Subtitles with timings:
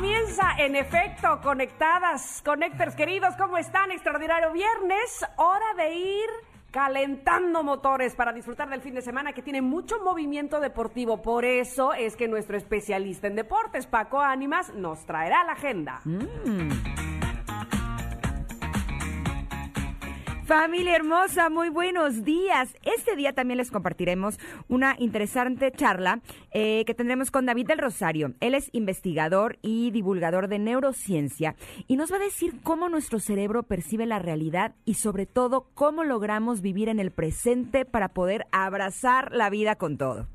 [0.00, 3.90] comienza, en efecto, conectadas, conectores queridos, ¿cómo están?
[3.90, 6.26] Extraordinario viernes, hora de ir
[6.70, 11.20] calentando motores para disfrutar del fin de semana que tiene mucho movimiento deportivo.
[11.20, 16.00] Por eso es que nuestro especialista en deportes, Paco Ánimas, nos traerá la agenda.
[16.06, 16.99] Mm.
[20.50, 22.74] Familia hermosa, muy buenos días.
[22.82, 24.36] Este día también les compartiremos
[24.66, 28.34] una interesante charla eh, que tendremos con David del Rosario.
[28.40, 31.54] Él es investigador y divulgador de neurociencia
[31.86, 36.02] y nos va a decir cómo nuestro cerebro percibe la realidad y sobre todo cómo
[36.02, 40.26] logramos vivir en el presente para poder abrazar la vida con todo.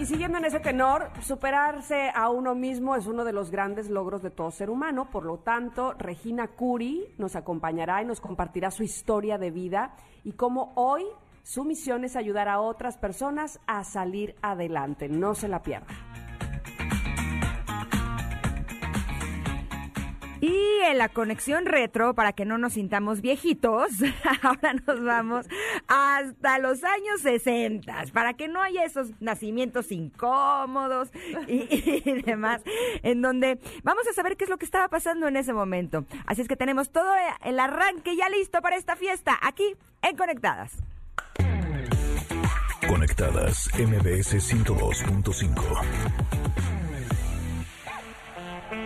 [0.00, 4.22] Y siguiendo en ese tenor, superarse a uno mismo es uno de los grandes logros
[4.22, 5.10] de todo ser humano.
[5.10, 10.32] Por lo tanto, Regina Curi nos acompañará y nos compartirá su historia de vida y
[10.32, 11.04] cómo hoy
[11.42, 15.06] su misión es ayudar a otras personas a salir adelante.
[15.10, 16.09] No se la pierda.
[20.40, 23.90] Y en la conexión retro, para que no nos sintamos viejitos,
[24.42, 25.46] ahora nos vamos
[25.86, 31.10] hasta los años 60, para que no haya esos nacimientos incómodos
[31.46, 32.62] y, demás,
[33.02, 36.06] en donde vamos a saber qué es lo que estaba pasando en ese momento.
[36.26, 37.12] Así es que tenemos todo
[37.44, 40.72] el arranque ya listo para esta fiesta, aquí en Conectadas.
[42.88, 46.69] Conectadas MBS 102.5 lost my car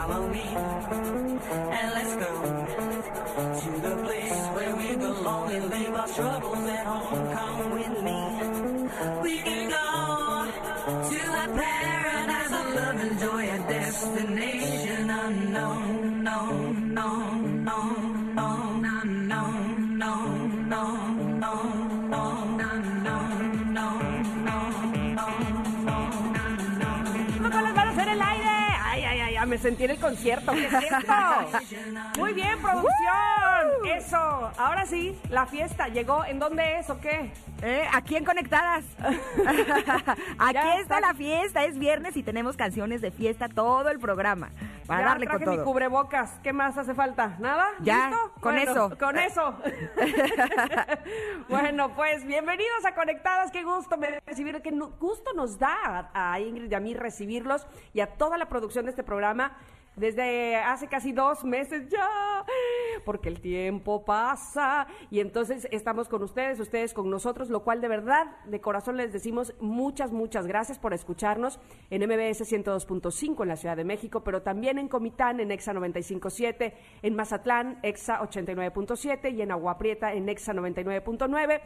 [0.00, 0.40] Follow me.
[1.76, 2.32] And let's go
[3.60, 7.36] to the place where we belong and leave our troubles at home.
[7.36, 8.20] Come with me.
[9.22, 10.50] We can go
[11.10, 14.70] to a paradise of love and joy, a destination.
[20.70, 21.19] me sentí
[29.68, 30.52] en el concierto.
[30.52, 30.72] ¿Qué es
[32.18, 33.39] Muy bien, producción.
[33.96, 34.50] Eso.
[34.56, 36.24] Ahora sí, la fiesta llegó.
[36.24, 37.32] ¿En dónde es o qué?
[37.62, 38.84] Eh, aquí en Conectadas.
[40.38, 41.64] aquí está la fiesta.
[41.64, 44.50] Es viernes y tenemos canciones de fiesta todo el programa.
[44.86, 45.56] Para darle con todo.
[45.56, 46.38] mi cubrebocas.
[46.42, 47.36] ¿Qué más hace falta?
[47.38, 47.66] ¿Nada?
[47.80, 48.96] Ya, con eso.
[48.98, 49.56] Con eso.
[51.48, 53.50] bueno, pues bienvenidos a Conectadas.
[53.50, 58.00] Qué gusto me recibir, qué gusto nos da a Ingrid y a mí recibirlos y
[58.00, 59.56] a toda la producción de este programa
[60.00, 62.44] desde hace casi dos meses ya,
[63.04, 67.88] porque el tiempo pasa y entonces estamos con ustedes, ustedes con nosotros, lo cual de
[67.88, 73.56] verdad, de corazón les decimos muchas, muchas gracias por escucharnos en MBS 102.5 en la
[73.56, 76.72] Ciudad de México, pero también en Comitán, en EXA 95.7,
[77.02, 81.60] en Mazatlán, EXA 89.7 y en Aguaprieta, en EXA 99.9.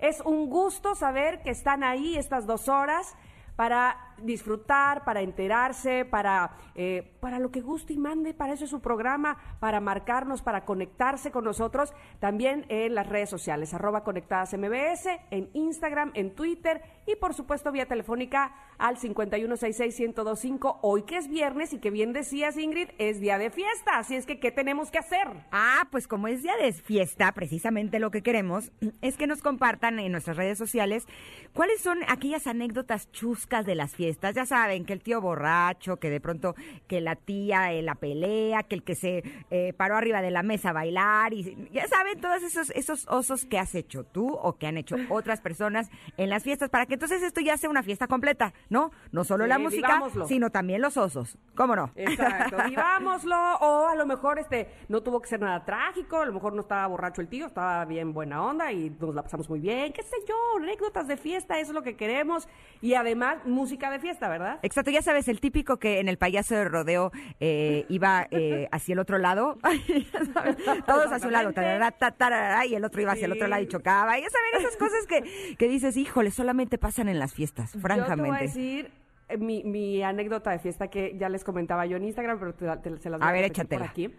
[0.00, 3.16] Es un gusto saber que están ahí estas dos horas
[3.54, 8.70] para disfrutar, para enterarse, para, eh, para lo que guste y mande, para eso es
[8.70, 14.54] su programa, para marcarnos, para conectarse con nosotros, también en las redes sociales, arroba conectadas
[14.56, 21.28] MBS, en Instagram, en Twitter y por supuesto vía telefónica al 5166125, hoy que es
[21.28, 24.90] viernes y que bien decías Ingrid, es día de fiesta, así es que ¿qué tenemos
[24.90, 25.28] que hacer?
[25.52, 29.98] Ah, pues como es día de fiesta, precisamente lo que queremos es que nos compartan
[29.98, 31.06] en nuestras redes sociales
[31.52, 36.10] cuáles son aquellas anécdotas chuscas de las fiestas ya saben, que el tío borracho, que
[36.10, 36.54] de pronto
[36.86, 40.70] que la tía la pelea, que el que se eh, paró arriba de la mesa
[40.70, 44.66] a bailar, y ya saben todos esos, esos osos que has hecho tú o que
[44.66, 48.06] han hecho otras personas en las fiestas, para que entonces esto ya sea una fiesta
[48.06, 48.90] completa, ¿no?
[49.12, 51.38] No solo la música, sino también los osos.
[51.54, 51.90] ¿Cómo no?
[51.96, 56.32] Exacto, vivámoslo, o a lo mejor este no tuvo que ser nada trágico, a lo
[56.32, 59.60] mejor no estaba borracho el tío, estaba bien buena onda y nos la pasamos muy
[59.60, 62.48] bien, qué sé yo, anécdotas de fiesta, eso es lo que queremos,
[62.80, 64.58] y además música de de fiesta, ¿verdad?
[64.62, 67.10] Exacto, ya sabes, el típico que en el payaso de rodeo
[67.40, 69.58] eh, iba eh, hacia el otro lado,
[70.86, 73.62] todos hacia un lado, tarará, ta, tarará, y el otro iba hacia el otro lado
[73.62, 74.18] y chocaba.
[74.18, 77.88] Ya saben, esas cosas que, que dices, híjole, solamente pasan en las fiestas, Yo te
[77.88, 78.42] voy a francamente.
[78.44, 78.90] decir
[79.28, 82.66] eh, mi, mi anécdota de fiesta que ya les comentaba yo en Instagram, pero te-
[82.90, 84.14] te- se las voy A a, ver, por aquí.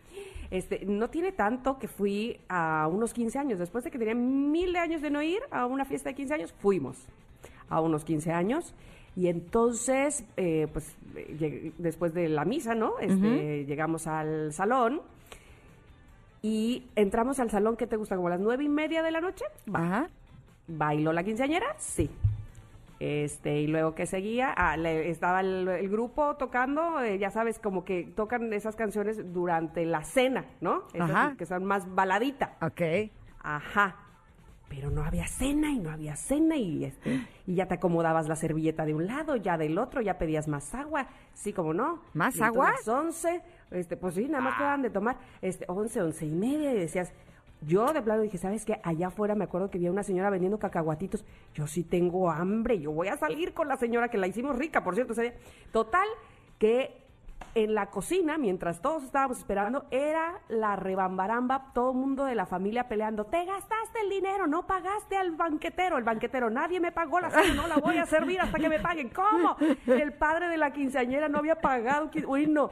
[0.50, 3.60] Este, no tiene tanto que fui a unos 15 años.
[3.60, 6.34] Después de que tenía mil de años de no ir a una fiesta de 15
[6.34, 7.06] años, fuimos
[7.70, 8.74] a unos 15 años.
[9.18, 10.96] Y entonces, eh, pues,
[11.40, 13.00] llegué- después de la misa, ¿no?
[13.00, 15.02] Este, Llegamos al salón
[16.42, 18.16] y entramos al salón, ¿qué te gusta?
[18.16, 19.44] ¿Como a las nueve y media de la noche?
[19.74, 20.08] Ajá.
[20.68, 21.66] ¿Bailó la quinceañera?
[21.80, 22.10] Sí.
[23.00, 27.58] Este, y luego que seguía, ah, le- estaba el, el grupo tocando, eh, ya sabes,
[27.60, 30.84] como que tocan esas canciones durante la cena, ¿no?
[30.94, 31.36] Esas Ajá.
[31.38, 32.56] que son más baladita.
[32.62, 33.12] Ok.
[33.42, 33.96] Ajá.
[34.70, 38.36] Pero no había cena y no había cena y este y ya te acomodabas la
[38.36, 42.02] servilleta de un lado, ya del otro, ya pedías más agua, sí, como no.
[42.14, 42.72] ¿Más Y agua?
[42.72, 43.42] las 11,
[43.72, 46.80] este, pues sí, nada más te daban de tomar, este, 11, 11 y media y
[46.80, 47.14] decías,
[47.62, 48.80] yo de plano dije, ¿sabes qué?
[48.84, 52.92] Allá afuera me acuerdo que había una señora vendiendo cacahuatitos, yo sí tengo hambre, yo
[52.92, 55.34] voy a salir con la señora que la hicimos rica, por cierto, día.
[55.72, 56.08] Total,
[56.60, 57.07] que
[57.56, 62.46] en la cocina, mientras todos estábamos esperando, era la rebambaramba, todo el mundo de la
[62.46, 63.26] familia peleando.
[63.26, 65.98] Te gastaste el dinero, no pagaste al banquetero.
[65.98, 68.80] El banquetero, nadie me pagó la cena, no la voy a servir hasta que me
[68.80, 69.10] paguen.
[69.10, 69.58] ¿Cómo?
[69.88, 72.12] El padre de la quinceañera no había pagado.
[72.28, 72.70] Uy, no.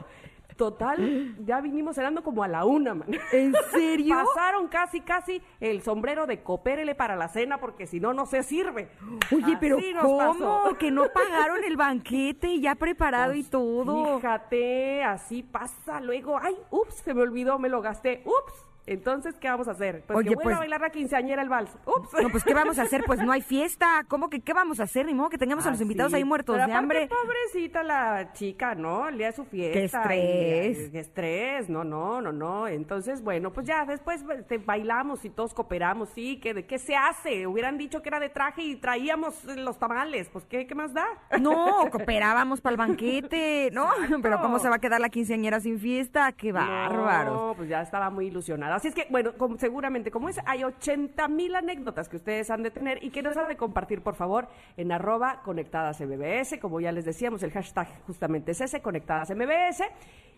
[0.56, 3.08] Total, ya vinimos cenando como a la una, man.
[3.32, 4.14] ¿En serio?
[4.34, 8.42] Pasaron casi, casi el sombrero de copérele para la cena porque si no, no se
[8.42, 8.88] sirve.
[9.34, 10.18] Oye, pero Así ¿cómo?
[10.18, 10.76] pasó.
[10.78, 14.16] Que no pagaron el banquete ya preparado y todo.
[14.16, 16.00] Fíjate, así pasa.
[16.00, 18.22] Luego, ay, ups, se me olvidó, me lo gasté.
[18.24, 18.65] Ups.
[18.86, 20.04] Entonces, ¿qué vamos a hacer?
[20.06, 21.70] Pues Oye, que vuelva pues- a bailar la quinceañera el vals.
[21.86, 22.22] Ups.
[22.22, 23.02] No, pues ¿qué vamos a hacer?
[23.04, 24.04] Pues no hay fiesta.
[24.08, 25.06] ¿Cómo que qué vamos a hacer?
[25.06, 27.08] Ni modo que tengamos a los invitados ahí muertos Pero de aparte, hambre.
[27.08, 29.08] pobrecita la chica, ¿no?
[29.08, 30.02] El día de su fiesta.
[30.08, 30.88] Qué estrés.
[30.88, 31.68] y, Qué estrés.
[31.68, 32.68] No, no, no, no.
[32.68, 36.08] Entonces, bueno, pues ya después este, bailamos y todos cooperamos.
[36.10, 37.46] Sí, ¿qué, ¿qué se hace?
[37.46, 40.28] Hubieran dicho que era de traje y traíamos los tamales.
[40.28, 41.06] Pues, ¿qué, qué más da?
[41.40, 43.70] No, cooperábamos para el banquete.
[43.72, 43.88] No,
[44.22, 46.30] pero ¿cómo se va a quedar la quinceañera sin fiesta?
[46.32, 47.34] Qué bárbaros.
[47.34, 48.75] No, pues ya estaba muy ilusionada.
[48.76, 52.70] Así es que, bueno, seguramente, como es, hay 80 mil anécdotas que ustedes han de
[52.70, 56.58] tener y que nos han de compartir, por favor, en arroba conectadas MBS.
[56.60, 59.82] Como ya les decíamos, el hashtag justamente es ese, conectadas MBS.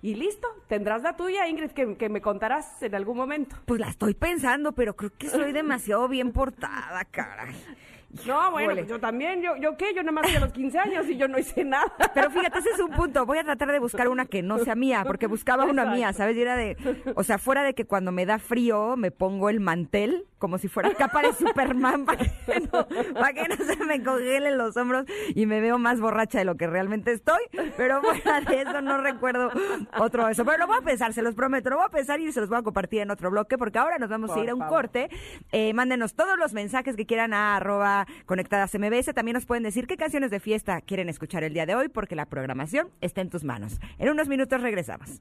[0.02, 3.56] Y listo, tendrás la tuya, Ingrid, que, que me contarás en algún momento.
[3.66, 7.56] Pues la estoy pensando, pero creo que soy demasiado bien portada, caray.
[8.26, 10.78] No, bueno, pues yo también, yo, yo qué, yo nada más que a los 15
[10.78, 11.92] años y yo no hice nada.
[12.14, 13.26] Pero fíjate, ese es un punto.
[13.26, 15.96] Voy a tratar de buscar una que no sea mía, porque buscaba una Exacto.
[15.96, 16.36] mía, ¿sabes?
[16.36, 16.76] Y era de,
[17.14, 20.68] o sea, fuera de que cuando me da frío me pongo el mantel como si
[20.68, 25.04] fuera capa de Superman para que, no, para que no se me congelen los hombros
[25.34, 27.40] y me veo más borracha de lo que realmente estoy.
[27.76, 29.50] Pero fuera de eso no recuerdo
[29.98, 30.44] otro de eso.
[30.44, 32.48] Pero lo voy a pensar, se los prometo, lo voy a pensar y se los
[32.48, 34.76] voy a compartir en otro bloque, porque ahora nos vamos a ir a un favor.
[34.76, 35.10] corte.
[35.52, 39.14] Eh, mándenos todos los mensajes que quieran a arroba conectadas MBS.
[39.14, 42.16] También nos pueden decir qué canciones de fiesta quieren escuchar el día de hoy, porque
[42.16, 43.80] la programación está en tus manos.
[43.98, 45.20] En unos minutos regresamos.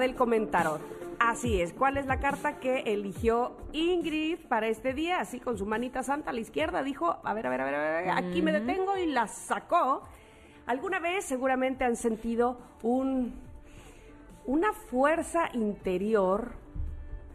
[0.00, 0.80] Del comentarot.
[1.20, 5.20] Así es, ¿cuál es la carta que eligió Ingrid para este día?
[5.20, 7.74] Así con su manita santa a la izquierda dijo, a ver, a ver, a ver,
[7.74, 10.02] a ver, aquí me detengo y la sacó.
[10.64, 13.34] ¿Alguna vez seguramente han sentido un,
[14.46, 16.52] una fuerza interior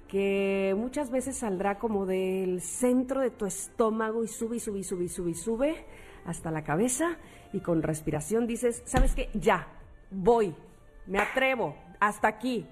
[0.07, 4.83] que muchas veces saldrá como del centro de tu estómago y sube y sube y
[4.83, 5.85] sube y sube y sube
[6.25, 7.17] hasta la cabeza
[7.53, 9.29] y con respiración dices, ¿sabes qué?
[9.33, 9.67] Ya,
[10.09, 10.55] voy,
[11.05, 11.75] me atrevo,
[12.07, 12.67] hasta aquí,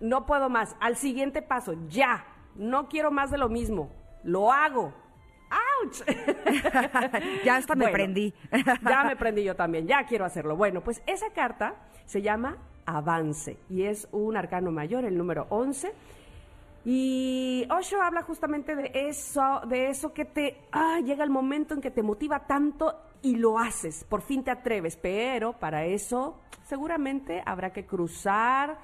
[0.00, 2.24] no puedo más, al siguiente paso, ya,
[2.54, 3.90] no quiero más de lo mismo,
[4.22, 4.92] lo hago.
[5.50, 6.02] ¡Auch!
[7.44, 8.34] ya hasta me Bueno, prendí.
[8.88, 10.56] ya me prendí yo también, ya quiero hacerlo.
[10.56, 11.74] Bueno, pues esa carta
[12.06, 15.92] se llama Avance y es un arcano mayor, el número 11.
[16.84, 21.80] Y Osho habla justamente de eso, de eso que te ah, llega el momento en
[21.80, 27.40] que te motiva tanto y lo haces, por fin te atreves, pero para eso seguramente
[27.46, 28.78] habrá que cruzar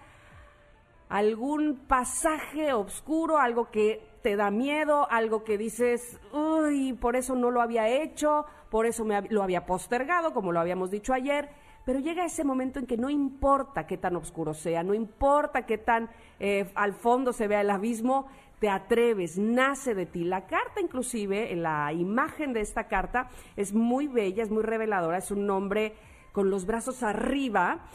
[1.09, 7.51] algún pasaje oscuro, algo que te da miedo, algo que dices, uy, por eso no
[7.51, 11.49] lo había hecho, por eso me lo había postergado, como lo habíamos dicho ayer.
[11.89, 15.79] Pero llega ese momento en que no importa qué tan oscuro sea, no importa qué
[15.79, 18.27] tan eh, al fondo se vea el abismo,
[18.61, 20.25] te atreves, nace de ti.
[20.25, 25.31] La carta inclusive, la imagen de esta carta, es muy bella, es muy reveladora, es
[25.31, 25.95] un hombre
[26.33, 27.87] con los brazos arriba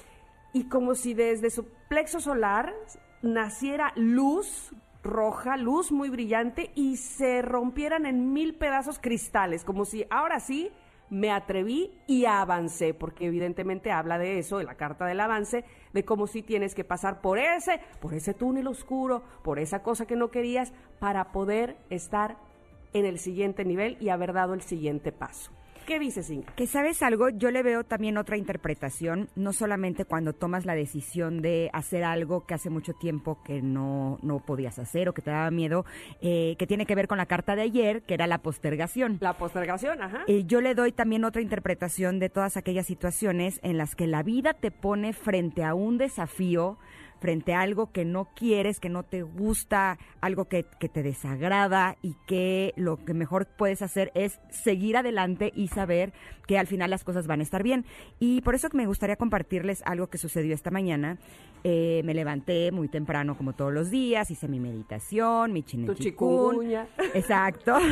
[0.54, 2.74] y como si desde su plexo solar
[3.22, 4.74] naciera luz
[5.04, 10.72] roja, luz muy brillante y se rompieran en mil pedazos cristales, como si ahora sí
[11.10, 16.06] me atreví y avancé, porque evidentemente habla de eso, en la carta del avance, de
[16.06, 20.16] cómo si tienes que pasar por ese, por ese túnel oscuro, por esa cosa que
[20.16, 22.38] no querías, para poder estar
[22.94, 25.52] en el siguiente nivel y haber dado el siguiente paso.
[25.86, 26.54] ¿Qué dices, Inga?
[26.56, 31.42] Que sabes algo, yo le veo también otra interpretación, no solamente cuando tomas la decisión
[31.42, 35.32] de hacer algo que hace mucho tiempo que no, no podías hacer o que te
[35.32, 35.86] daba miedo,
[36.22, 39.18] eh, que tiene que ver con la carta de ayer, que era la postergación.
[39.20, 40.24] La postergación, ajá.
[40.28, 44.24] Eh, yo le doy también otra interpretación de todas aquellas situaciones en las que la
[44.24, 46.78] vida te pone frente a un desafío,
[47.24, 51.96] frente a algo que no quieres, que no te gusta, algo que, que te desagrada
[52.02, 56.12] y que lo que mejor puedes hacer es seguir adelante y saber
[56.48, 57.86] que al final las cosas van a estar bien.
[58.20, 61.18] Y por eso me gustaría compartirles algo que sucedió esta mañana.
[61.64, 66.90] Eh, me levanté muy temprano como todos los días, hice mi meditación, mi chikungunya.
[67.14, 67.78] Exacto.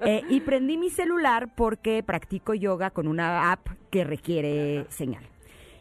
[0.00, 5.24] Eh, y prendí mi celular porque practico yoga con una app que requiere señal.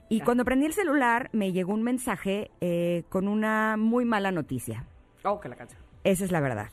[0.09, 4.85] Y cuando prendí el celular me llegó un mensaje eh, con una muy mala noticia.
[5.23, 5.81] Oh, que la canción.
[6.03, 6.69] Esa es la verdad.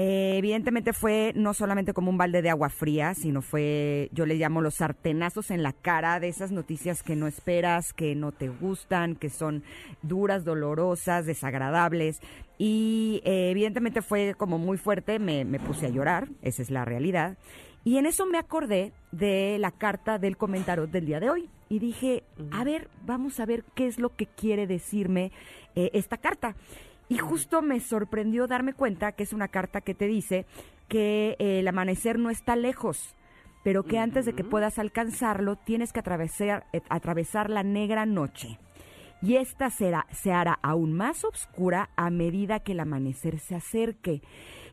[0.00, 4.36] Eh, evidentemente fue no solamente como un balde de agua fría, sino fue, yo le
[4.36, 8.48] llamo los sartenazos en la cara de esas noticias que no esperas, que no te
[8.48, 9.64] gustan, que son
[10.02, 12.20] duras, dolorosas, desagradables.
[12.58, 16.84] Y eh, evidentemente fue como muy fuerte, me, me puse a llorar, esa es la
[16.84, 17.36] realidad.
[17.82, 21.50] Y en eso me acordé de la carta del comentario del día de hoy.
[21.68, 25.32] Y dije, a ver, vamos a ver qué es lo que quiere decirme
[25.74, 26.54] eh, esta carta.
[27.08, 30.46] Y justo me sorprendió darme cuenta que es una carta que te dice
[30.88, 33.14] que eh, el amanecer no está lejos,
[33.64, 38.58] pero que antes de que puedas alcanzarlo tienes que atravesar, eh, atravesar la negra noche.
[39.20, 44.22] Y esta será, se hará aún más oscura a medida que el amanecer se acerque.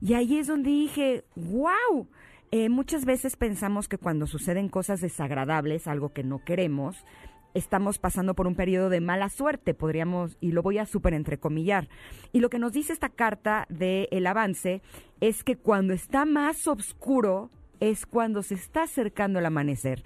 [0.01, 2.07] Y ahí es donde dije, wow.
[2.57, 6.95] Eh, muchas veces pensamos que cuando suceden cosas desagradables, algo que no queremos,
[7.53, 11.89] estamos pasando por un periodo de mala suerte, podríamos, y lo voy a súper entrecomillar.
[12.31, 14.81] Y lo que nos dice esta carta del el avance
[15.19, 17.49] es que cuando está más oscuro
[17.81, 20.05] es cuando se está acercando el amanecer.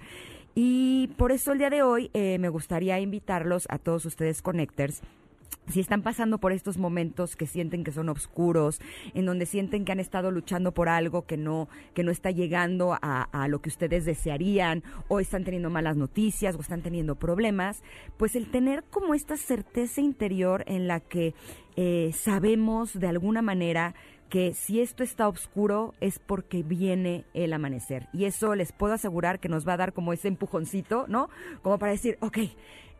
[0.56, 5.02] Y por eso el día de hoy eh, me gustaría invitarlos a todos ustedes connectors
[5.68, 8.80] si están pasando por estos momentos que sienten que son oscuros,
[9.14, 12.96] en donde sienten que han estado luchando por algo que no, que no está llegando
[13.00, 17.82] a, lo que ustedes desearían, o están teniendo malas noticias, o están teniendo problemas,
[18.16, 21.34] pues el tener como esta certeza interior en la que
[21.76, 23.94] eh, sabemos de alguna manera
[24.30, 28.08] que si esto está oscuro es porque viene el amanecer.
[28.12, 31.28] Y eso les puedo asegurar que nos va a dar como ese empujoncito, ¿no?
[31.62, 32.38] Como para decir, ok,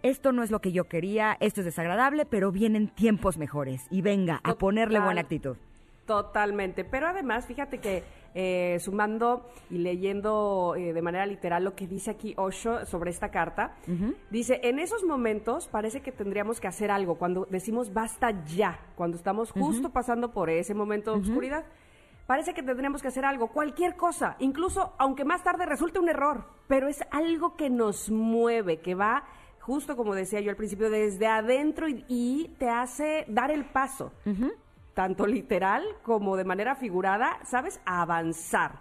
[0.02, 3.87] esto no es lo que yo quería, esto es desagradable, pero vienen tiempos mejores.
[3.90, 5.56] Y venga, a ponerle buena actitud.
[6.04, 6.84] Totalmente.
[6.84, 8.02] Pero además, fíjate que
[8.34, 13.30] eh, sumando y leyendo eh, de manera literal lo que dice aquí Osho sobre esta
[13.30, 13.76] carta,
[14.30, 19.16] dice, en esos momentos parece que tendríamos que hacer algo, cuando decimos basta ya, cuando
[19.16, 21.64] estamos justo pasando por ese momento de oscuridad.
[22.26, 26.44] Parece que tendríamos que hacer algo, cualquier cosa, incluso aunque más tarde resulte un error,
[26.68, 29.25] pero es algo que nos mueve, que va
[29.60, 34.12] justo como decía yo al principio, desde adentro y, y te hace dar el paso
[35.00, 37.80] tanto literal como de manera figurada, ¿sabes?
[37.87, 38.80] Avanzar.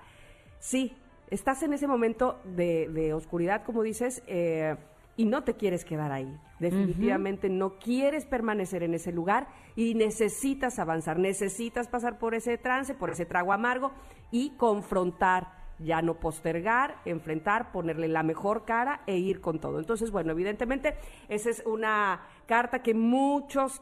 [0.60, 0.98] Sí,
[1.30, 4.76] estás en ese momento de, de oscuridad, como dices, eh,
[5.16, 6.38] y no te quieres quedar ahí.
[6.60, 9.48] Definitivamente no quieres permanecer en ese lugar
[9.78, 13.94] y necesitas avanzar, necesitas pasar por ese trance, por ese trago amargo
[14.30, 19.80] y confrontar, ya no postergar, enfrentar, ponerle la mejor cara e ir con todo.
[19.80, 20.96] Entonces, bueno, evidentemente
[21.30, 23.82] esa es una carta que muchos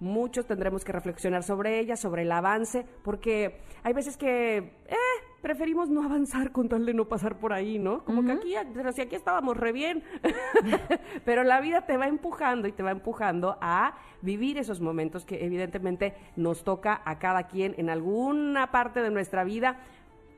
[0.00, 4.96] muchos tendremos que reflexionar sobre ella, sobre el avance, porque hay veces que eh,
[5.40, 8.04] preferimos no avanzar con tal de no pasar por ahí, ¿no?
[8.04, 10.02] Como que aquí, pero si aquí estábamos re bien.
[11.24, 15.44] pero la vida te va empujando y te va empujando a vivir esos momentos que
[15.44, 19.78] evidentemente nos toca a cada quien en alguna parte de nuestra vida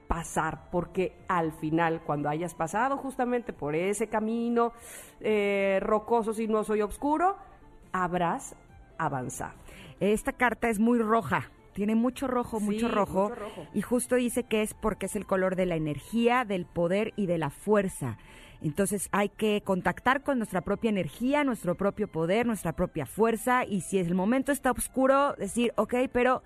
[0.09, 4.73] pasar, porque al final, cuando hayas pasado justamente por ese camino
[5.21, 7.37] eh, rocoso, sinuoso y oscuro,
[7.93, 8.57] habrás
[8.99, 9.55] avanzado.
[10.01, 11.51] Esta carta es muy roja.
[11.73, 13.29] Tiene mucho rojo, Sí, mucho rojo.
[13.31, 13.67] mucho rojo.
[13.73, 17.27] Y justo dice que es porque es el color de la energía, del poder y
[17.27, 18.19] de la fuerza.
[18.61, 23.65] Entonces hay que contactar con nuestra propia energía, nuestro propio poder, nuestra propia fuerza.
[23.65, 26.43] Y si el momento está oscuro, decir, ok, pero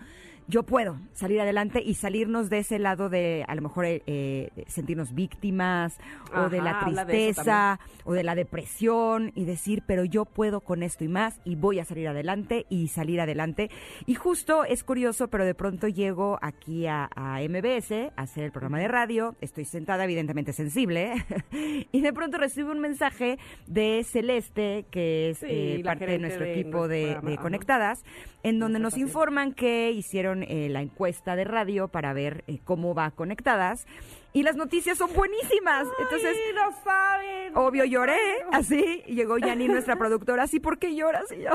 [0.48, 4.50] yo puedo salir adelante y salirnos de ese lado de a lo mejor eh, eh,
[4.66, 5.98] sentirnos víctimas
[6.34, 10.60] o de la habla de tristeza o de la depresión y decir, pero yo puedo
[10.60, 13.70] con esto y más y voy a salir adelante y salir adelante.
[14.06, 18.52] Y justo es curioso, pero de pronto llego aquí a, a MBS a hacer el
[18.52, 21.12] programa de radio, estoy sentada evidentemente sensible
[21.92, 26.44] y de pronto recibo un mensaje de Celeste, que es Sí, eh, parte de nuestro
[26.44, 27.18] de equipo de.
[27.40, 28.04] Conectadas,
[28.42, 32.94] en donde nos informan que hicieron eh, la encuesta de radio para ver eh, cómo
[32.94, 33.86] va Conectadas
[34.32, 35.86] y las noticias son buenísimas.
[35.98, 37.56] Entonces, ¡Ay, no saben!
[37.56, 38.18] Obvio lloré,
[38.52, 41.30] así, llegó Yani, nuestra productora, así, ¿por qué lloras?
[41.32, 41.50] Y yo,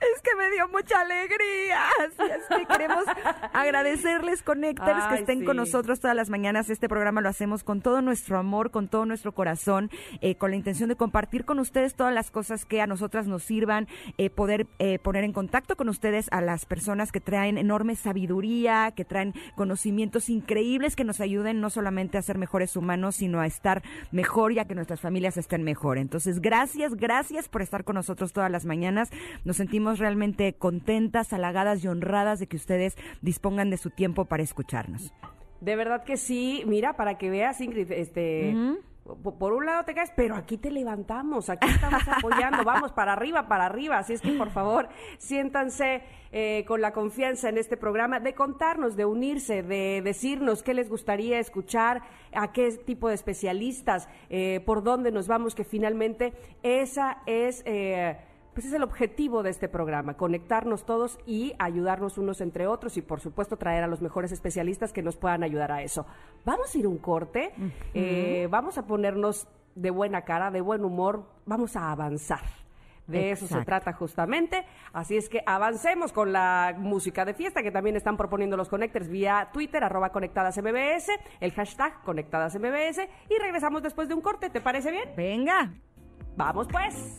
[0.00, 1.86] es que me dio mucha alegría.
[2.00, 3.04] Así es que queremos
[3.52, 6.70] agradecerles, Connectors, que estén con nosotros todas las mañanas.
[6.70, 10.56] Este programa lo hacemos con todo nuestro amor, con todo nuestro corazón, eh, con la
[10.56, 13.88] intención de compartir con ustedes todas las cosas que a nosotras nos sirvan,
[14.18, 18.92] eh, poder eh, poner en contacto con ustedes a las personas que traen enorme sabiduría,
[18.94, 23.46] que traen conocimientos increíbles que nos ayuden no solamente a ser mejores humanos, sino a
[23.46, 25.98] estar mejor y a que nuestras familias estén mejor.
[25.98, 29.10] Entonces, gracias, gracias por estar con nosotros todas las mañanas.
[29.44, 34.42] Nos sentimos realmente contentas, halagadas y honradas de que ustedes dispongan de su tiempo para
[34.42, 35.12] escucharnos.
[35.60, 38.56] De verdad que sí, mira, para que veas, Ingrid, este,
[39.22, 43.12] po- por un lado te caes, pero aquí te levantamos, aquí estamos apoyando, vamos para
[43.12, 47.76] arriba, para arriba, así es que por favor, siéntanse eh, con la confianza en este
[47.76, 52.02] programa de contarnos, de unirse, de decirnos qué les gustaría escuchar,
[52.34, 56.32] a qué tipo de especialistas, eh, por dónde nos vamos, que finalmente
[56.64, 57.62] esa es...
[57.66, 58.16] eh,
[58.54, 63.02] pues es el objetivo de este programa, conectarnos todos y ayudarnos unos entre otros y
[63.02, 66.06] por supuesto traer a los mejores especialistas que nos puedan ayudar a eso.
[66.44, 67.52] Vamos a ir un corte,
[67.94, 72.40] eh, vamos a ponernos de buena cara, de buen humor, vamos a avanzar.
[73.06, 74.64] De eso se trata justamente.
[74.92, 79.08] Así es que avancemos con la música de fiesta que también están proponiendo los Connectors
[79.08, 81.08] vía Twitter, arroba conectadas MBS,
[81.40, 84.50] el hashtag conectadas MBS y regresamos después de un corte.
[84.50, 85.10] ¿Te parece bien?
[85.16, 85.72] Venga.
[86.36, 87.16] Vamos pues.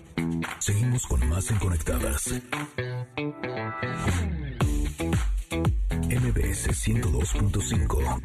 [0.59, 2.35] Seguimos con más en Conectadas.
[6.03, 8.21] MBS 102.5.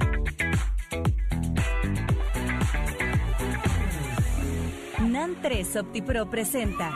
[4.99, 6.91] NAN 3 OptiPro presenta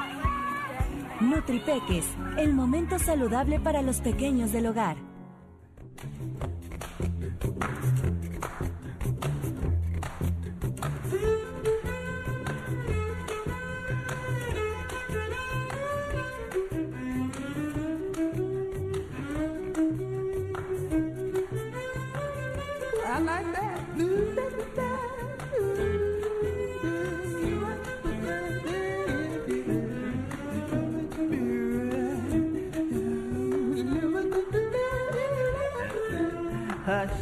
[1.22, 2.06] Nutripeques,
[2.38, 5.15] el momento saludable para los pequeños del hogar.
[5.98, 7.95] Thank you.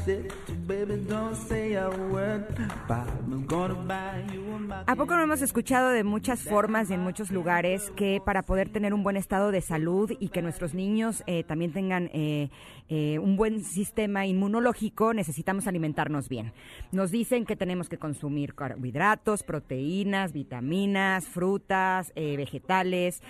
[0.03, 2.45] Hush it, baby, don't say a word.
[2.89, 6.93] But I'm gonna buy you a ¿A poco no hemos escuchado de muchas formas y
[6.93, 10.75] en muchos lugares que para poder tener un buen estado de salud y que nuestros
[10.75, 12.51] niños eh, también tengan eh,
[12.89, 16.53] eh, un buen sistema inmunológico, necesitamos alimentarnos bien?
[16.91, 23.23] Nos dicen que tenemos que consumir carbohidratos, proteínas, vitaminas, frutas, vegetales,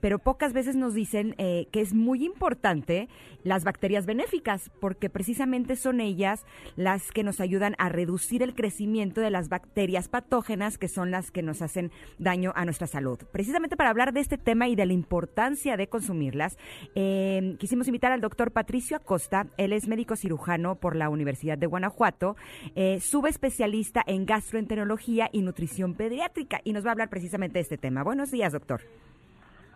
[0.00, 3.08] pero pocas veces nos dicen que es muy importante
[3.44, 6.44] las bacterias benéficas, porque precisamente son ellas
[6.74, 11.30] las que nos ayudan a reducir el crecimiento de las bacterias patógenas, que son las
[11.30, 13.18] que nos hacen daño a nuestra salud.
[13.32, 16.58] Precisamente para hablar de este tema y de la importancia de consumirlas,
[16.94, 19.46] eh, quisimos invitar al doctor Patricio Acosta.
[19.56, 22.36] Él es médico cirujano por la Universidad de Guanajuato,
[22.74, 27.78] eh, subespecialista en gastroenterología y nutrición pediátrica, y nos va a hablar precisamente de este
[27.78, 28.02] tema.
[28.02, 28.82] Buenos días, doctor.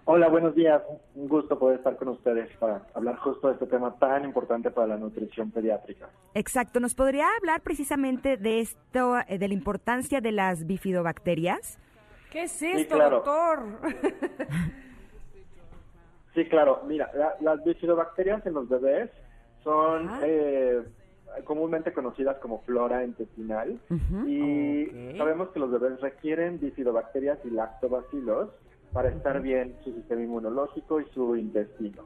[0.06, 0.82] Hola, buenos días.
[1.14, 4.86] Un gusto poder estar con ustedes para hablar justo de este tema tan importante para
[4.88, 6.08] la nutrición pediátrica.
[6.34, 11.78] Exacto, ¿nos podría hablar precisamente de esto, eh, de la importancia de las bifidobacterias?
[12.32, 13.16] ¿Qué es esto, claro.
[13.16, 13.62] doctor?
[16.32, 16.82] Sí, claro.
[16.86, 19.10] Mira, la- las bifidobacterias en los bebés
[19.64, 20.80] son eh,
[21.42, 23.80] comúnmente conocidas como flora intestinal
[24.28, 24.86] y
[25.18, 28.48] sabemos que los bebés requieren bifidobacterias y lactobacilos
[28.92, 32.03] para estar bien su sistema inmunológico y su intestino.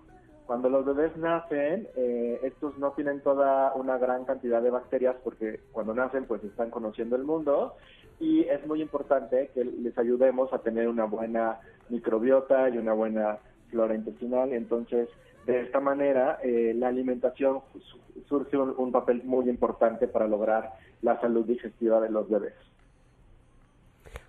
[0.47, 5.61] Cuando los bebés nacen, eh, estos no tienen toda una gran cantidad de bacterias porque
[5.73, 7.75] cuando nacen pues están conociendo el mundo
[8.20, 13.38] y es muy importante que les ayudemos a tener una buena microbiota y una buena
[13.70, 14.53] flora intestinal.
[14.53, 15.09] Entonces,
[15.47, 20.73] de esta manera, eh, la alimentación su- surge un, un papel muy importante para lograr
[21.01, 22.55] la salud digestiva de los bebés.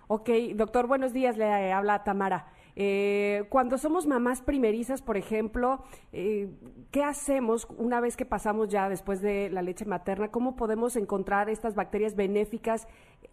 [0.08, 2.46] Ok, doctor, buenos días, le habla Tamara.
[2.76, 6.48] Eh, cuando somos mamás primerizas, por ejemplo, eh,
[6.92, 10.30] ¿qué hacemos una vez que pasamos ya después de la leche materna?
[10.30, 12.86] ¿Cómo podemos encontrar estas bacterias benéficas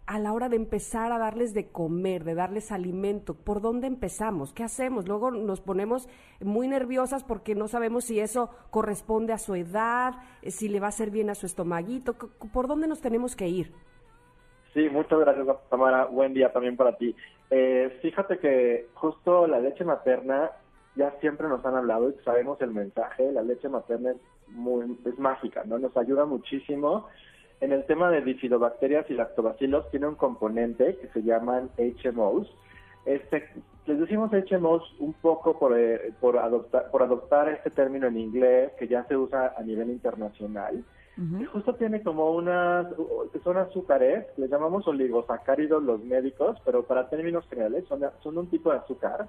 [0.06, 3.34] a la hora de empezar a darles de comer, de darles alimento?
[3.34, 4.52] ¿Por dónde empezamos?
[4.52, 5.06] ¿Qué hacemos?
[5.06, 6.08] Luego nos ponemos
[6.40, 10.86] muy nerviosas porque no sabemos si eso corresponde a su edad, eh, si le va
[10.86, 12.14] a hacer bien a su estomaguito.
[12.14, 13.74] ¿Por dónde nos tenemos que ir?
[14.74, 16.06] Sí, muchas gracias, Tamara.
[16.06, 17.14] Buen día también para ti.
[17.50, 20.50] Eh, fíjate que justo la leche materna,
[20.96, 24.16] ya siempre nos han hablado y sabemos el mensaje, la leche materna es,
[24.48, 25.78] muy, es mágica, ¿no?
[25.78, 27.06] Nos ayuda muchísimo.
[27.60, 32.52] En el tema de bifidobacterias y lactobacilos tiene un componente que se llaman HMOs.
[33.06, 33.48] Este,
[33.86, 38.72] les decimos HMOs un poco por, eh, por, adoptar, por adoptar este término en inglés
[38.76, 40.82] que ya se usa a nivel internacional.
[41.16, 42.88] Y justo tiene como unas,
[43.44, 48.72] son azúcares, les llamamos oligosacáridos los médicos, pero para términos generales son, son un tipo
[48.72, 49.28] de azúcar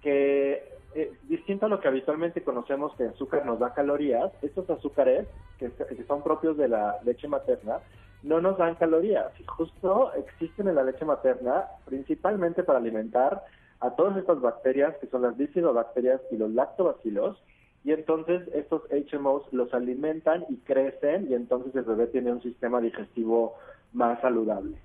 [0.00, 0.62] que,
[0.94, 5.26] eh, distinto a lo que habitualmente conocemos que azúcar nos da calorías, estos azúcares,
[5.58, 7.80] que, que son propios de la leche materna,
[8.22, 9.32] no nos dan calorías.
[9.40, 13.42] Y justo existen en la leche materna principalmente para alimentar
[13.80, 17.42] a todas estas bacterias, que son las bifidobacterias y los lactobacilos,
[17.84, 22.80] y entonces estos HMOs los alimentan y crecen y entonces el bebé tiene un sistema
[22.80, 23.54] digestivo
[23.92, 24.78] más saludable.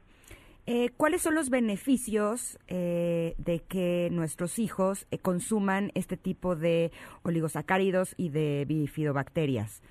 [0.65, 6.91] Eh, ¿Cuáles son los beneficios eh, de que nuestros hijos eh, consuman este tipo de
[7.23, 9.81] oligosacáridos y de bifidobacterias?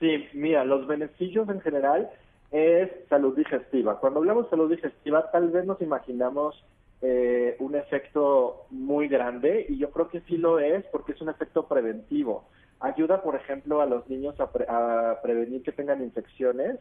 [0.00, 2.08] Sí, mira, los beneficios en general
[2.50, 4.00] es salud digestiva.
[4.00, 6.64] Cuando hablamos de salud digestiva, tal vez nos imaginamos
[7.06, 11.28] eh, un efecto muy grande y yo creo que sí lo es porque es un
[11.28, 12.48] efecto preventivo.
[12.80, 16.78] Ayuda, por ejemplo, a los niños a, pre- a prevenir que tengan infecciones.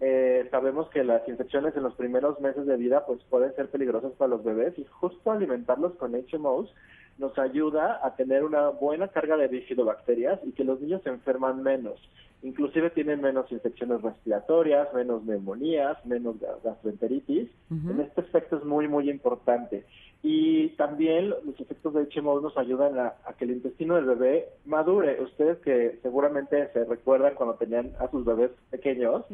[0.00, 4.12] Eh, sabemos que las infecciones en los primeros meses de vida pues pueden ser peligrosas
[4.12, 6.72] para los bebés y justo alimentarlos con HMOs
[7.18, 11.62] nos ayuda a tener una buena carga de bifidobacterias y que los niños se enferman
[11.62, 12.00] menos.
[12.42, 17.48] Inclusive tienen menos infecciones respiratorias, menos neumonías, menos ga- gastroenteritis.
[17.70, 19.84] En este efecto es muy, muy importante.
[20.24, 24.48] Y también los efectos de HMO nos ayudan a, a que el intestino del bebé
[24.66, 25.20] madure.
[25.22, 29.24] Ustedes que seguramente se recuerdan cuando tenían a sus bebés pequeños,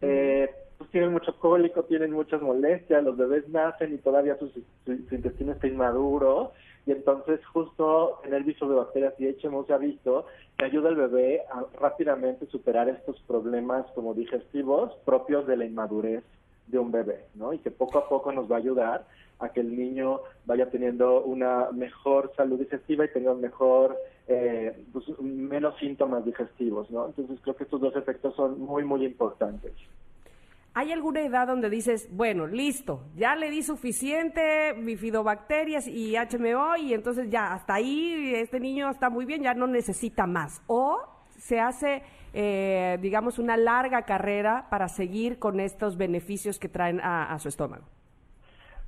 [0.00, 0.50] eh,
[0.84, 4.50] pues tienen mucho cólico, tienen muchas molestias, los bebés nacen y todavía su,
[4.86, 6.52] intestino está inmaduro
[6.84, 10.26] y entonces justo tener bifidobacterias y HMO se ha visto
[10.58, 16.22] que ayuda al bebé a rápidamente superar estos problemas como digestivos propios de la inmadurez
[16.66, 17.54] de un bebé, ¿no?
[17.54, 19.06] Y que poco a poco nos va a ayudar
[19.38, 23.96] a que el niño vaya teniendo una mejor salud digestiva y tenga mejor,
[24.28, 27.06] eh, pues, menos síntomas digestivos, ¿no?
[27.06, 29.72] Entonces creo que estos dos efectos son muy, muy importantes.
[30.76, 36.94] ¿Hay alguna edad donde dices, bueno, listo, ya le di suficiente bifidobacterias y HMO y
[36.94, 40.64] entonces ya, hasta ahí este niño está muy bien, ya no necesita más?
[40.66, 41.00] ¿O
[41.38, 47.38] se hace, eh, digamos, una larga carrera para seguir con estos beneficios que traen a,
[47.38, 47.84] su estómago?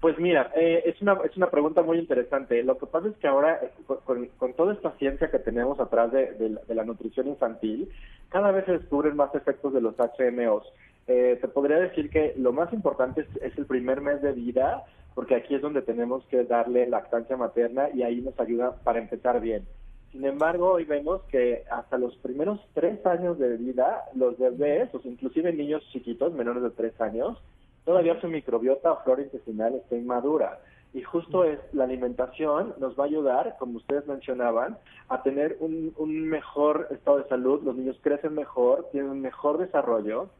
[0.00, 2.64] Pues mira, eh, es, una, es una pregunta muy interesante.
[2.64, 3.70] Lo que pasa es que ahora, eh,
[4.04, 6.32] con, toda esta ciencia que tenemos atrás de,
[6.66, 7.88] de la nutrición infantil,
[8.28, 10.66] cada vez se descubren más efectos de los HMOs.
[11.06, 14.84] Eh, te podría decir que lo más importante es, es el primer mes de vida,
[15.14, 19.40] porque aquí es donde tenemos que darle lactancia materna y ahí nos ayuda para empezar
[19.40, 19.66] bien.
[20.12, 25.00] Sin embargo, hoy vemos que hasta los primeros tres años de vida, los bebés, o
[25.04, 27.38] inclusive niños chiquitos, menores de tres años,
[27.84, 30.58] todavía su microbiota o flora intestinal está inmadura.
[30.94, 35.92] Y justo es la alimentación nos va a ayudar, como ustedes mencionaban, a tener un,
[35.98, 37.62] un mejor estado de salud.
[37.62, 40.30] Los niños crecen mejor, tienen un mejor desarrollo.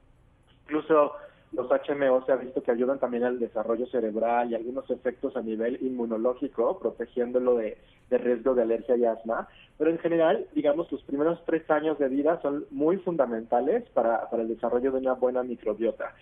[0.66, 1.12] Incluso
[1.52, 5.42] los HMO se ha visto que ayudan también al desarrollo cerebral y algunos efectos a
[5.42, 7.78] nivel inmunológico, protegiéndolo de,
[8.10, 9.48] riesgo de alergia y asma.
[9.78, 14.42] Pero en general, digamos, los primeros tres años de vida son muy fundamentales para, para
[14.42, 16.14] el desarrollo de una buena microbiota.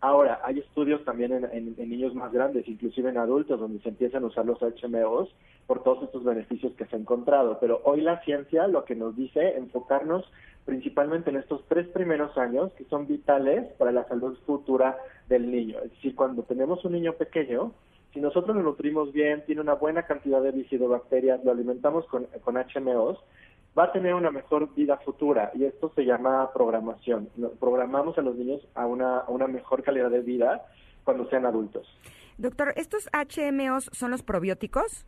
[0.00, 3.90] Ahora, hay estudios también en, en- en niños más grandes, inclusive en adultos, donde se
[3.90, 5.32] empiezan a usar los HMOs
[5.68, 7.58] por todos estos beneficios que se ha encontrado.
[7.60, 10.24] Pero hoy la ciencia lo que nos dice enfocarnos
[10.64, 14.96] principalmente en estos tres primeros años que son vitales para la salud futura
[15.28, 15.78] del niño.
[15.84, 17.72] Es decir, cuando tenemos un niño pequeño,
[18.12, 22.56] si nosotros lo nutrimos bien, tiene una buena cantidad de bifidobacterias, lo alimentamos con, con
[22.56, 23.18] HMOs,
[23.76, 27.28] va a tener una mejor vida futura y esto se llama programación.
[27.58, 30.66] Programamos a los niños a una, a una mejor calidad de vida
[31.04, 31.86] cuando sean adultos.
[32.38, 35.06] Doctor, ¿estos HMOs son los probióticos?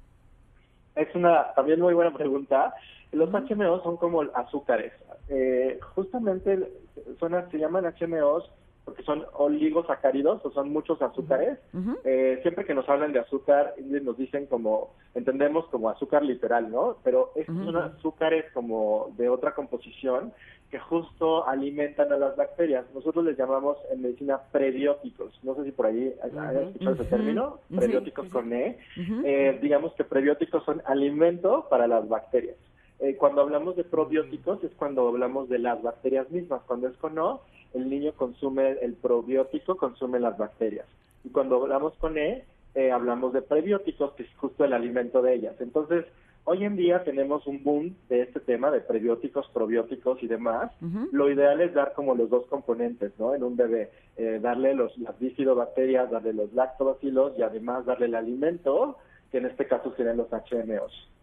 [0.94, 2.72] Es una también muy buena pregunta.
[3.12, 4.92] Los HMOs son como azúcares.
[5.28, 6.70] Eh, justamente
[7.18, 8.50] son, se llaman HMOs
[8.84, 11.58] porque son oligosacáridos o son muchos azúcares.
[12.04, 16.98] Eh, siempre que nos hablan de azúcar, nos dicen como, entendemos como azúcar literal, ¿no?
[17.02, 20.32] Pero estos son azúcares como de otra composición
[20.70, 22.84] que justo alimentan a las bacterias.
[22.94, 25.38] Nosotros les llamamos en medicina prebióticos.
[25.42, 28.78] No sé si por ahí hayas escuchado ese término, prebióticos con E.
[29.24, 32.56] Eh, digamos que prebióticos son alimento para las bacterias.
[33.00, 36.62] Eh, cuando hablamos de probióticos es cuando hablamos de las bacterias mismas.
[36.66, 37.42] Cuando es con O,
[37.74, 40.87] el niño consume el probiótico, consume las bacterias.
[41.24, 45.35] Y cuando hablamos con E, eh, hablamos de prebióticos, que es justo el alimento de
[45.35, 45.54] ellas.
[45.61, 46.04] Entonces,
[46.44, 50.72] hoy en día tenemos un boom de este tema de prebióticos, probióticos y demás.
[51.12, 53.35] Lo ideal es dar como los dos componentes, ¿no?
[53.35, 58.14] En un bebé, eh, darle los, las bifidobacterias, darle los lactobacilos y además darle el
[58.14, 58.98] alimento,
[59.30, 61.13] que en este caso serían los HMOs.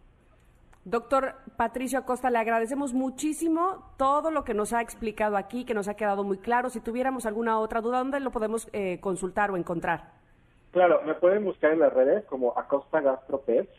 [0.83, 5.87] Doctor Patricio Acosta, le agradecemos muchísimo todo lo que nos ha explicado aquí, que nos
[5.87, 6.71] ha quedado muy claro.
[6.71, 10.09] Si tuviéramos alguna otra duda, ¿dónde lo podemos eh, consultar o encontrar?
[10.71, 13.69] Claro, me pueden buscar en las redes como Acosta Gastropet.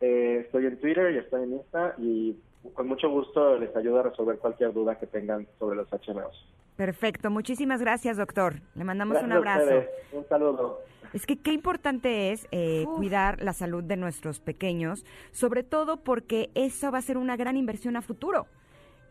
[0.00, 2.36] Eh, estoy en Twitter y estoy en Insta y
[2.72, 6.46] con mucho gusto les ayudo a resolver cualquier duda que tengan sobre los HMOs.
[6.78, 8.62] Perfecto, muchísimas gracias, doctor.
[8.76, 9.88] Le mandamos Gracias un abrazo.
[10.12, 10.80] Un saludo.
[11.12, 16.50] Es que qué importante es eh, cuidar la salud de nuestros pequeños, sobre todo porque
[16.54, 18.46] eso va a ser una gran inversión a futuro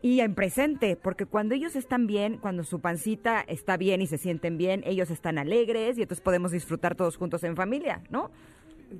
[0.00, 4.16] y en presente, porque cuando ellos están bien, cuando su pancita está bien y se
[4.16, 8.30] sienten bien, ellos están alegres y entonces podemos disfrutar todos juntos en familia, ¿no?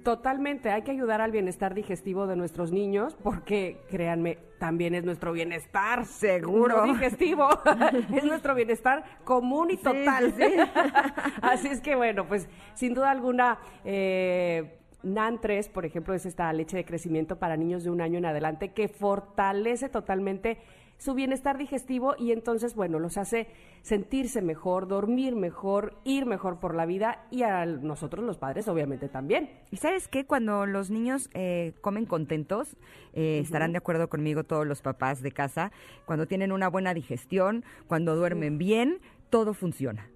[0.04, 5.32] Totalmente, hay que ayudar al bienestar digestivo de nuestros niños porque, créanme, también es nuestro
[5.32, 6.04] bienestar.
[6.04, 6.84] Seguro.
[6.84, 7.48] No digestivo,
[8.14, 10.34] es nuestro bienestar común y total.
[10.36, 10.54] sí, sí.
[11.42, 16.52] Así es que, bueno, pues sin duda alguna, eh, NAN 3, por ejemplo, es esta
[16.52, 20.58] leche de crecimiento para niños de un año en adelante que fortalece totalmente
[20.98, 23.46] su bienestar digestivo y entonces, bueno, los hace
[23.82, 29.08] sentirse mejor, dormir mejor, ir mejor por la vida y a nosotros los padres obviamente
[29.08, 29.50] también.
[29.70, 30.26] ¿Y sabes qué?
[30.26, 32.76] Cuando los niños eh, comen contentos,
[33.14, 35.72] eh, estarán de acuerdo conmigo todos los papás de casa,
[36.04, 38.98] cuando tienen una buena digestión, cuando duermen bien,
[39.30, 40.08] todo funciona.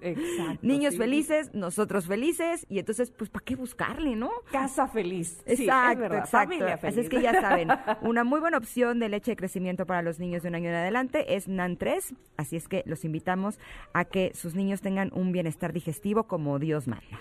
[0.00, 0.58] Exacto.
[0.66, 0.98] Niños sí.
[0.98, 4.30] felices, nosotros felices, y entonces, pues, ¿para qué buscarle, no?
[4.50, 5.42] Casa feliz.
[5.46, 6.30] Sí, Exacto, es exacto.
[6.30, 7.08] Familia Así es feliz.
[7.08, 7.68] que ya saben,
[8.02, 10.76] una muy buena opción de leche de crecimiento para los niños de un año en
[10.76, 13.58] adelante es NAN 3, así es que los invitamos
[13.92, 17.20] a que sus niños tengan un bienestar digestivo como Dios manda.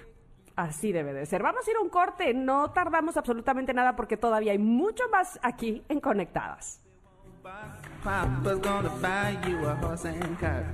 [0.56, 1.43] Así debe de ser.
[1.43, 2.34] Vamos a ir a un corte.
[2.34, 6.82] No tardamos absolutamente nada porque todavía hay mucho más aquí en Conectadas.
[8.03, 10.65] Papa's gonna buy you a horse and cart.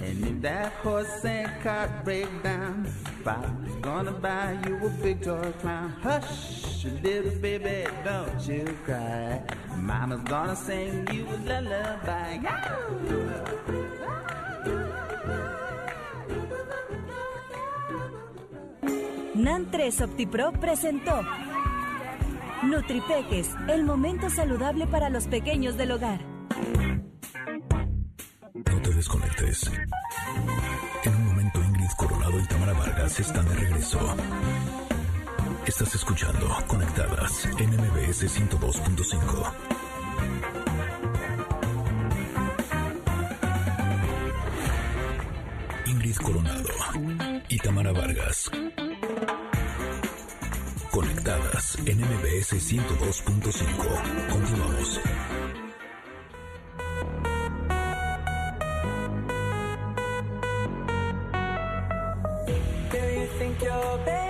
[0.00, 2.86] And if that horse and cart break down,
[3.24, 5.90] Papa's gonna buy you a big toy clown.
[6.02, 9.42] Hush, little baby, don't you cry.
[9.76, 12.38] Mama's gonna sing you a lullaby.
[19.34, 21.22] NAN 3 OptiPro presentó
[22.66, 26.20] Nutripeques, el momento saludable para los pequeños del hogar.
[28.54, 29.70] No te desconectes.
[31.04, 34.00] En un momento Ingrid Coronado y Tamara Vargas están de regreso.
[35.64, 39.52] Estás escuchando Conectadas en MBS 102.5.
[45.86, 46.68] Ingrid Coronado
[47.48, 48.50] y Tamara Vargas.
[51.56, 54.28] En MBS 102.5.
[54.28, 55.00] Continuamos.
[62.90, 64.25] Do you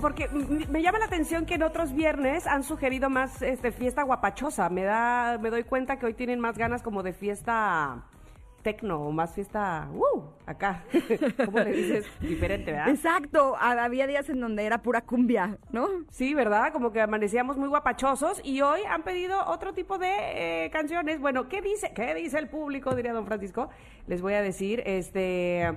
[0.00, 0.28] porque
[0.70, 4.68] me llama la atención que en otros viernes han sugerido más este, fiesta guapachosa.
[4.68, 8.04] Me da, me doy cuenta que hoy tienen más ganas como de fiesta
[8.62, 10.84] tecno o más fiesta, uh, acá.
[11.44, 12.06] ¿Cómo le dices?
[12.20, 12.88] Diferente, ¿verdad?
[12.88, 15.86] Exacto, ha- había días en donde era pura cumbia, ¿no?
[16.10, 16.72] Sí, ¿verdad?
[16.72, 20.08] Como que amanecíamos muy guapachosos y hoy han pedido otro tipo de
[20.64, 21.20] eh, canciones.
[21.20, 21.92] Bueno, ¿qué dice?
[21.94, 22.94] ¿Qué dice el público?
[22.94, 23.68] Diría don Francisco.
[24.06, 25.76] Les voy a decir, este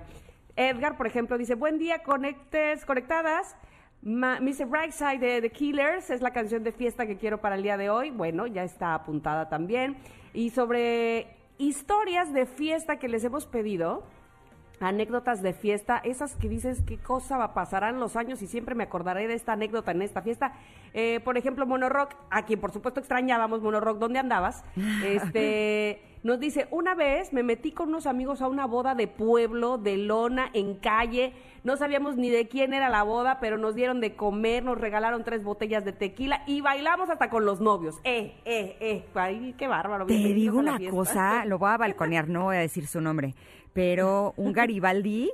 [0.55, 3.57] Edgar, por ejemplo, dice, buen día, conectes, conectadas.
[4.07, 4.65] Ma- Mr.
[4.67, 7.89] Brightside de The Killers es la canción de fiesta que quiero para el día de
[7.89, 8.09] hoy.
[8.09, 9.97] Bueno, ya está apuntada también.
[10.33, 14.03] Y sobre historias de fiesta que les hemos pedido,
[14.79, 18.75] anécdotas de fiesta, esas que dices qué cosa va a pasarán los años y siempre
[18.75, 20.53] me acordaré de esta anécdota en esta fiesta.
[20.93, 24.63] Eh, por ejemplo, Monorock, a quien por supuesto extrañábamos, Monorock, ¿dónde andabas?
[25.07, 29.77] Este, nos dice, una vez me metí con unos amigos a una boda de pueblo,
[29.77, 33.99] de lona, en calle, no sabíamos ni de quién era la boda, pero nos dieron
[33.99, 37.95] de comer, nos regalaron tres botellas de tequila y bailamos hasta con los novios.
[38.03, 40.05] Eh, eh, eh, ay, qué bárbaro.
[40.05, 43.35] Te digo una cosa, lo voy a balconear, no voy a decir su nombre,
[43.77, 45.29] pero un Garibaldi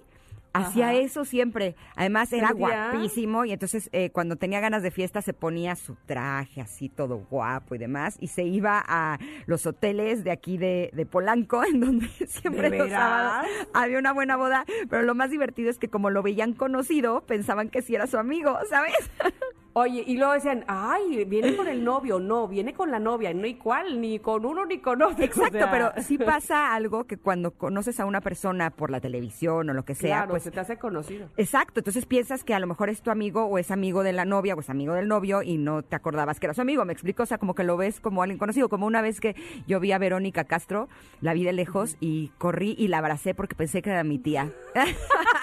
[0.51, 1.77] hacía eso siempre.
[1.95, 6.59] Además era guapísimo y entonces eh, cuando tenía ganas de fiesta se ponía su traje
[6.59, 11.05] así todo guapo y demás y se iba a los hoteles de aquí de, de
[11.05, 15.69] Polanco en donde siempre ¿De los sábados había una buena boda, pero lo más divertido
[15.69, 18.93] es que como lo veían conocido pensaban que sí era su amigo, ¿sabes?
[19.75, 23.47] Oye, y luego decían, ay, viene con el novio, no, viene con la novia, no
[23.47, 25.23] igual, ni con uno ni con otro.
[25.23, 28.99] Exacto, O sea, pero sí pasa algo que cuando conoces a una persona por la
[28.99, 31.27] televisión o lo que sea, Claro, pues se te hace conocido.
[31.37, 34.25] Exacto, entonces piensas que a lo mejor es tu amigo o es amigo de la
[34.25, 36.93] novia o es amigo del novio y no te acordabas que era su amigo, me
[36.93, 39.79] explico, o sea, como que lo ves como alguien conocido, como una vez que yo
[39.79, 40.87] vi a Verónica Castro,
[41.19, 44.51] la vi de lejos y corrí y la abracé porque pensé que era mi tía.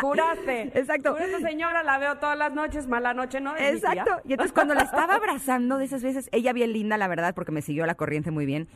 [0.00, 0.78] Juraste.
[0.78, 1.12] Exacto.
[1.12, 3.56] Juraste, señora, la veo todas las noches, mala noche, ¿no?
[3.56, 4.20] Exacto.
[4.24, 7.52] Y entonces cuando la estaba abrazando de esas veces, ella bien linda, la verdad, porque
[7.52, 8.68] me siguió la corriente muy bien.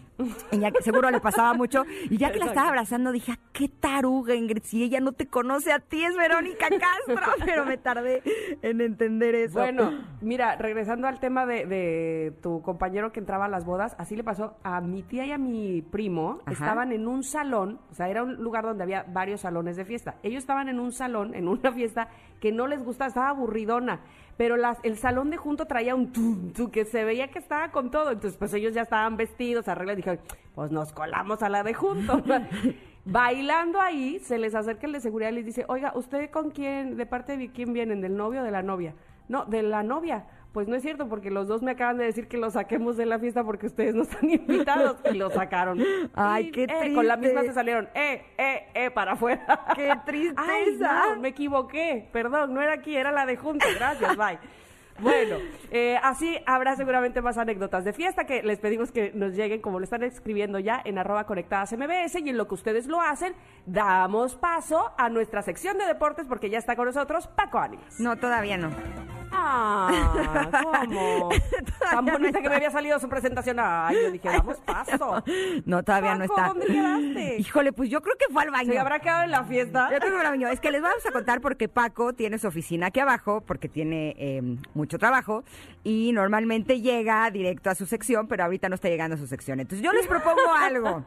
[0.51, 1.85] Ella que seguro le pasaba mucho.
[2.11, 4.63] Y ya que la estaba abrazando, dije, "Ah, qué taruga, Ingrid.
[4.63, 7.33] Si ella no te conoce a ti, es Verónica Castro.
[7.45, 8.23] Pero me tardé
[8.63, 9.59] en entender eso.
[9.59, 14.17] Bueno, mira, regresando al tema de, de tu compañero que entraba a las bodas, así
[14.17, 16.41] le pasó a mi tía y a mi primo.
[16.45, 16.53] Ajá.
[16.53, 20.17] Estaban en un salón, o sea, era un lugar donde había varios salones de fiesta.
[20.23, 22.09] Ellos estaban en un salón, en una fiesta
[22.41, 24.01] que no les gustaba, estaba aburridona.
[24.37, 27.71] Pero las, el salón de junto traía un tum, tum, que se veía que estaba
[27.71, 28.11] con todo.
[28.11, 29.97] Entonces, pues ellos ya estaban vestidos, arreglados.
[29.97, 30.21] Dijeron,
[30.55, 32.23] pues nos colamos a la de junto.
[33.05, 36.97] Bailando ahí, se les acerca el de seguridad y les dice, oiga, ¿usted con quién,
[36.97, 38.01] de parte de quién vienen?
[38.01, 38.95] ¿Del novio o de la novia?
[39.29, 40.27] No, de la novia.
[40.57, 43.05] Pues no es cierto, porque los dos me acaban de decir que lo saquemos de
[43.05, 44.97] la fiesta porque ustedes no están invitados.
[45.13, 45.85] Y lo sacaron.
[46.15, 47.49] Ay, Y, qué eh, Con la misma triste.
[47.49, 49.67] se salieron, eh, eh, eh, para afuera.
[49.75, 50.43] ¡Qué tristeza!
[50.51, 52.09] Ay, no, me equivoqué.
[52.11, 53.67] Perdón, no era aquí, era la de junto.
[53.77, 54.39] Gracias, bye.
[54.99, 55.37] Bueno,
[55.71, 59.79] eh, así habrá seguramente más anécdotas de fiesta que les pedimos que nos lleguen, como
[59.79, 63.35] lo están escribiendo ya, en arroba conectadas MBS y en lo que ustedes lo hacen,
[63.67, 68.01] damos paso a nuestra sección de deportes porque ya está con nosotros Paco Ánimas.
[68.01, 68.71] No, todavía no.
[69.33, 71.29] Ah, ¿cómo?
[71.81, 73.57] Tan no bonita que me había salido su presentación.
[73.61, 75.23] Ay, yo dije, damos paso.
[75.67, 76.49] No, todavía no Paco, está.
[76.49, 77.37] ¿dónde quedaste?
[77.41, 78.73] Híjole, pues yo creo que fue al baño.
[78.73, 79.89] ¿Se habrá quedado en la fiesta?
[79.91, 80.49] Yo creo que fue al baño.
[80.49, 84.15] Es que les vamos a contar porque Paco tiene su oficina aquí abajo, porque tiene
[84.19, 84.43] eh,
[84.75, 85.45] mucho trabajo,
[85.85, 89.61] y normalmente llega directo a su sección, pero ahorita no está llegando a su sección.
[89.61, 91.03] Entonces yo les propongo algo.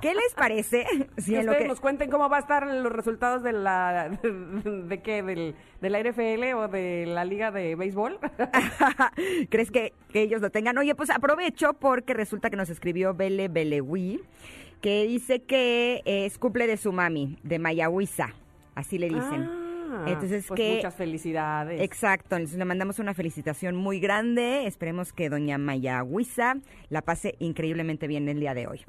[0.00, 0.86] ¿Qué les parece?
[1.16, 3.52] Si que en lo ustedes que- nos cuenten cómo va a estar los resultados de
[3.52, 8.18] la de, qué del, de la NFL o de la liga de béisbol
[9.50, 10.76] ¿Crees que, que ellos lo tengan?
[10.78, 14.20] Oye, pues aprovecho porque resulta que nos escribió Bele Belewi,
[14.80, 18.28] que dice que es cumple de su mami, de Mayahuiza.
[18.74, 19.48] Así le dicen.
[20.06, 21.80] Entonces, pues que- muchas felicidades.
[21.80, 24.66] Exacto, entonces le mandamos una felicitación muy grande.
[24.66, 26.56] Esperemos que doña Maya Huiza
[26.90, 28.80] la pase increíblemente bien el día de hoy.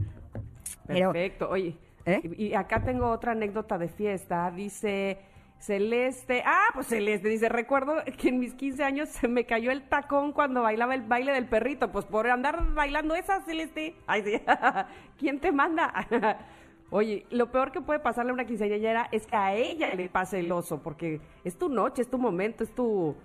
[0.87, 1.49] Pero, Perfecto.
[1.49, 2.21] Oye, ¿Eh?
[2.37, 4.51] y acá tengo otra anécdota de fiesta.
[4.51, 5.17] Dice
[5.59, 6.43] Celeste.
[6.45, 10.31] Ah, pues Celeste dice: Recuerdo que en mis 15 años se me cayó el tacón
[10.31, 11.91] cuando bailaba el baile del perrito.
[11.91, 13.95] Pues por andar bailando esa, Celeste.
[14.05, 14.41] Ay, sí.
[15.17, 15.93] ¿Quién te manda?
[16.89, 20.39] Oye, lo peor que puede pasarle a una quinceañera es que a ella le pase
[20.39, 23.15] el oso, porque es tu noche, es tu momento, es tu.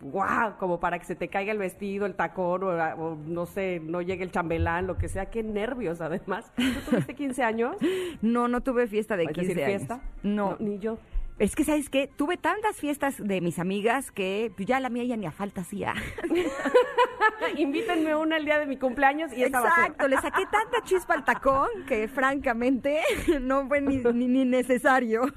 [0.00, 0.56] ¡Wow!
[0.58, 4.02] Como para que se te caiga el vestido, el tacón, o, o no sé, no
[4.02, 5.26] llegue el chambelán, lo que sea.
[5.30, 6.52] ¡Qué nervios, además!
[6.56, 7.76] ¿Tú tuviste 15 años?
[8.22, 9.76] no, no tuve fiesta de ¿Es 15 decir, años.
[9.76, 10.00] fiesta?
[10.24, 10.56] No.
[10.58, 10.98] Ni yo.
[11.38, 12.08] Es que, ¿sabes qué?
[12.14, 15.62] Tuve tantas fiestas de mis amigas que pues, ya la mía ya ni a falta
[15.62, 15.94] hacía.
[17.56, 19.84] Invítenme una el día de mi cumpleaños y esa va a ser.
[19.84, 23.00] Exacto, le saqué tanta chispa al tacón que francamente
[23.40, 25.22] no fue ni, ni- ni necesario.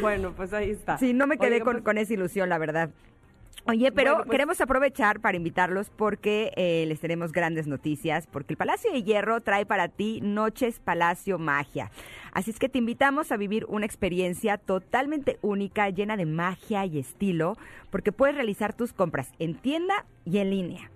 [0.00, 0.98] Bueno, pues ahí está.
[0.98, 2.90] Sí, no me quedé con, pues, con esa ilusión, la verdad.
[3.66, 8.54] Oye, pero Bueno, pues- queremos aprovechar para invitarlos porque eh, les tenemos grandes noticias, porque
[8.54, 11.90] el Palacio de Hierro trae para ti Noches Palacio Magia.
[12.32, 16.98] Así es que te invitamos a vivir una experiencia totalmente única, llena de magia y
[16.98, 17.56] estilo,
[17.90, 20.90] porque puedes realizar tus compras en tienda y en línea.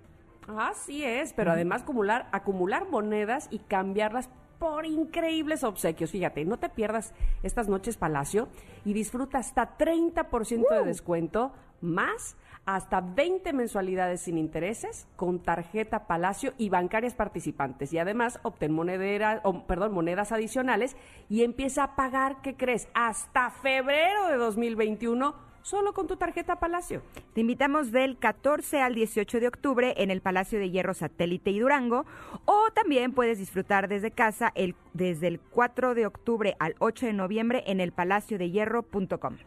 [0.47, 4.29] Así es, pero además acumular, acumular monedas y cambiarlas
[4.59, 6.11] por increíbles obsequios.
[6.11, 7.13] Fíjate, no te pierdas
[7.43, 8.47] estas noches Palacio
[8.85, 16.53] y disfruta hasta 30% de descuento más hasta 20 mensualidades sin intereses con tarjeta Palacio
[16.57, 17.93] y bancarias participantes.
[17.93, 20.95] Y además obtén monedera, o, perdón, monedas adicionales
[21.29, 22.87] y empieza a pagar, ¿qué crees?
[22.93, 27.01] Hasta febrero de 2021 solo con tu tarjeta Palacio.
[27.33, 31.59] Te invitamos del 14 al 18 de octubre en el Palacio de Hierro Satélite y
[31.59, 32.05] Durango
[32.45, 37.13] o también puedes disfrutar desde casa el, desde el 4 de octubre al 8 de
[37.13, 39.37] noviembre en el palaciodehierro.com.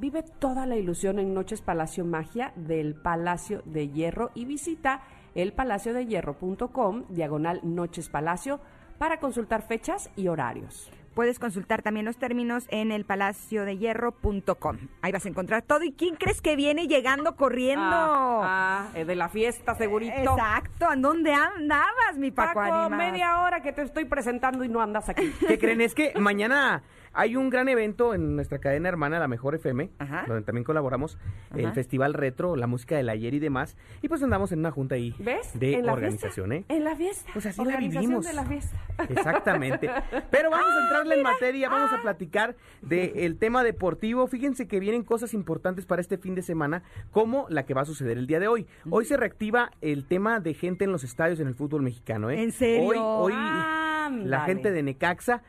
[0.00, 5.02] Vive toda la ilusión en Noches Palacio Magia del Palacio de Hierro y visita
[5.34, 8.60] elpalaciodehierro.com, diagonal Noches Palacio,
[8.96, 10.90] para consultar fechas y horarios.
[11.12, 14.78] Puedes consultar también los términos en el palaciodehierro.com.
[15.02, 15.84] Ahí vas a encontrar todo.
[15.84, 17.84] ¿Y quién crees que viene llegando corriendo?
[17.84, 20.14] Ah, ah, eh, de la fiesta, segurito.
[20.16, 20.90] Exacto.
[20.90, 25.10] ¿En dónde andabas, mi Paco, Paco, media hora que te estoy presentando y no andas
[25.10, 25.30] aquí.
[25.46, 25.82] ¿Qué creen?
[25.82, 30.24] Es que mañana hay un gran evento en nuestra cadena hermana, la Mejor FM, Ajá.
[30.28, 31.18] donde también colaboramos,
[31.54, 31.72] el.
[31.72, 33.76] Festival Retro, la música del ayer y demás.
[34.02, 35.58] Y pues andamos en una junta ahí ¿Ves?
[35.58, 36.52] de En la organización.
[36.52, 36.64] ¿eh?
[36.68, 37.30] En la fiesta.
[37.32, 38.24] Pues así la vivimos.
[38.26, 38.76] de la fiesta.
[39.08, 39.90] Exactamente.
[40.30, 44.26] Pero vamos a entrarle en materia, vamos a platicar del tema deportivo.
[44.26, 47.86] Fíjense que vienen cosas importantes para este fin de semana, como la que va a
[47.86, 48.66] suceder el día de hoy.
[48.88, 52.42] Hoy se reactiva el tema de gente en los estadios en el fútbol mexicano, ¿eh?
[52.42, 52.86] ¿En serio?
[52.88, 54.44] Hoy, hoy la Ándale.
[54.46, 55.42] gente de Necaxa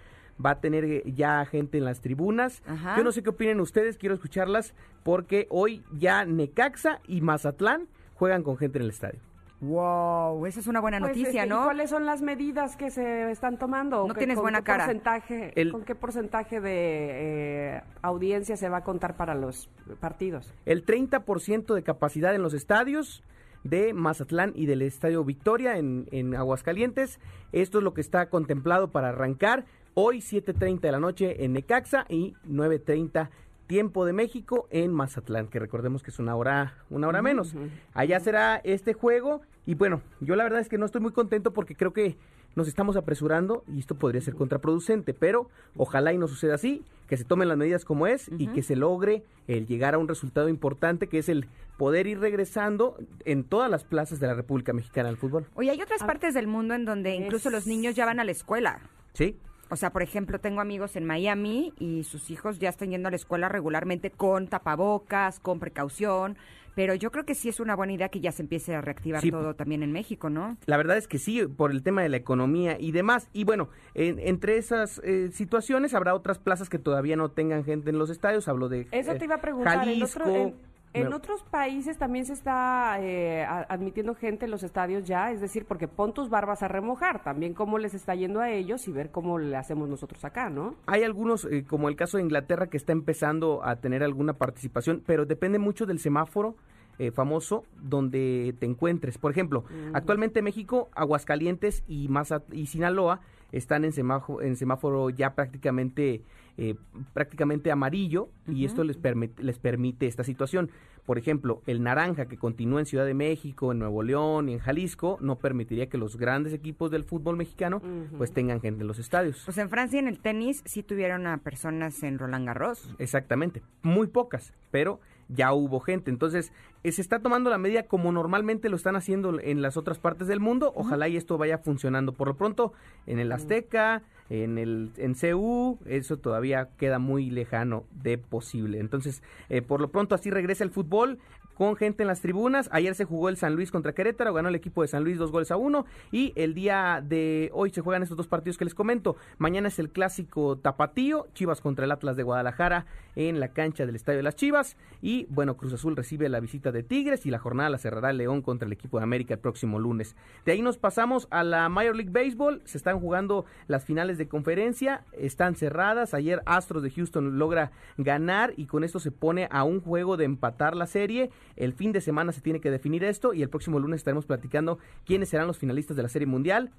[0.44, 2.62] va a tener eh, ya gente en las tribunas.
[2.68, 2.96] Ajá.
[2.98, 4.74] Yo no sé qué opinen ustedes, quiero escucharlas,
[5.04, 9.20] porque hoy ya Necaxa y Mazatlán juegan con gente en el estadio.
[9.62, 11.64] Wow, esa es una buena Pues, noticia, este, ¿y ¿no?
[11.66, 14.08] ¿Cuáles son las medidas que se están tomando?
[14.08, 14.86] No ¿Qué- tienes con buena qué cara.
[14.86, 19.70] Porcentaje, El- ¿Con qué porcentaje de eh, audiencia se va a contar para los
[20.00, 20.52] partidos?
[20.66, 23.24] el 30% de capacidad en los estadios
[23.64, 27.20] de Mazatlán y del Estadio Victoria en, en Aguascalientes.
[27.52, 32.06] Esto es lo que está contemplado para arrancar hoy 7.30 de la noche en Necaxa
[32.10, 33.30] y 9.30
[33.68, 37.56] tiempo de México en Mazatlán, que recordemos que es una hora, una hora menos.
[37.94, 41.54] Allá será este juego y bueno, yo la verdad es que no estoy muy contento
[41.54, 42.18] porque creo que
[42.56, 47.16] nos estamos apresurando y esto podría ser contraproducente, pero ojalá y no suceda así, que
[47.16, 50.50] se tomen las medidas como es y que se logre el llegar a un resultado
[50.50, 55.10] importante que es el poder ir regresando en todas las plazas de la República Mexicana
[55.10, 55.46] al fútbol.
[55.56, 58.32] Oye, hay otras partes del mundo en donde incluso los niños ya van a la
[58.32, 58.82] escuela.
[59.14, 59.38] ¿Sí?
[59.72, 63.12] O sea, por ejemplo, tengo amigos en Miami y sus hijos ya están yendo a
[63.12, 66.36] la escuela regularmente con tapabocas, con precaución,
[66.76, 69.22] pero yo creo que sí es una buena idea que ya se empiece a reactivar
[69.22, 69.32] Sí.
[69.32, 70.58] todo también en México, ¿no?
[70.66, 73.30] La verdad es que sí, por el tema de la economía y demás.
[73.32, 77.90] Y bueno, en- entre esas eh, situaciones habrá otras plazas que todavía no tengan gente
[77.92, 78.48] en los estadios.
[78.50, 79.78] Hablo de Eso eh, te iba a preguntar.
[79.80, 80.20] Jalisco.
[80.22, 80.54] otro-
[80.94, 85.40] en no, otros países también se está eh, admitiendo gente en los estadios ya, es
[85.40, 88.92] decir, porque pon tus barbas a remojar, también cómo les está yendo a ellos y
[88.92, 90.76] ver cómo le hacemos nosotros acá, ¿no?
[90.88, 95.02] Hay algunos, eh, como el caso de Inglaterra, que está empezando a tener alguna participación,
[95.06, 96.56] pero depende mucho del semáforo
[97.00, 99.18] eh, famoso donde te encuentres.
[99.18, 99.64] Por ejemplo,
[99.94, 103.22] actualmente México, Aguascalientes y, Mazat y Sinaloa
[103.52, 106.24] están en semáforo, en semáforo ya prácticamente
[106.58, 106.76] eh,
[107.14, 110.70] prácticamente amarillo y esto les, permit- les permite esta situación.
[111.06, 114.60] Por ejemplo, el naranja que continúa en Ciudad de México, en Nuevo León y en
[114.60, 117.82] Jalisco no permitiría que los grandes equipos del fútbol mexicano
[118.18, 119.42] pues tengan gente en los estadios.
[119.46, 122.94] Pues en Francia en el tenis sí tuvieron a personas en Roland Garros.
[123.00, 125.00] Exactamente, muy pocas, pero
[125.34, 126.12] ya hubo gente.
[126.12, 126.52] Entonces,
[126.84, 130.28] eh, se está tomando la medida como normalmente lo están haciendo en las otras partes
[130.28, 130.72] del mundo.
[130.76, 132.14] Ojalá y esto vaya funcionando.
[132.14, 132.74] Por lo pronto,
[133.06, 138.80] en el Azteca, en el en CU, eso todavía queda muy lejano de posible.
[138.80, 141.20] Entonces, eh, por lo pronto así regresa el fútbol
[141.62, 142.70] con gente en las tribunas.
[142.72, 145.32] Ayer se jugó el San Luis contra Querétaro, ganó el equipo de San Luis dos
[145.32, 145.86] goles a uno.
[146.12, 149.16] Y el día de hoy se juegan estos dos partidos que les comento.
[149.38, 153.96] Mañana es el clásico tapatío, Chivas contra el Atlas de Guadalajara en la cancha del
[153.96, 154.76] Estadio de las Chivas.
[155.04, 158.42] Y bueno, Cruz Azul recibe la visita de Tigres y la jornada la cerrará León
[158.42, 160.16] contra el equipo de América el próximo lunes.
[160.46, 162.64] De ahí nos pasamos a la Major League Baseball.
[162.66, 166.16] Se están jugando las finales de conferencia, están cerradas.
[166.16, 170.26] Ayer Astros de Houston logra ganar y con esto se pone a un juego de
[170.26, 171.30] empatar la serie.
[171.56, 174.80] El fin de semana se tiene que definir esto y el próximo lunes estaremos platicando
[175.06, 176.72] quiénes serán los finalistas de la Serie Mundial.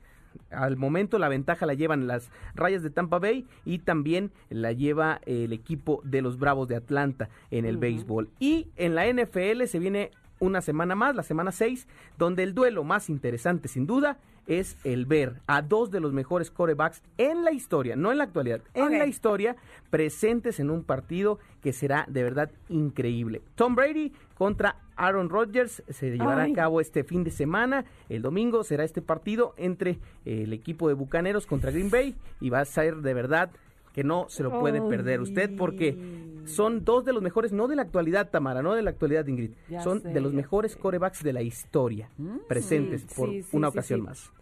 [0.51, 5.21] Al momento la ventaja la llevan las Rayas de Tampa Bay y también la lleva
[5.27, 8.31] el equipo de los Bravos de Atlanta en el béisbol.
[8.41, 10.11] Y en la NFL se viene
[10.43, 11.87] una semana más, la semana 6,
[12.19, 14.19] donde el duelo más interesante sin duda
[14.49, 18.25] es el ver a dos de los mejores corebacks en la historia, no en la
[18.25, 19.55] actualidad, en la historia,
[19.89, 23.41] presentes en un partido que será de verdad increíble.
[23.55, 26.53] Tom Brady contra Aaron Rodgers se llevará Ay.
[26.53, 27.85] a cabo este fin de semana.
[28.09, 32.51] El domingo será este partido entre eh, el equipo de Bucaneros contra Green Bay y
[32.51, 33.51] va a ser de verdad
[33.93, 35.97] que no se lo puede perder usted porque
[36.45, 39.53] son dos de los mejores, no de la actualidad, Tamara, no de la actualidad, Ingrid,
[39.69, 40.79] Ya son sé, de los mejores sé.
[40.79, 42.09] corebacks de la historia
[42.49, 44.07] presentes Sí, por sí, una sí, ocasión sí.
[44.07, 44.33] más.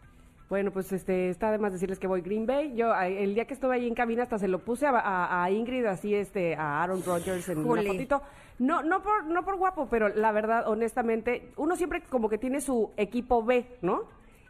[0.48, 2.74] Bueno, pues este está de más decirles que voy Green Bay.
[2.74, 5.50] Yo el día que estuve ahí en cabina hasta se lo puse a, a- a
[5.52, 7.82] Ingrid así este a Aaron Rodgers en Jole.
[7.82, 8.20] una fotito.
[8.58, 12.60] No no por no por guapo, pero la verdad honestamente uno siempre como que tiene
[12.60, 14.02] su equipo B, ¿no?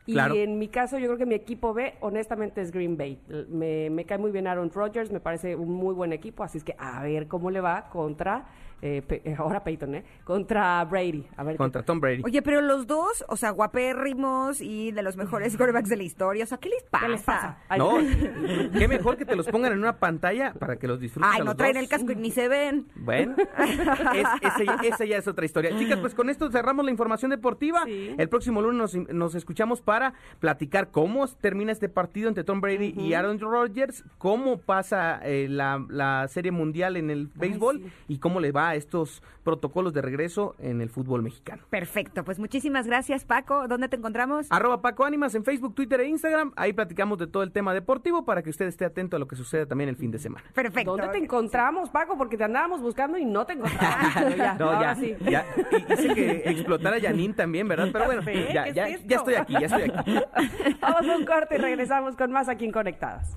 [0.07, 3.21] Y en mi caso yo creo que mi equipo B honestamente es Green Bay.
[3.49, 6.65] Me, me cae muy bien Aaron Rodgers, me parece un muy buen equipo, así es
[6.65, 8.47] que a ver cómo le va contra
[8.83, 10.05] eh, Pe- eh, ahora Peyton, ¿eh?
[10.25, 11.27] Contra Brady.
[11.37, 12.23] A ver qué Contra Tom Brady.
[12.25, 16.45] Oye, pero los dos, o sea, guapérrimos y de los mejores quarterbacks de la historia,
[16.45, 17.07] o sea, ¿qué les pasa?
[17.07, 17.59] ¿Qué les pasa?
[17.69, 17.91] Ay, No,
[18.79, 21.31] qué mejor que te los pongan en una pantalla para que los disfrutes.
[21.33, 21.83] Ay, a no los traen dos.
[21.83, 22.87] el casco y ni se ven.
[22.97, 25.77] Bueno, es- ese, ya- esa ya es otra historia.
[25.79, 27.85] Chicas, pues con esto cerramos la información deportiva.
[27.85, 28.15] Sí.
[28.17, 32.95] El próximo lunes nos, nos escuchamos para platicar cómo termina este partido entre Tom Brady
[32.97, 37.93] y Aaron Rodgers, cómo pasa eh, la, la serie mundial en el béisbol sí.
[38.09, 41.63] y cómo le va a estos protocolos de regreso en el fútbol mexicano.
[41.71, 43.69] Perfecto, pues muchísimas gracias, Paco.
[43.69, 44.47] ¿Dónde te encontramos?
[44.51, 46.53] Arroba Paco Ánimas en Facebook, Twitter e Instagram.
[46.57, 49.37] Ahí platicamos de todo el tema deportivo para que usted esté atento a lo que
[49.37, 50.45] suceda también el fin de semana.
[50.55, 50.97] Perfecto.
[50.97, 52.17] ¿Dónde te encontramos, Paco?
[52.17, 54.37] Porque te andábamos buscando y no te encontramos.
[54.37, 55.17] Ya, No, ahora ya, sí.
[55.29, 55.45] ya.
[55.71, 57.89] Y- Hice que explotara Janine también, ¿verdad?
[57.93, 59.31] Pero bueno, ya, ¿qué ya, es ya esto?
[59.31, 60.15] estoy aquí, ya estoy aquí.
[60.81, 63.37] Vamos a un corte y regresamos con más aquí en Conectadas.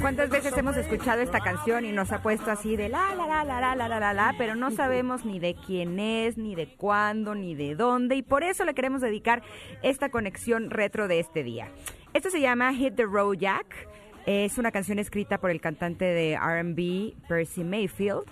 [0.00, 3.44] ¿Cuántas veces hemos escuchado esta canción y nos ha puesto así de la la la
[3.44, 6.68] la la la la la la, pero no sabemos ni de quién es, ni de
[6.76, 9.42] cuándo, ni de dónde y por eso le queremos dedicar
[9.82, 11.68] esta conexión retro de este día.
[12.14, 13.88] Esto se llama Hit the Road Jack.
[14.24, 18.22] Es una canción escrita por el cantante de R&B Percy Mayfield.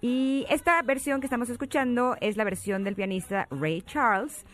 [0.00, 4.44] Y esta versión que estamos escuchando es la versión del pianista Ray Charles,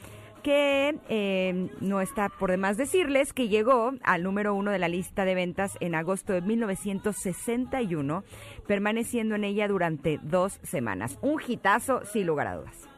[0.45, 5.25] que eh, no está por demás decirles que llegó al número uno de la lista
[5.25, 8.25] de ventas en agosto de 1961,
[8.67, 11.19] permaneciendo en ella durante dos semanas.
[11.23, 12.89] Un hitazo, sin lugar a dudas.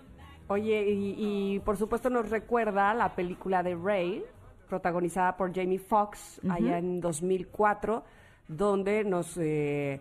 [0.48, 4.24] Oye, y, y por supuesto nos recuerda la película de Ray,
[4.68, 8.02] protagonizada por Jamie Foxx allá en 2004,
[8.48, 10.00] donde nos eh,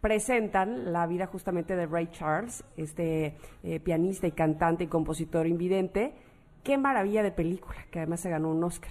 [0.00, 6.14] presentan la vida justamente de Ray Charles, este eh, pianista y cantante y compositor invidente.
[6.66, 8.90] Qué maravilla de película, que además se ganó un Oscar.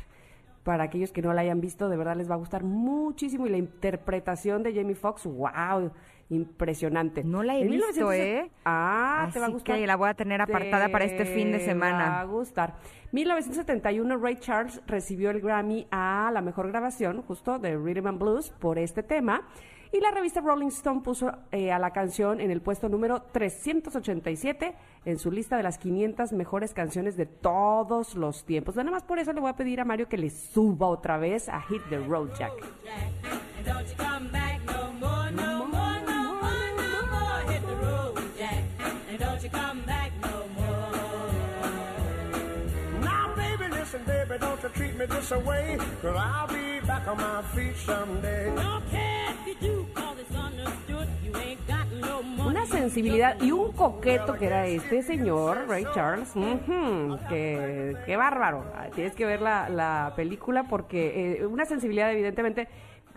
[0.64, 3.46] Para aquellos que no la hayan visto, de verdad les va a gustar muchísimo.
[3.46, 5.92] Y la interpretación de Jamie Foxx, wow,
[6.30, 7.24] impresionante.
[7.24, 8.16] No la he En visto, 1960
[8.46, 8.52] ¿eh?
[8.66, 9.76] Ah, te va a gustar.
[9.76, 12.10] que la voy a tener apartada para este fin de Te semana.
[12.10, 12.76] va a gustar.
[13.12, 18.52] 1971, Ray Charles recibió el Grammy a la mejor grabación, justo de Rhythm and Blues,
[18.60, 19.44] por este tema.
[19.96, 24.76] Y la revista Rolling Stone puso eh, a la canción en el puesto número 387
[25.06, 28.76] en su lista de las 500 mejores canciones de todos los tiempos.
[28.76, 31.48] Nada más por eso le voy a pedir a Mario que le suba otra vez
[31.48, 32.52] a Hit the Road Jack.
[33.58, 37.54] And don't you come back no more, no more, no more, no more.
[37.54, 38.66] Hit the road, Jack.
[39.10, 40.92] And don't you come back no more.
[43.00, 47.16] Now, baby, listen, baby, don't you treat me this away, cause I'll be back on
[47.16, 48.54] my feet someday.
[48.58, 48.84] Don't
[52.46, 56.32] Una sensibilidad y un coqueto que era este señor, Ray Charles.
[57.30, 58.66] Que, qué bárbaro.
[58.94, 62.68] Tienes que ver la, la película porque eh, una sensibilidad evidentemente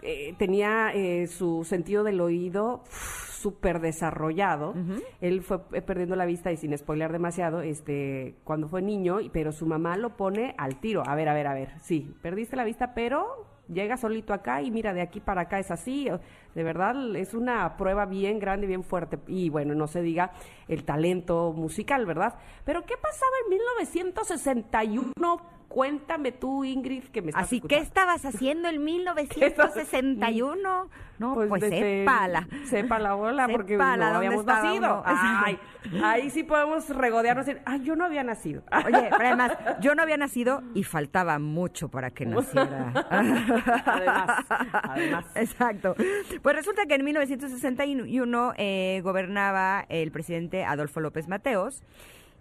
[0.03, 4.75] eh, tenía eh, su sentido del oído súper desarrollado.
[5.21, 9.67] Él fue perdiendo la vista y sin spoiler demasiado, este, cuando fue niño, pero su
[9.67, 11.03] mamá lo pone al tiro.
[11.07, 11.75] A ver, a ver, a ver.
[11.81, 15.71] Sí, perdiste la vista, pero llega solito acá y mira, de aquí para acá es
[15.71, 16.09] así.
[16.55, 19.19] De verdad, es una prueba bien grande, bien fuerte.
[19.27, 20.33] Y bueno, no se diga
[20.67, 22.37] el talento musical, ¿verdad?
[22.65, 25.58] Pero ¿qué pasaba en 1961?
[25.69, 27.85] Cuéntame tú, Ingrid, que me estás Así que escuchando.
[27.85, 30.89] estabas haciendo en 1961.
[31.19, 32.47] No, pues, desde- sépala.
[32.65, 35.03] Sepa la bola, porque no ¿dónde habíamos nacido.
[35.05, 35.59] Ay,
[36.03, 38.63] ahí sí podemos regodearnos y decir, ay, yo no había nacido.
[38.87, 42.93] Oye, pero además, yo no había nacido y faltaba mucho para que naciera.
[43.11, 45.25] Además, además.
[45.35, 45.97] Exacto.
[46.41, 51.83] Pues resulta que en 1961 eh, gobernaba el presidente Adolfo López Mateos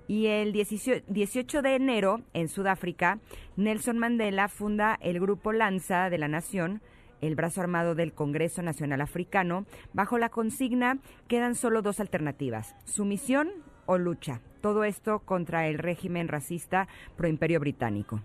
[0.08, 3.20] y el 18 18 de enero en Sudáfrica,
[3.55, 6.82] Nelson Mandela funda el Grupo Lanza de la Nación,
[7.22, 13.49] el brazo armado del Congreso Nacional Africano, bajo la consigna quedan solo dos alternativas, sumisión
[13.86, 14.41] o lucha.
[14.62, 18.22] Todo esto contra el régimen racista proimperio británico.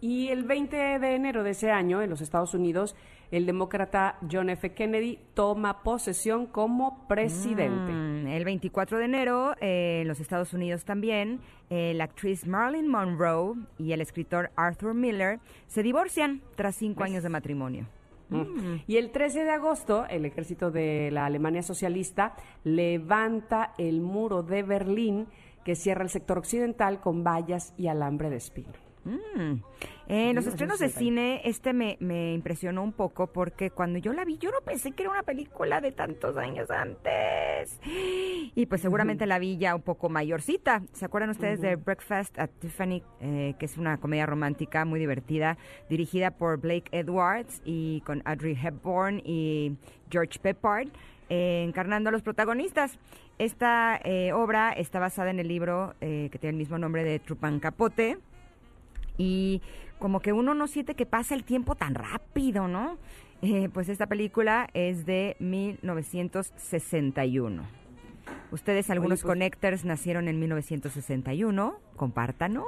[0.00, 2.94] Y el 20 de enero de ese año, en los Estados Unidos,
[3.30, 4.72] el demócrata John F.
[4.72, 7.92] Kennedy toma posesión como presidente.
[7.92, 12.88] Mm, el 24 de enero, eh, en los Estados Unidos también, eh, la actriz Marilyn
[12.88, 17.86] Monroe y el escritor Arthur Miller se divorcian tras cinco años de matrimonio.
[18.30, 18.82] Mm.
[18.86, 24.62] Y el 13 de agosto, el ejército de la Alemania socialista levanta el muro de
[24.62, 25.26] Berlín
[25.64, 28.87] que cierra el sector occidental con vallas y alambre de espino.
[29.08, 29.62] Mm.
[30.10, 30.98] En los estrenos de 1961.
[30.98, 34.92] cine, este me, me impresionó un poco porque cuando yo la vi, yo no pensé
[34.92, 37.78] que era una película de tantos años antes.
[38.54, 40.82] Y pues seguramente la vi ya un poco mayorcita.
[40.92, 45.58] ¿Se acuerdan ustedes de Breakfast at Tiffany, eh, que es una comedia romántica muy divertida,
[45.90, 49.76] dirigida por Blake Edwards y con Audrey Hepburn y
[50.10, 50.88] George Peppard?
[51.30, 52.98] eh, encarnando a los protagonistas.
[53.38, 57.60] Esta eh, obra está basada en el libro que tiene el mismo nombre de Trupan
[57.60, 58.16] Capote,
[59.18, 59.60] y
[59.98, 62.96] como que uno no siente que pasa el tiempo tan rápido, ¿no?
[63.42, 67.64] Eh, pues esta película es de 1961.
[68.50, 71.78] Ustedes, algunos pues- connectors, nacieron en 1961.
[71.96, 72.64] compártanos.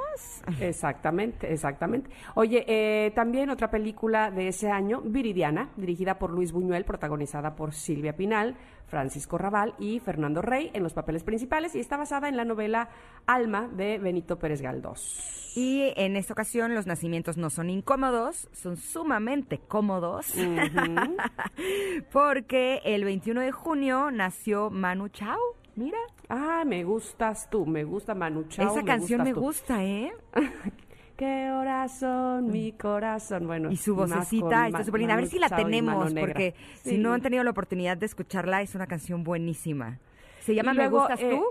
[0.61, 2.11] Exactamente, exactamente.
[2.35, 7.73] Oye, eh, también otra película de ese año, Viridiana, dirigida por Luis Buñuel, protagonizada por
[7.73, 8.57] Silvia Pinal,
[8.91, 12.89] Francisco Raval y Fernando Rey en los papeles principales y está basada en la novela
[13.27, 15.53] Alma de Benito Pérez Galdós.
[15.57, 20.33] Y en esta ocasión los nacimientos no son incómodos, son sumamente cómodos.
[22.13, 25.39] Porque el 21 de junio nació Manu Chao.
[25.77, 25.99] Mira.
[26.29, 28.71] Ah, me gustas tú, me gusta Manu Chao.
[28.71, 29.41] Esa canción me tú.
[29.41, 30.13] gusta, ¿eh?
[31.21, 33.47] Qué corazón, mi corazón.
[33.47, 35.13] Bueno, Y su vocecita está súper linda.
[35.13, 36.99] A ver si la tenemos, porque si Sí.
[36.99, 39.99] no han tenido la oportunidad de escucharla, es una canción buenísima.
[40.41, 41.45] Se llama Y Me luego, Gustas eh, Tú.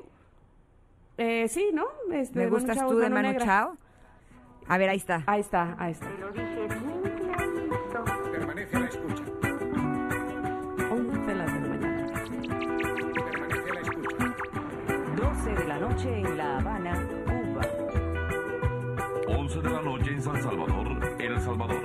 [1.19, 1.85] Eh, sí, ¿no?
[2.11, 3.45] Este, Me Gustas Tú de Mano Manu Negra.
[3.45, 3.77] Chao.
[4.67, 5.23] A ver, ahí está.
[5.27, 6.07] Ahí está, ahí está.
[8.31, 9.23] Permanece a la escucha.
[10.91, 12.13] 11 de la mañana.
[13.31, 14.35] Permanece a la escucha.
[15.15, 16.37] 12 de la noche en
[19.59, 21.83] 11 de la noche en San Salvador, El Salvador.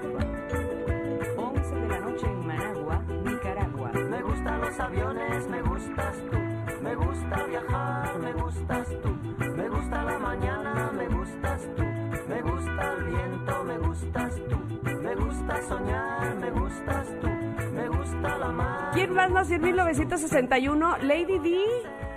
[1.37, 3.91] 11 de la noche en Managua, Nicaragua.
[3.93, 6.39] Me gustan los aviones, me gustas tú.
[6.83, 9.09] Me gusta viajar, me gustas tú.
[9.57, 11.83] Me gusta la mañana, me gustas tú.
[12.29, 15.01] Me gusta el viento, me gustas tú.
[15.03, 17.29] Me gusta soñar, me gustas tú.
[17.73, 18.91] Me gusta la mar.
[18.95, 20.99] ¿Quién más nació en 1961?
[21.03, 21.59] Lady Di,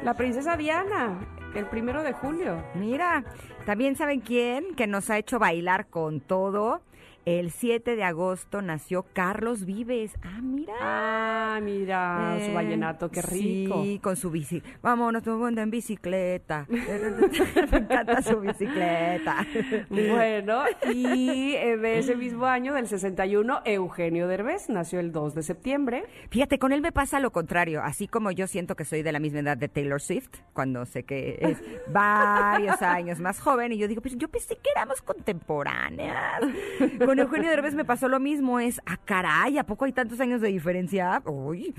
[0.04, 1.18] la princesa Diana,
[1.58, 2.64] el primero de julio.
[2.76, 3.24] Mira,
[3.66, 6.82] también saben quién que nos ha hecho bailar con todo.
[7.28, 10.14] El 7 de agosto nació Carlos Vives.
[10.24, 10.74] Ah, mira.
[10.80, 13.84] Ah, mira, su Eh, vallenato, qué rico.
[13.84, 14.64] Sí, con su bici.
[14.82, 16.66] Vámonos, mundo en bicicleta.
[16.70, 19.46] Me encanta su bicicleta.
[19.90, 26.06] Bueno, y de ese mismo año, del 61, Eugenio Derbez nació el 2 de septiembre.
[26.30, 27.82] Fíjate, con él me pasa lo contrario.
[27.84, 31.04] Así como yo siento que soy de la misma edad de Taylor Swift, cuando sé
[31.04, 31.62] que es
[31.92, 36.40] varios años más joven, y yo digo, pues yo pensé que éramos contemporáneas.
[37.06, 38.60] Con Eugenio Derbez me pasó lo mismo.
[38.60, 41.22] Es, ah, caray, ¿a poco hay tantos años de diferencia?
[41.26, 41.74] Uy.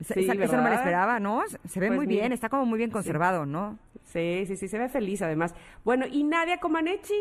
[0.00, 1.42] Esa, Sí, esa- esa no me la esperaba, ¿no?
[1.68, 3.78] Se ve Pues muy bien, está como muy bien conservado, ¿no?
[4.04, 5.54] Sí, sí, sí, se ve feliz además.
[5.84, 7.14] Bueno, y Nadia Comaneci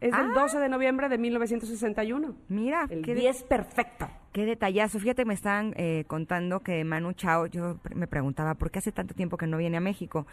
[0.00, 0.32] es del Ah.
[0.34, 2.34] 12 de noviembre de 1961.
[2.48, 4.08] Mira, El qué de- 10 perfecto.
[4.32, 5.00] Qué detallazo.
[5.00, 9.12] Fíjate, me están eh, contando que Manu Chao, yo me preguntaba, ¿por qué hace tanto
[9.12, 10.24] tiempo que no viene a México?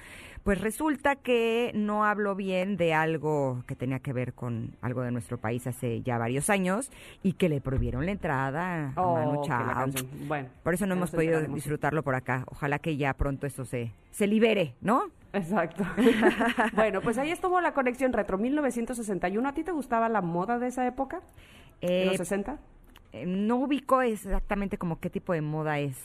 [0.44, 5.10] Pues resulta que no habló bien de algo que tenía que ver con algo de
[5.12, 6.92] nuestro país hace ya varios años
[7.24, 9.86] y que le prohibieron la entrada a Oh, Manu la Chao.
[10.28, 12.44] Bueno, Por eso no hemos podido disfrutarlo por acá.
[12.52, 15.06] Ojalá que ya pronto eso se, se libere, ¿no?
[15.34, 15.84] Exacto.
[16.74, 19.50] bueno, pues ahí estuvo la conexión retro 1961.
[19.50, 21.22] ¿A ti te gustaba la moda de esa época?
[21.82, 22.60] ¿De Eh, los 60?
[23.22, 25.98] Eh, no ubico exactamente como qué tipo de moda es.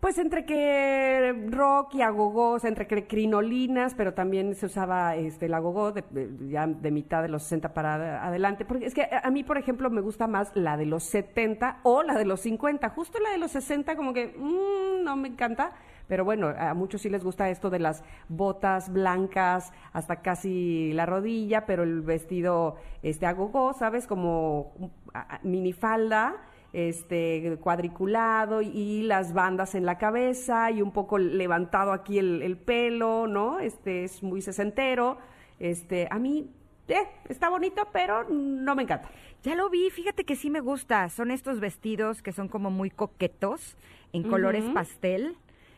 [0.00, 5.54] Pues entre que rock y agogó, entre que crinolinas, pero también se usaba este, el
[5.54, 6.04] agogó de,
[6.50, 8.66] ya de mitad de los 60 para ad- adelante.
[8.66, 12.02] Porque es que a mí, por ejemplo, me gusta más la de los 70 o
[12.02, 12.86] la de los 50.
[12.90, 15.72] Justo la de los 60 como que mm, no me encanta.
[16.06, 21.06] Pero bueno, a muchos sí les gusta esto de las botas blancas hasta casi la
[21.06, 24.06] rodilla, pero el vestido este agogó, ¿sabes?
[24.06, 26.36] Como a- minifalda
[26.74, 32.42] este cuadriculado y, y las bandas en la cabeza y un poco levantado aquí el,
[32.42, 33.60] el pelo, ¿no?
[33.60, 35.18] Este es muy sesentero.
[35.60, 36.50] Este, a mí
[36.88, 39.08] eh, está bonito, pero no me encanta.
[39.42, 41.08] Ya lo vi, fíjate que sí me gusta.
[41.08, 43.76] Son estos vestidos que son como muy coquetos,
[44.12, 45.36] en colores pastel.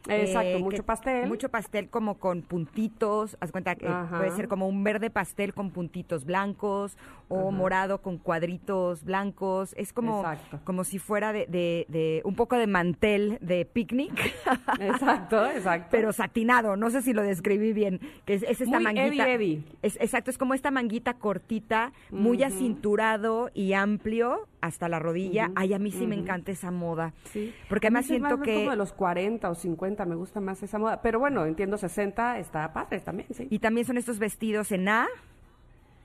[0.09, 1.29] Exacto, eh, mucho pastel.
[1.29, 3.37] Mucho pastel como con puntitos.
[3.41, 4.19] Haz cuenta que Ajá.
[4.19, 6.97] puede ser como un verde pastel con puntitos blancos
[7.29, 7.51] o Ajá.
[7.51, 9.75] morado con cuadritos blancos.
[9.77, 10.61] Es como, Exacto.
[10.65, 14.13] como si fuera de, de- de un poco de mantel de picnic.
[14.81, 15.89] Exacto, exacto.
[15.91, 18.01] Pero satinado, no sé si lo describí bien.
[18.25, 19.29] Que es, es esta Muy manguita.
[19.29, 19.65] Eddie Eddie.
[19.83, 25.51] Es, exacto, es como esta manguita cortita, muy acinturado y amplio hasta la rodilla.
[25.55, 27.13] Ay, a mí sí me encanta esa moda.
[27.33, 27.55] Sí.
[27.69, 28.55] Porque además siento que...
[28.55, 32.39] como de los 40 o 50 me gusta más esa moda, pero bueno, entiendo 60
[32.39, 33.47] está padre también, sí.
[33.51, 35.07] Y también son estos vestidos en A,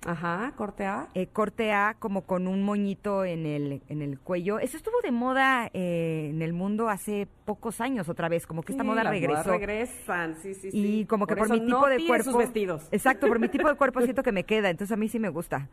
[0.03, 1.09] Ajá, corte A.
[1.13, 4.57] eh, corte A, como con un moñito en el, en el cuello.
[4.57, 8.71] Eso estuvo de moda eh, en el mundo hace pocos años otra vez, como que
[8.71, 9.51] esta Sí, moda regresó.
[9.51, 11.01] regresan, sí, sí, sí.
[11.01, 12.31] Y como que por, mi tipo no de cuerpo...
[12.31, 12.87] sus vestidos.
[12.91, 15.29] Exacto, por mi tipo de cuerpo siento que me queda, entonces a mí sí me
[15.29, 15.69] gusta.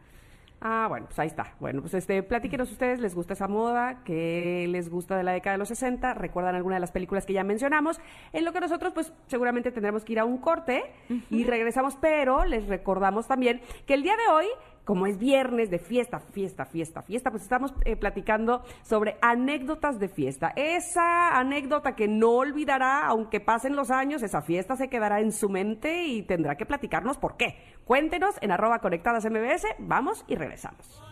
[0.61, 1.55] Ah, bueno, pues ahí está.
[1.61, 4.03] Bueno, pues este, platíquenos ustedes, ¿les gusta esa moda?
[4.05, 6.15] ¿Qué les gusta de la década de los 60?
[6.15, 8.01] ¿Recuerdan alguna de las películas que ya mencionamos?
[8.33, 10.83] En lo que nosotros, pues, seguramente tendremos que ir a un corte
[11.31, 14.47] y regresamos, pero les recordamos también que el día de hoy
[14.89, 20.09] como es viernes de fiesta, fiesta, fiesta, fiesta, pues estamos eh, platicando sobre anécdotas de
[20.09, 20.55] fiesta.
[20.57, 25.51] Esa anécdota que no olvidará, aunque pasen los años, esa fiesta se quedará en su
[25.51, 27.59] mente y tendrá que platicarnos por qué.
[27.85, 31.03] Cuéntenos en arroba conectadas MBS, vamos y regresamos.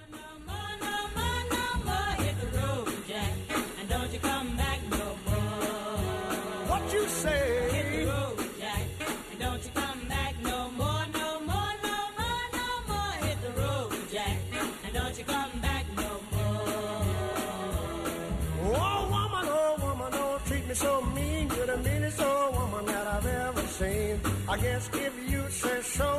[20.76, 21.48] So mean.
[21.56, 24.20] You're the meanest old woman that I've ever seen.
[24.48, 26.10] I guess if you say so,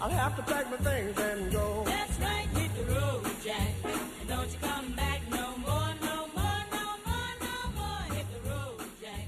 [0.00, 1.82] I'll have to pack my things and go.
[1.84, 3.72] That's right, hit the road, Jack.
[4.20, 8.02] And don't you come back no more, no more, no more, no more.
[8.16, 9.24] Hit the road, Jack.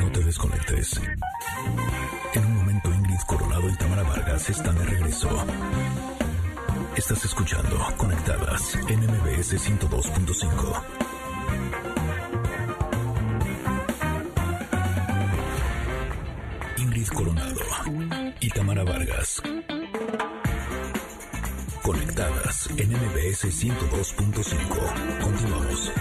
[0.00, 1.00] No te desconectes.
[2.34, 5.28] En un momento Ingrid Coronado y Tamara Vargas están de regreso.
[6.96, 11.21] Estás escuchando Conectadas en MBS 102.5.
[16.78, 17.60] Ingrid Coronado
[18.40, 19.42] y Tamara Vargas.
[21.82, 25.20] Conectadas en MBS 102.5.
[25.20, 25.92] Continuamos.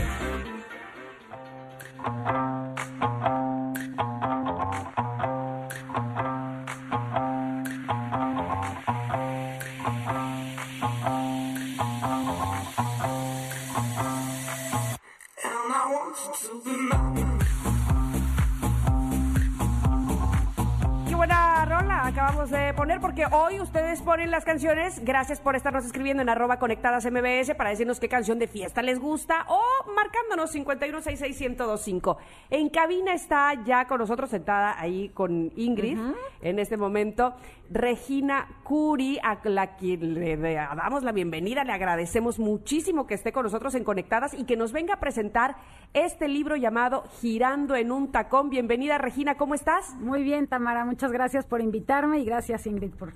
[23.12, 25.04] Porque hoy ustedes ponen las canciones.
[25.04, 29.00] Gracias por estarnos escribiendo en arroba conectadas MBS para decirnos qué canción de fiesta les
[29.00, 29.60] gusta o
[30.02, 32.18] marcándonos 5166125.
[32.50, 35.98] En cabina está ya con nosotros sentada ahí con Ingrid
[36.42, 37.36] en este momento
[37.70, 43.32] Regina Curi, a la que le le damos la bienvenida, le agradecemos muchísimo que esté
[43.32, 45.56] con nosotros en Conectadas y que nos venga a presentar
[45.94, 48.50] este libro llamado Girando en un tacón.
[48.50, 49.94] Bienvenida Regina, ¿cómo estás?
[50.00, 53.14] Muy bien, Tamara, muchas gracias por invitarme y gracias, Ingrid, por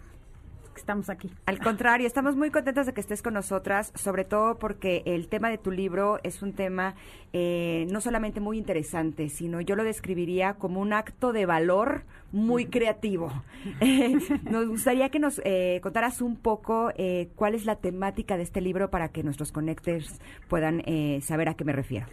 [0.75, 1.31] que estamos aquí.
[1.47, 5.49] Al contrario, estamos muy contentas de que estés con nosotras, sobre todo porque el tema
[5.49, 6.93] de tu libro es un tema
[7.33, 12.67] eh, no solamente muy interesante, sino yo lo describiría como un acto de valor muy
[12.67, 13.31] creativo.
[13.79, 14.15] Eh,
[14.49, 18.61] nos gustaría que nos eh, contaras un poco eh, cuál es la temática de este
[18.61, 22.07] libro para que nuestros connectors puedan eh, saber a qué me refiero.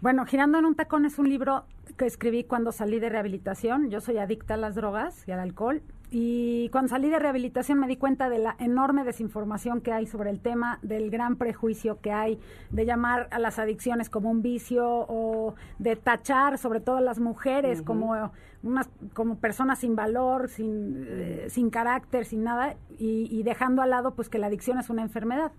[0.00, 1.64] Bueno, Girando en un tacón es un libro
[1.96, 3.90] que escribí cuando salí de rehabilitación.
[3.90, 5.82] Yo soy adicta a las drogas y al alcohol.
[6.10, 10.30] Y cuando salí de rehabilitación me di cuenta de la enorme desinformación que hay sobre
[10.30, 12.40] el tema, del gran prejuicio que hay
[12.70, 17.18] de llamar a las adicciones como un vicio o de tachar sobre todo a las
[17.18, 18.32] mujeres como
[18.62, 23.90] unas como personas sin valor, sin, eh, sin carácter, sin nada y, y dejando al
[23.90, 25.52] lado pues que la adicción es una enfermedad.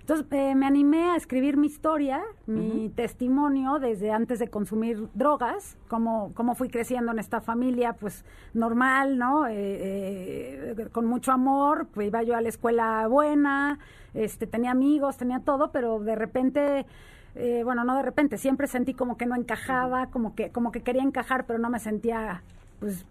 [0.00, 5.76] Entonces eh, me animé a escribir mi historia, mi testimonio desde antes de consumir drogas,
[5.88, 9.46] cómo, cómo fui creciendo en esta familia, pues normal, ¿no?
[9.46, 13.78] Eh, eh, con mucho amor, pues iba yo a la escuela buena,
[14.14, 16.86] este, tenía amigos, tenía todo, pero de repente,
[17.34, 20.82] eh, bueno, no de repente, siempre sentí como que no encajaba, como que, como que
[20.82, 22.42] quería encajar, pero no me sentía
[22.80, 23.04] pues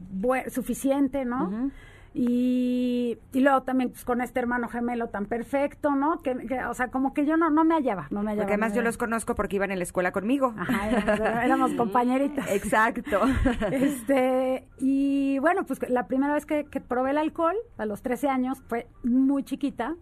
[0.51, 1.71] suficiente, ¿no?
[2.13, 6.19] Y, y luego también pues, con este hermano gemelo tan perfecto, ¿no?
[6.21, 8.45] Que, que, o sea, como que yo no, no me hallaba, no me hallaba.
[8.45, 10.53] Porque además yo los conozco porque iban en la escuela conmigo.
[10.57, 12.49] Ajá, éramos, éramos compañeritas.
[12.51, 13.21] Exacto.
[13.71, 18.29] Este, y bueno, pues la primera vez que, que probé el alcohol, a los 13
[18.29, 19.95] años, fue muy chiquita.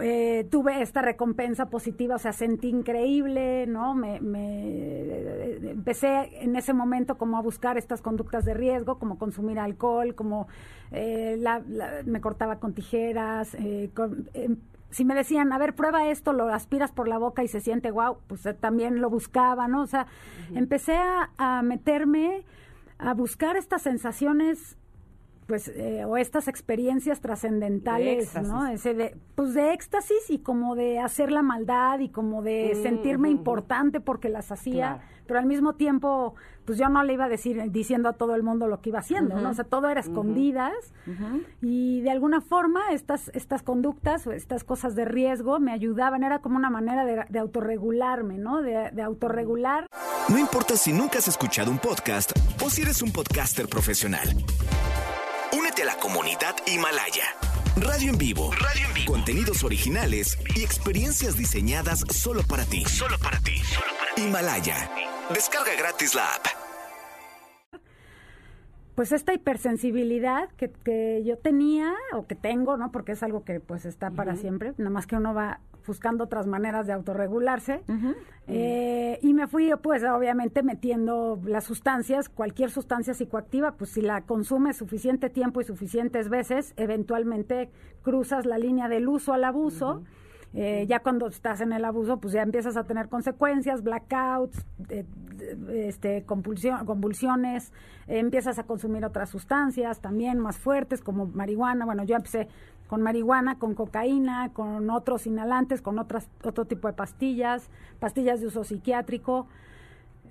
[0.00, 3.94] Eh, tuve esta recompensa positiva, o sea, sentí increíble, ¿no?
[3.94, 9.58] Me, me- empecé en ese momento como a buscar estas conductas de riesgo, como consumir
[9.58, 10.48] alcohol, como
[10.92, 14.56] eh, la- la- me cortaba con tijeras, eh, con- em,
[14.90, 17.90] si me decían, a ver, prueba esto, lo aspiras por la boca y se siente
[17.90, 19.82] guau, pues eh, también lo buscaba, ¿no?
[19.82, 20.06] O sea,
[20.54, 22.44] empecé a, a meterme
[22.98, 24.76] a buscar estas sensaciones
[25.52, 28.34] pues eh, o estas experiencias De trascendentales.
[28.42, 28.66] ¿no?
[28.68, 32.82] Ese de pues de éxtasis y como de hacer la maldad y como de Mm,
[32.82, 35.02] sentirme ujú, importante porque las hacía, Claro.
[35.26, 36.34] pero al mismo tiempo
[36.64, 39.00] pues yo no le iba a decir diciendo a todo el mundo lo que iba
[39.00, 39.50] haciendo, ¿no?
[39.50, 40.72] O sea, todo era escondidas
[41.60, 46.38] y de alguna forma estas estas conductas o estas cosas de riesgo me ayudaban, era
[46.38, 48.62] como una manera de, de autorregularme, ¿no?
[48.62, 49.86] De, de autorregular
[50.30, 52.32] No importa si nunca has escuchado un podcast
[52.64, 54.28] o si eres un podcaster profesional.
[55.72, 57.24] Únete a la comunidad Himalaya.
[57.76, 58.50] Radio en vivo.
[58.52, 59.12] Radio en vivo.
[59.12, 62.84] Contenidos originales y experiencias diseñadas solo para ti.
[62.84, 63.54] Solo para ti.
[64.18, 64.90] Himalaya.
[65.32, 66.46] Descarga gratis la app.
[68.94, 72.92] pues esta hipersensibilidad que, que yo tenía o que tengo, ¿no?
[72.92, 76.46] Porque es algo que pues está para siempre, nada más que uno va buscando otras
[76.46, 77.82] maneras de autorregularse.
[78.48, 84.22] Eh, y me fui, pues, obviamente metiendo las sustancias, cualquier sustancia psicoactiva, pues si la
[84.22, 87.70] consumes suficiente tiempo y suficientes veces, eventualmente
[88.02, 90.02] cruzas la línea del uso al abuso.
[90.54, 95.06] Eh, ya cuando estás en el abuso, pues ya empiezas a tener consecuencias, blackouts, eh,
[95.40, 97.72] eh, este, compulsión- convulsiones,
[98.06, 101.86] eh, empiezas a consumir otras sustancias también más fuertes como marihuana.
[101.86, 102.48] Bueno, yo empecé
[102.92, 108.48] con marihuana, con cocaína, con otros inhalantes, con otras, otro tipo de pastillas, pastillas de
[108.48, 109.46] uso psiquiátrico,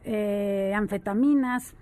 [0.03, 1.73] eh, anfetaminas.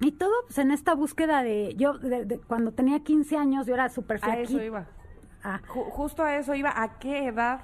[0.00, 3.74] Y todo pues, en esta búsqueda de, yo de- de- cuando tenía 15 años, yo
[3.74, 4.42] era súper A flaquita.
[4.44, 4.86] eso iba.
[5.68, 6.72] Ju- justo a eso iba.
[6.82, 7.60] ¿A qué edad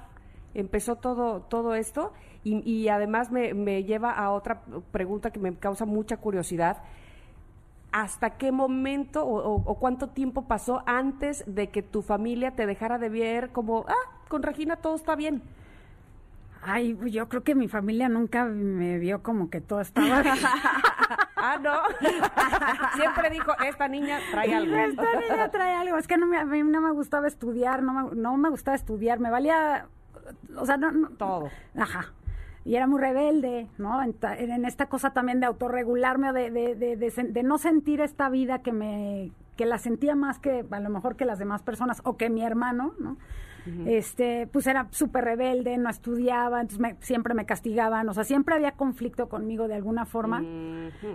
[0.53, 2.13] empezó todo, todo esto?
[2.43, 6.77] Y, y además me, me lleva a otra pregunta que me causa mucha curiosidad.
[7.97, 12.65] ¿Hasta qué momento o, o- o cuánto tiempo pasó antes de que tu familia te
[12.65, 15.41] dejara de ver como, ah, con Regina todo está bien?
[16.61, 20.21] Ay, yo creo que mi familia nunca me vio como que todo estaba
[21.37, 21.73] ah, no.
[22.97, 24.75] Siempre dijo, esta niña trae algo.
[24.75, 25.97] Esta niña trae algo.
[25.97, 28.75] Es que no me, a mí no me gustaba estudiar, no me, no me gustaba
[28.75, 29.85] estudiar, me valía,
[30.57, 31.49] o sea, no, no- Todo.
[31.79, 32.11] Ajá.
[32.65, 34.01] Y era muy rebelde, ¿no?
[34.03, 38.27] En, ta- en esta cosa también de autorregularme de, de, de, de no sentir esta
[38.29, 42.01] vida que me que la sentía más que a lo mejor que las demás personas
[42.03, 43.15] o que mi hermano, ¿no?
[43.87, 48.55] Este, pues era súper rebelde, no estudiaba, entonces me- siempre me castigaban, o sea, siempre
[48.55, 50.41] había conflicto conmigo de alguna forma.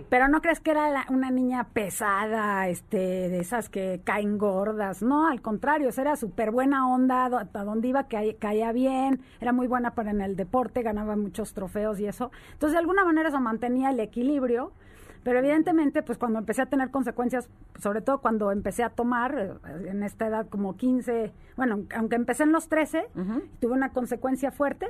[0.09, 5.01] Pero no crees que era la- una niña pesada, este, de esas que caen gordas.
[5.01, 9.51] No, al contrario, era súper buena onda, do- a donde iba caía, caía bien, era
[9.53, 12.31] muy buena para en el deporte, ganaba muchos trofeos y eso.
[12.53, 14.71] Entonces, de alguna manera eso mantenía el equilibrio.
[15.23, 17.47] Pero evidentemente, pues cuando empecé a tener consecuencias,
[17.79, 22.43] sobre todo cuando empecé a tomar, eh, en esta edad como 15, bueno, aunque empecé
[22.43, 23.07] en los 13,
[23.59, 24.87] tuve una consecuencia fuerte,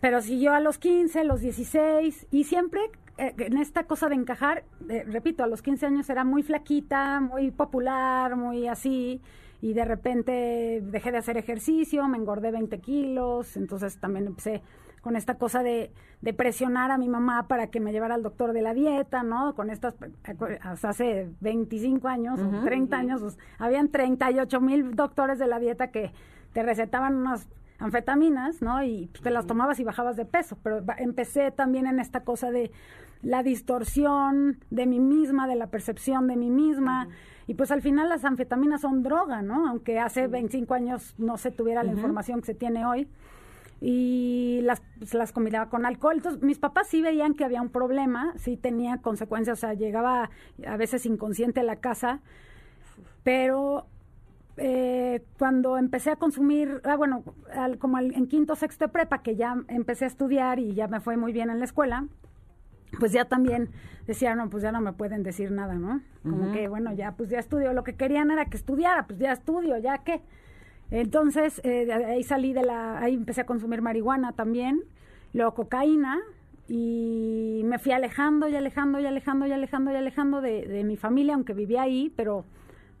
[0.00, 2.80] pero siguió a los 15, los 16, y siempre
[3.18, 7.20] eh, en esta cosa de encajar, eh, repito, a los 15 años era muy flaquita,
[7.20, 9.20] muy popular, muy así,
[9.62, 14.62] y de repente dejé de hacer ejercicio, me engordé 20 kilos, entonces también empecé
[15.00, 18.52] con esta cosa de, de presionar a mi mamá para que me llevara al doctor
[18.52, 19.54] de la dieta, ¿no?
[19.54, 19.94] Con estas,
[20.62, 23.00] hasta hace 25 años o Ujú, 30 ujú.
[23.00, 26.12] años, pues, habían 38 mil doctores de la dieta que
[26.52, 27.48] te recetaban unas
[27.78, 28.82] anfetaminas, ¿no?
[28.82, 30.58] Y pues, te las tomabas y bajabas de peso.
[30.62, 32.70] Pero empecé también en esta cosa de
[33.22, 37.08] la distorsión de mí misma, de la percepción de mí misma.
[37.46, 39.66] Y pues al final las anfetaminas son droga, ¿no?
[39.68, 43.08] Aunque hace 25 años no se tuviera la información que se tiene hoy.
[43.80, 46.16] Y las, pues, las combinaba con alcohol.
[46.16, 50.30] Entonces, mis papás sí veían que había un problema, sí tenía consecuencias, o sea, llegaba
[50.66, 52.20] a veces inconsciente a la casa,
[53.22, 53.86] pero
[54.56, 57.24] eh, cuando empecé a consumir, ah, bueno,
[57.54, 60.86] al- como al- en quinto, sexto de prepa, que ya empecé a estudiar y ya
[60.88, 62.06] me fue muy bien en la escuela,
[62.98, 63.70] pues ya también
[64.06, 66.02] decía, no, pues ya no me pueden decir nada, ¿no?
[66.22, 67.72] Como que, bueno, ya, pues ya estudio.
[67.72, 70.20] Lo que querían era que estudiara, pues ya estudio, ya qué.
[70.90, 74.82] Entonces, eh, ahí salí de la, ahí empecé a consumir marihuana también,
[75.32, 76.18] luego cocaína,
[76.68, 80.96] y me fui alejando y alejando y alejando y alejando y alejando de, de mi
[80.96, 82.44] familia, aunque vivía ahí, pero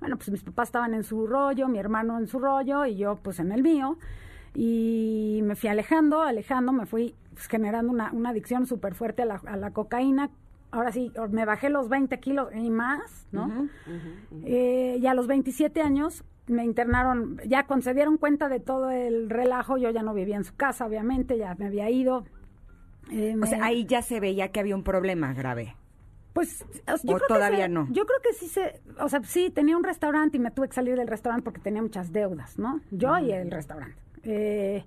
[0.00, 3.16] bueno, pues mis papás estaban en su rollo, mi hermano en su rollo y yo
[3.22, 3.98] pues en el mío.
[4.54, 9.26] Y me fui alejando, alejando, me fui pues, generando una, una adicción súper fuerte a
[9.26, 10.30] la, a la cocaína.
[10.72, 13.68] Ahora sí, me bajé los 20 kilos y más, ¿no?
[14.44, 18.90] Eh, y a los 27 años me internaron, ya cuando se dieron cuenta de todo
[18.90, 22.24] el relajo, yo ya no vivía en su casa, obviamente, ya me había ido.
[23.10, 25.74] Eh, O sea, ahí ya se veía que había un problema grave.
[26.32, 27.88] Pues o- ¿O yo creo que todavía se- no?
[27.90, 30.74] Yo creo que sí se, o sea, sí tenía un restaurante y me tuve que
[30.74, 32.80] salir del restaurante porque tenía muchas deudas, ¿no?
[32.90, 33.96] Yo y el restaurante.
[34.22, 34.84] Eh,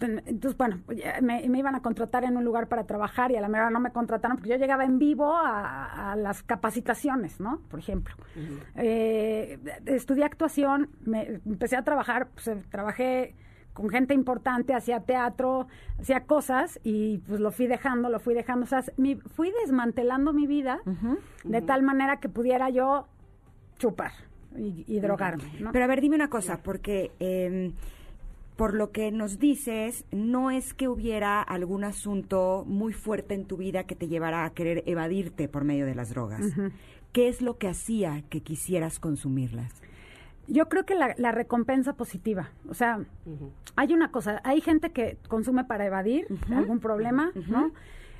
[0.00, 3.40] entonces, bueno, pues, me, me iban a contratar en un lugar para trabajar y a
[3.40, 7.60] la mera no me contrataron porque yo llegaba en vivo a, a las capacitaciones, ¿no?
[7.70, 8.14] Por ejemplo.
[8.74, 13.34] Eh, estudié actuación, me, empecé a trabajar, pues, eh, trabajé
[13.72, 15.66] con gente importante, hacía teatro,
[16.00, 20.32] hacía cosas y pues lo fui dejando, lo fui dejando, o sea, mi- fui desmantelando
[20.32, 20.80] mi vida
[21.44, 23.06] de tal manera que pudiera yo
[23.78, 24.12] chupar
[24.56, 25.72] y, y drogarme, ¿no?
[25.72, 27.70] Pero a ver, dime una cosa, porque eh,
[28.56, 33.58] por lo que nos dices, no es que hubiera algún asunto muy fuerte en tu
[33.58, 36.42] vida que te llevara a querer evadirte por medio de las drogas.
[37.12, 39.72] ¿Qué es lo que hacía que quisieras consumirlas?
[40.48, 43.00] Yo creo que la, la recompensa positiva, o sea,
[43.74, 47.72] hay una cosa, hay gente que consume para evadir algún problema, ¿no?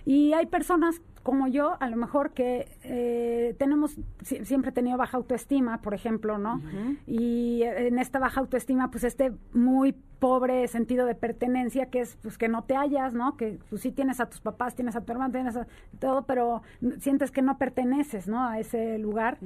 [0.06, 4.96] Y hay personas como yo, a lo mejor que eh, tenemos, si- siempre he tenido
[4.96, 6.60] baja autoestima, por ejemplo, ¿no?
[7.08, 12.38] Y en esta baja autoestima, pues este muy pobre sentido de pertenencia, que es pues
[12.38, 13.36] que no te hallas, ¿no?
[13.36, 15.66] Que pues sí tienes a tus papás, tienes a tu hermano, tienes a
[15.98, 16.62] todo, pero
[17.00, 18.46] sientes que no perteneces, ¿no?
[18.46, 19.38] A ese lugar.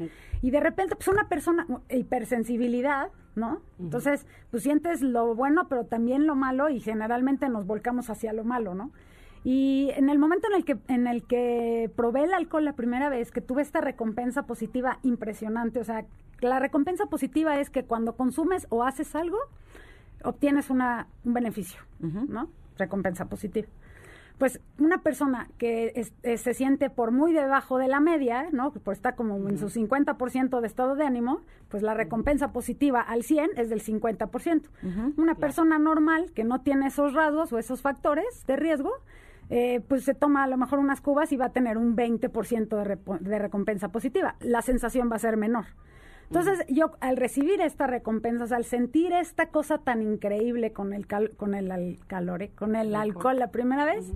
[0.43, 3.63] Y de repente, pues una persona, hipersensibilidad, ¿no?
[3.79, 8.45] Entonces, pues sientes lo bueno, pero también lo malo y generalmente nos volcamos hacia lo
[8.45, 8.91] malo, ¿no?
[9.45, 13.09] Y en el momento en el que en el que probé el alcohol la primera
[13.09, 16.05] vez, que tuve esta recompensa positiva impresionante, o sea,
[16.41, 19.39] la recompensa positiva es que cuando consumes o haces algo,
[20.25, 22.49] obtienes una, un beneficio, ¿no?
[22.79, 23.69] Recompensa positiva.
[24.39, 28.73] Pues una persona que es- eh, se siente por muy debajo de la media, ¿no?
[28.73, 33.23] Pues está como en su 50% de estado de ánimo, pues la recompensa positiva al
[33.23, 34.71] 100 es del 50%.
[35.19, 38.93] Una persona normal que no tiene esos rasgos o esos factores de riesgo,
[39.51, 42.69] eh, pues se toma a lo mejor unas cubas y va a tener un 20%
[42.69, 44.37] de, repo- de recompensa positiva.
[44.41, 45.67] La sensación va a ser menor.
[46.29, 50.93] Entonces, yo al recibir esta recompensa, o sea, al sentir esta cosa tan increíble con
[50.93, 54.13] el cal- con el al- calore, con el alcohol la primera vez,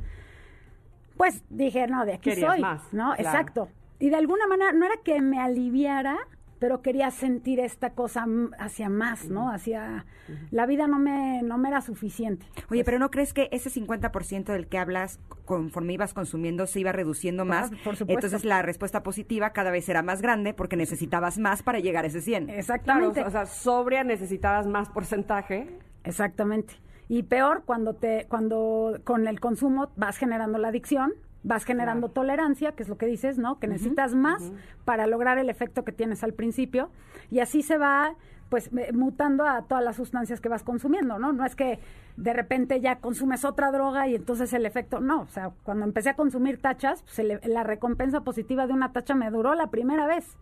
[1.17, 3.15] pues dije, no, de aquí Querías soy, más, ¿no?
[3.15, 3.21] claro.
[3.21, 3.69] Exacto.
[3.99, 6.17] Y de alguna manera no era que me aliviara,
[6.65, 9.51] pero quería sentir esta cosa mm, hacia más, ¿no?
[9.51, 10.07] Hacia
[10.51, 12.47] la vida no me no me era suficiente.
[12.71, 16.91] Oye, pero ¿no crees que ese 50% del que hablas, conforme ibas consumiendo, se iba
[16.91, 17.71] reduciendo más?
[17.71, 18.15] Ah, por supuesto.
[18.15, 22.09] Entonces la respuesta positiva cada vez era más grande porque necesitabas más para llegar a
[22.09, 22.47] ese 100.
[22.47, 23.21] Claro, Exactamente.
[23.25, 25.69] o sea, sobria necesitabas más porcentaje.
[26.03, 26.77] Exactamente.
[27.09, 31.13] Y peor cuando te cuando con el consumo vas generando la adicción,
[31.45, 33.61] vas generando tolerancia, que es lo que dices, ¿no?
[33.61, 34.43] Que necesitas más
[34.85, 36.91] para lograr el efecto que tienes al principio.
[37.31, 38.15] Y así se va
[38.49, 41.33] pues mutando a todas las sustancias que vas consumiendo, ¿no?
[41.33, 41.81] No es que
[42.17, 46.11] de repente ya consumes otra droga y entonces el efecto, no, o sea, cuando empecé
[46.11, 50.07] a consumir tachas, pues el- la recompensa positiva de una tacha me duró la primera
[50.07, 50.37] vez.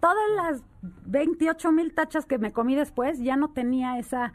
[0.00, 0.62] Todas las
[1.06, 4.32] 28 mil tachas que me comí después ya no tenía esa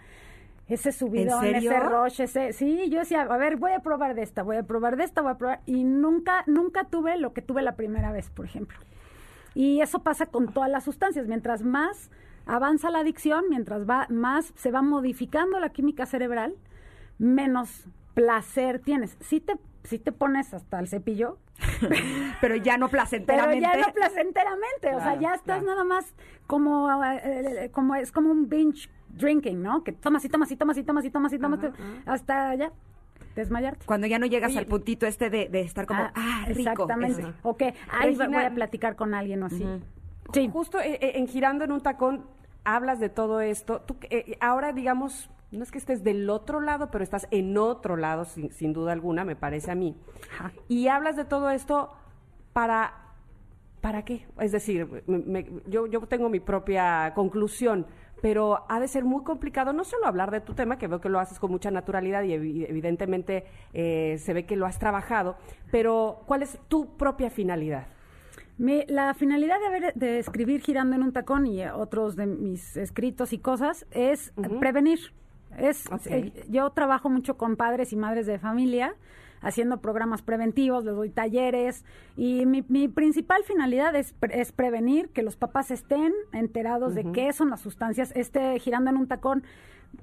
[0.67, 4.43] ese subidón, ese rush, ese sí, yo decía, a ver, voy a probar de esta,
[4.43, 7.61] voy a probar de esta, voy a probar y nunca nunca tuve lo que tuve
[7.61, 8.77] la primera vez, por ejemplo.
[9.53, 12.11] Y eso pasa con todas las sustancias, mientras más
[12.45, 16.55] avanza la adicción, mientras va más se va modificando la química cerebral,
[17.17, 19.17] menos placer tienes.
[19.21, 19.55] Si te
[19.87, 21.37] si te pones hasta el cepillo,
[22.41, 23.61] pero ya no pero placenteramente.
[23.61, 25.65] ya no placenteramente, o sea, ya estás claro.
[25.65, 26.13] nada más
[26.45, 27.21] como, eh,
[27.65, 29.83] eh, como es como un binge drinking, ¿no?
[29.83, 31.59] Que tomas y tomas y tomas y tomas y tomas y tomas
[32.05, 32.71] hasta ya
[33.35, 33.85] desmayarte.
[33.85, 36.59] Cuando ya no llegas Oye, al puntito este de, de estar como, Ah, ah, rico.
[36.71, 37.21] exactamente.
[37.21, 37.33] ese.
[37.43, 39.65] O que ahí Regina- voy a platicar con alguien o así.
[40.33, 40.49] Sí.
[40.51, 42.25] Justo eh, eh, en Girando en un Tacón
[42.63, 43.81] hablas de todo esto.
[43.81, 47.95] Tú, eh, ahora, digamos, no es que estés del otro lado, pero estás en otro
[47.95, 49.95] lado, sin, sin duda alguna, me parece a mí.
[50.67, 51.93] Y hablas de todo esto
[52.53, 52.93] para...
[53.79, 54.25] ¿Para qué?
[54.39, 57.85] Es decir, me- me- yo, yo tengo mi propia conclusión,
[58.21, 61.09] pero ha de ser muy complicado no solo hablar de tu tema, que veo que
[61.09, 65.37] lo haces con mucha naturalidad y evi- evidentemente eh, se ve que lo has trabajado,
[65.71, 67.87] pero ¿cuál es tu propia finalidad?
[68.57, 72.75] Mi- la finalidad de, haber- de escribir Girando en un tacón y otros de mis
[72.75, 74.99] escritos y cosas es prevenir.
[75.57, 78.95] Es, eh, yo trabajo mucho con padres y madres de familia,
[79.41, 81.83] haciendo programas preventivos, les doy talleres
[82.15, 87.11] y mi, mi principal finalidad es, pre- es prevenir que los papás estén enterados de
[87.11, 88.11] qué son las sustancias.
[88.15, 89.43] Este Girando en un tacón,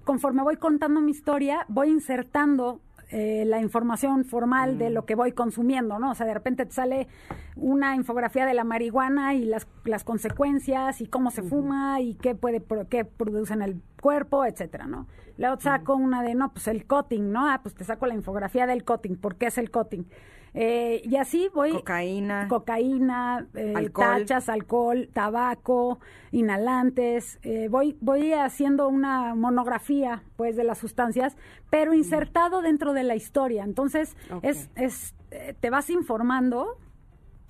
[0.05, 2.81] conforme voy contando mi historia, voy insertando
[3.17, 6.11] eh, la información formal de lo que voy consumiendo, ¿no?
[6.11, 7.07] O sea, de repente te sale
[7.55, 12.35] una infografía de la marihuana y las, las consecuencias y cómo se fuma y qué
[12.35, 12.61] puede
[12.91, 15.07] qué produce en el cuerpo, etcétera, ¿no?
[15.39, 17.49] Luego saco una de, no, pues el cutting, ¿no?
[17.49, 20.07] Ah, pues te saco la infografía del cutting, ¿por qué es el cutting?
[20.55, 21.73] Eh, y así voy...
[21.73, 22.47] Cocaína.
[22.49, 24.21] Cocaína, eh, Alcohol.
[24.21, 25.99] tachas, alcohol, tabaco,
[26.31, 27.41] inhalantes.
[27.43, 31.37] eh, voy, voy haciendo una monografía, pues, de las sustancias,
[31.71, 33.65] pero insertado dentro de la historia.
[33.65, 36.79] Entonces, es, es, eh, te vas informando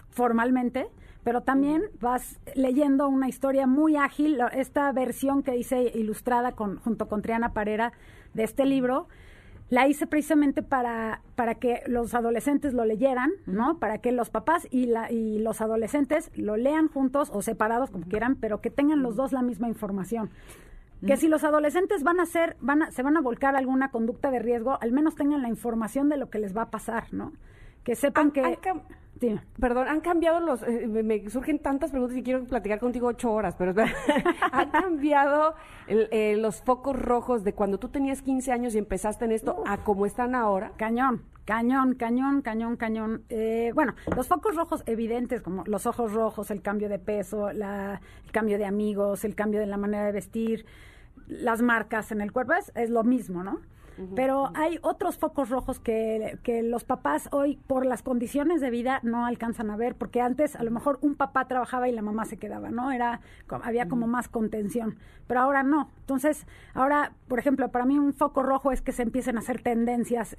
[0.09, 0.89] formalmente,
[1.25, 4.39] pero también vas leyendo una historia muy ágil.
[4.53, 7.93] Esta versión que hice ilustrada con, junto con Triana Parera
[8.33, 9.09] de este libro,
[9.75, 13.81] la hice precisamente para, para que los adolescentes lo leyeran, ¿no?
[13.81, 18.07] Para que los papás y, la, y los adolescentes lo lean juntos o separados, como
[18.07, 20.31] quieran, pero que tengan los dos la misma información.
[21.05, 23.91] Que si los adolescentes van a hacer, van a, se van a volcar a alguna
[23.91, 27.13] conducta de riesgo, al menos tengan la información de lo que les va a pasar,
[27.13, 27.33] ¿no?
[27.85, 28.41] Que sepan que...
[28.41, 28.83] han cam-
[29.59, 30.63] Perdón, han cambiado los...
[30.65, 33.73] eh, me, me surgen tantas preguntas y quiero platicar contigo ocho horas, pero.
[34.53, 35.55] ¿Han cambiado
[35.87, 39.63] el- eh, los focos rojos de cuando tú tenías 15 años y empezaste en esto
[39.67, 40.73] a cómo están ahora?
[40.77, 43.23] Cañón, cañón, cañón, cañón, cañón.
[43.31, 48.01] Eh, bueno, los focos rojos evidentes, como los ojos rojos, el cambio de peso, la-
[48.27, 50.67] el cambio de amigos, el cambio de la manera de vestir,
[51.29, 53.61] las marcas en el cuerpo, es, es lo mismo, ¿no?
[54.15, 59.01] Pero hay otros focos rojos que, que los papás hoy, por las condiciones de vida,
[59.03, 62.25] no alcanzan a ver, porque antes a lo mejor un papá trabajaba y la mamá
[62.25, 62.93] se quedaba, ¿no?
[62.93, 63.21] Era,
[63.63, 64.97] había como más contención,
[65.27, 65.91] pero ahora no.
[66.01, 69.63] Entonces, ahora, por ejemplo, para mí un foco rojo es que se empiecen a hacer
[69.63, 70.37] tendencias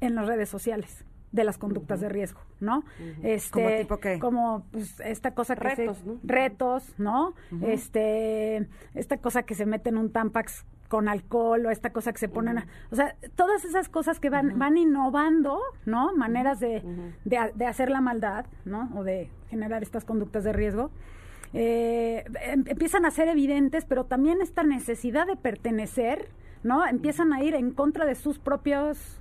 [0.00, 2.84] en las redes sociales de las conductas de riesgo, ¿no?
[3.22, 4.18] Este, ¿Como tipo qué?
[4.18, 6.18] Como pues, esta cosa que Retos, se, ¿no?
[6.22, 7.34] retos, ¿no?
[7.62, 12.18] Este, esta cosa que se mete en un Tampax con alcohol o esta cosa que
[12.18, 16.14] se ponen, a- o sea, todas esas cosas que van van innovando, ¿no?
[16.16, 16.82] Maneras de,
[17.24, 18.90] de, de hacer la maldad, ¿no?
[18.96, 20.90] O de generar estas conductas de riesgo.
[21.54, 26.28] eh, em- empiezan a ser evidentes, pero también esta necesidad de pertenecer,
[26.62, 26.86] ¿no?
[26.86, 29.20] Empiezan a ir en contra de sus propios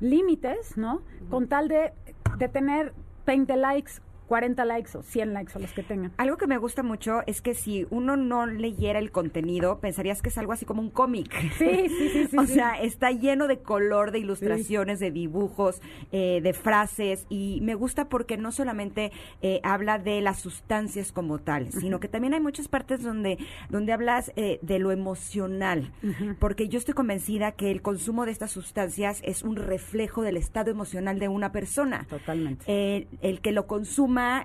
[0.00, 1.00] límites, ¿no?
[1.30, 1.92] Con tal de,
[2.38, 2.92] de tener
[3.26, 3.92] 20 likes,
[4.26, 6.12] 40 likes o 100 likes o los que tengan.
[6.16, 10.28] Algo que me gusta mucho es que si uno no leyera el contenido, pensarías que
[10.28, 11.32] es algo así como un cómic.
[11.58, 12.54] Sí, sí, sí, sí, o sí.
[12.54, 15.80] sea, está lleno de color, de ilustraciones, de dibujos,
[16.12, 17.26] eh, de frases.
[17.28, 19.12] Y me gusta porque no solamente
[19.42, 23.38] eh, habla de las sustancias como tal, sino que también hay muchas partes donde,
[23.68, 25.92] donde hablas eh, de lo emocional.
[26.38, 30.70] Porque yo estoy convencida que el consumo de estas sustancias es un reflejo del estado
[30.70, 32.06] emocional de una persona.
[32.08, 32.64] Totalmente.
[32.66, 33.66] Eh, el que lo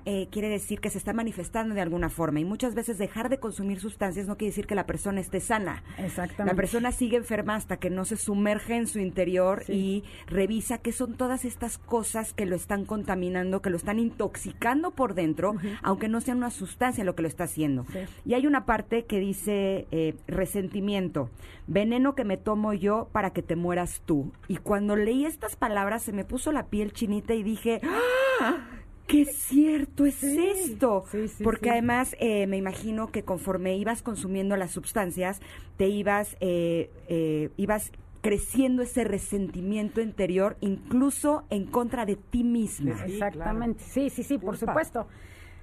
[0.06, 3.40] eh, quiere decir que se está manifestando de alguna forma y muchas veces dejar de
[3.40, 5.84] consumir sustancias no quiere decir que la persona esté sana.
[5.98, 6.52] Exactamente.
[6.52, 10.92] La persona sigue enferma hasta que no se sumerge en su interior y revisa qué
[10.92, 16.10] son todas estas cosas que lo están contaminando, que lo están intoxicando por dentro, aunque
[16.10, 17.86] no sea una sustancia lo que lo está haciendo.
[17.92, 18.00] Sí.
[18.26, 21.30] Y hay una parte que dice eh, resentimiento,
[21.68, 24.32] veneno que me tomo yo para que te mueras tú.
[24.48, 28.81] Y cuando leí estas palabras se me puso la piel chinita y dije, ¡Ah!
[29.08, 31.04] ¡Qué cierto es esto!
[31.44, 31.70] Porque sí.
[31.70, 35.42] además eh, me imagino que conforme ibas consumiendo las sustancias,
[35.78, 37.92] te ibas, eh, eh, ibas
[38.22, 42.92] creciendo ese resentimiento interior, incluso en contra de ti misma.
[43.06, 45.08] Exactamente, sí, sí, sí, por supuesto.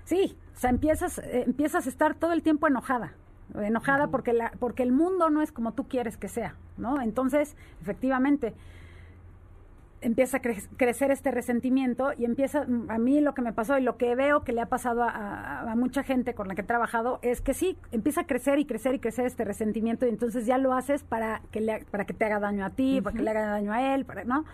[0.04, 3.14] Sí, o sea, empiezas, eh, empiezas a estar todo el tiempo enojada.
[3.54, 7.00] Enojada porque, la, porque el mundo no es como tú quieres que sea, ¿no?
[7.00, 8.54] Entonces, efectivamente,
[10.00, 13.82] empieza a cre- crecer este resentimiento y empieza, a mí lo que me pasó y
[13.82, 16.60] lo que veo que le ha pasado a, a- a mucha gente con la que
[16.60, 20.10] he trabajado es que sí, empieza a crecer y crecer y crecer este resentimiento y
[20.10, 23.00] entonces ya lo haces para que, le, ha- para que te haga daño a ti,
[23.00, 24.44] para que le haga daño a él, para, ¿no?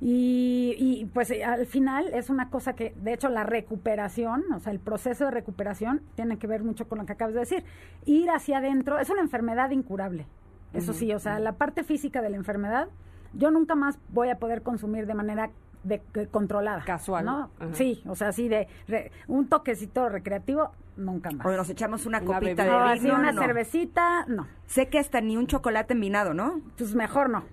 [0.00, 4.60] Y, y, pues eh, al final es una cosa que, de hecho, la recuperación, o
[4.60, 7.64] sea, el proceso de recuperación tiene que ver mucho con lo que acabas de decir.
[8.04, 10.26] Ir hacia adentro es una enfermedad incurable.
[10.72, 12.88] Eso sí, o sea, la parte física de la enfermedad,
[13.32, 15.50] yo nunca más voy a poder consumir de manera
[15.84, 16.82] de, de- controlada.
[16.84, 17.24] Casual.
[17.24, 17.50] ¿no?
[17.60, 17.72] Ajá.
[17.72, 21.46] Sí, o sea, así de re- un toquecito recreativo, nunca más.
[21.46, 22.84] O nos echamos una, Una copita bebida.
[22.86, 23.14] De así vino.
[23.18, 23.40] una no.
[23.42, 24.46] cervecita, no.
[24.66, 26.60] Sé que hasta ni un chocolate envinado, ¿no?
[26.76, 27.44] Pues mejor no.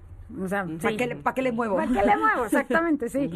[0.42, 0.98] O sea, ¿Para sí.
[0.98, 1.76] qué, pa' qué le muevo?
[1.76, 2.46] ¿Para qué le muevo?
[2.46, 3.30] Exactamente, sí.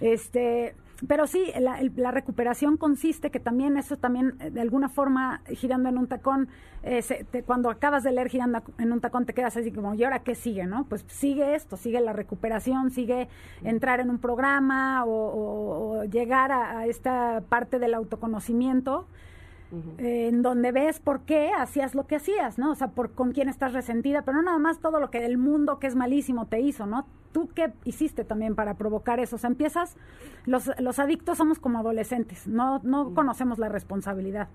[0.00, 4.88] Este, pero sí, la, el- la recuperación consiste que también eso también eh, de alguna
[4.88, 6.48] forma girando en un tacón,
[6.82, 9.94] eh, se- te- cuando acabas de leer girando en un tacón te quedas así como,
[9.94, 10.64] ¿y ahora qué sigue?
[10.66, 13.28] no Pues sigue esto, sigue la recuperación, sigue
[13.62, 19.06] entrar en un programa o, o- o llegar a, a esta parte del autoconocimiento
[19.98, 22.70] eh, en donde ves por qué hacías lo que hacías, ¿no?
[22.70, 25.38] O sea, por con quién estás resentida, pero no nada más todo lo que el
[25.38, 27.04] mundo que es malísimo te hizo, ¿no?
[27.36, 29.36] Tú qué hiciste también para provocar eso.
[29.36, 29.94] O sea, empiezas,
[30.46, 34.48] los, los adictos somos como adolescentes, no, no conocemos la responsabilidad,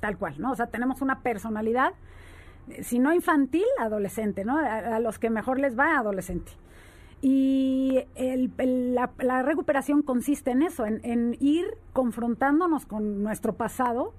[0.00, 0.52] tal cual, ¿no?
[0.52, 1.94] O sea, tenemos una personalidad,
[2.68, 4.58] eh, si no infantil, adolescente, ¿no?
[4.58, 6.52] A, a los que mejor les va, adolescente.
[7.22, 11.64] Y el- el- la, la recuperación consiste en eso, en, en ir
[11.94, 14.12] confrontándonos con nuestro pasado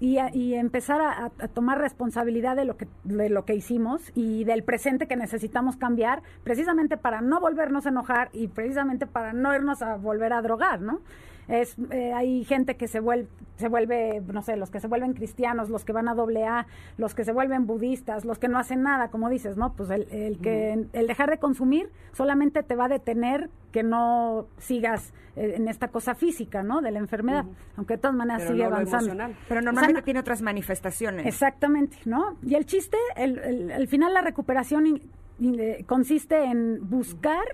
[0.00, 4.12] y, a- y empezar a, a- tomar responsabilidad de lo, que, de lo que hicimos
[4.14, 9.32] y del presente que necesitamos cambiar, precisamente para no volvernos a enojar y precisamente para
[9.32, 11.00] no irnos a volver a drogar, ¿no?
[11.48, 15.12] Es, eh, hay gente que se vuelve, se vuelve, no sé, los que se vuelven
[15.14, 16.66] cristianos, los que van a doble A,
[16.98, 19.72] los que se vuelven budistas, los que no hacen nada, como dices, ¿no?
[19.74, 24.46] Pues el, el que el dejar de consumir solamente te va a detener que no
[24.58, 26.80] sigas eh, en esta cosa física, ¿no?
[26.82, 27.44] De la enfermedad,
[27.76, 29.06] aunque de todas maneras Pero sigue no avanzando.
[29.14, 31.26] Pero O sea, normalmente no- tiene otras manifestaciones.
[31.26, 32.36] Exactamente, ¿no?
[32.42, 35.02] Y el chiste, el, el- al final la recuperación in-
[35.38, 37.44] in- eh, consiste en buscar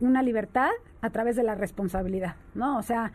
[0.00, 0.70] una libertad
[1.00, 2.76] a través de la responsabilidad, ¿no?
[2.78, 3.12] O sea,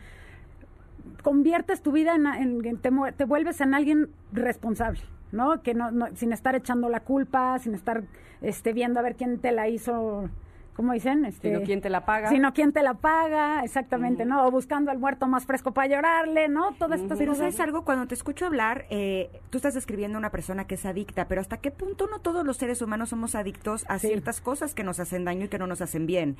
[1.22, 5.00] conviertes tu vida en, en- en- te, te vuelves en alguien responsable,
[5.32, 5.62] ¿no?
[5.62, 8.04] Que no, no- sin estar echando la culpa, sin estar
[8.42, 10.28] este viendo a ver quién te la hizo,
[10.74, 11.24] ¿cómo dicen?
[11.24, 12.28] Este, Sino quién te la paga.
[12.30, 14.46] Sino quién te la paga, exactamente, ¿no?
[14.46, 16.72] O buscando al muerto más fresco para llorarle, ¿no?
[16.78, 17.54] Todas estas Pero cosas.
[17.54, 20.84] sabes algo, cuando te escucho hablar, eh, tú estás describiendo a una persona que es
[20.84, 24.08] adicta, pero ¿hasta qué punto no todos los seres humanos somos adictos a Sí.
[24.08, 26.36] ciertas cosas que nos hacen daño y que no nos hacen bien?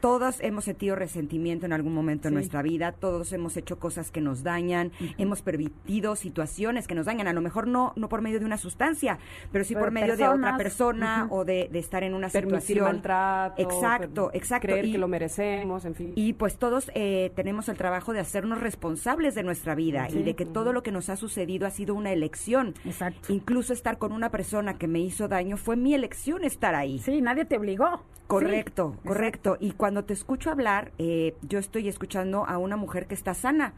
[0.00, 2.36] Todos hemos sentido resentimiento en algún momento en Sí.
[2.36, 7.28] nuestra vida, todos hemos hecho cosas que nos dañan, hemos permitido situaciones que nos dañan,
[7.28, 9.18] a lo mejor no, no por medio de una sustancia,
[9.52, 12.60] pero sí Pero por medio de otra persona o de, de estar en una Permitir
[12.60, 12.84] situación.
[12.84, 13.62] maltrato.
[13.76, 14.66] Exacto, per- exacto.
[14.68, 16.12] Creer Y- que lo merecemos, en fin.
[16.14, 20.18] y pues todos eh, tenemos el trabajo de hacernos responsables de nuestra vida Sí.
[20.18, 22.74] y de que todo lo que nos ha sucedido ha sido una elección.
[22.84, 23.32] Exacto.
[23.32, 26.98] Incluso estar con una persona que me hizo daño fue mi elección estar ahí.
[26.98, 28.02] Sí, nadie te obligó.
[28.26, 29.56] Correcto, Sí, correcto.
[29.60, 33.74] Y cuando te escucho hablar, eh, yo estoy escuchando a una mujer que está sana.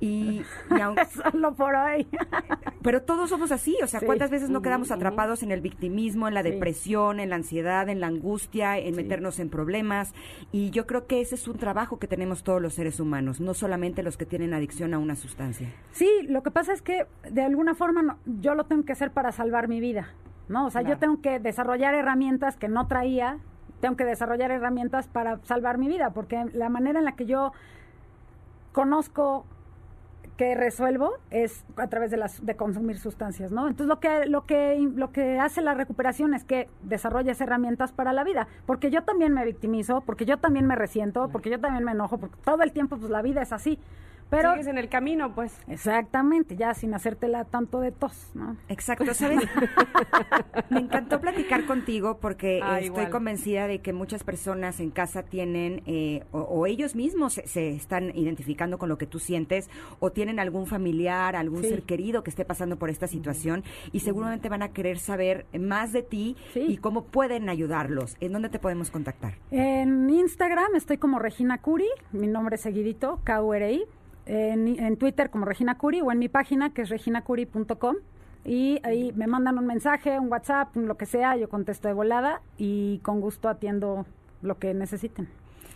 [0.00, 0.96] Y, y aun-
[1.30, 2.06] Solo por hoy.
[2.82, 4.06] pero todos somos así, o sea, Sí.
[4.06, 6.50] ¿cuántas veces no quedamos atrapados en el victimismo, en la Sí.
[6.52, 10.14] depresión, en la ansiedad, en la angustia, en meternos en problemas?
[10.52, 13.52] Y yo creo que ese es un trabajo que tenemos todos los seres humanos, no
[13.52, 15.68] solamente los que tienen adicción a una sustancia.
[15.92, 19.10] Sí, lo que pasa es que de alguna forma no- yo lo tengo que hacer
[19.10, 20.08] para salvar mi vida,
[20.48, 20.64] ¿no?
[20.66, 23.36] O sea, yo tengo que desarrollar herramientas que no traía,
[23.80, 27.52] tengo que desarrollar herramientas para salvar mi vida, porque la manera en la que yo
[28.72, 29.44] conozco
[30.40, 33.68] que resuelvo es a través de las de consumir sustancias, ¿no?
[33.68, 38.14] Entonces lo que lo que lo que hace la recuperación es que desarrollas herramientas para
[38.14, 41.84] la vida, porque yo también me victimizo, porque yo también me resiento, porque yo también
[41.84, 43.78] me enojo, porque todo el tiempo pues la vida es así.
[44.30, 45.58] Pero Sigues en el camino, pues.
[45.66, 48.56] Exactamente, ya sin hacértela tanto de tos, ¿no?
[48.68, 49.40] Exacto, ¿sabes?
[50.70, 53.10] Me encantó platicar contigo porque Ah, estoy igual.
[53.10, 57.70] convencida de que muchas personas en casa tienen, eh, o, o ellos mismos se, se
[57.70, 61.68] están identificando con lo que tú sientes, o tienen algún familiar, algún Sí.
[61.68, 65.92] ser querido que esté pasando por esta situación, y seguramente van a querer saber más
[65.92, 66.64] de ti Sí.
[66.68, 68.16] y cómo pueden ayudarlos.
[68.20, 69.34] ¿En dónde te podemos contactar?
[69.50, 73.84] En Instagram estoy como Regina Curi, mi nombre es seguidito, K-U-R-I.
[74.30, 77.96] En, en Twitter como Regina Curi o en mi página que es reginacuri.com.
[78.44, 81.94] Y ahí me mandan un mensaje, un WhatsApp, un lo que sea, yo contesto de
[81.94, 84.06] volada y con gusto atiendo
[84.40, 85.28] lo que necesiten.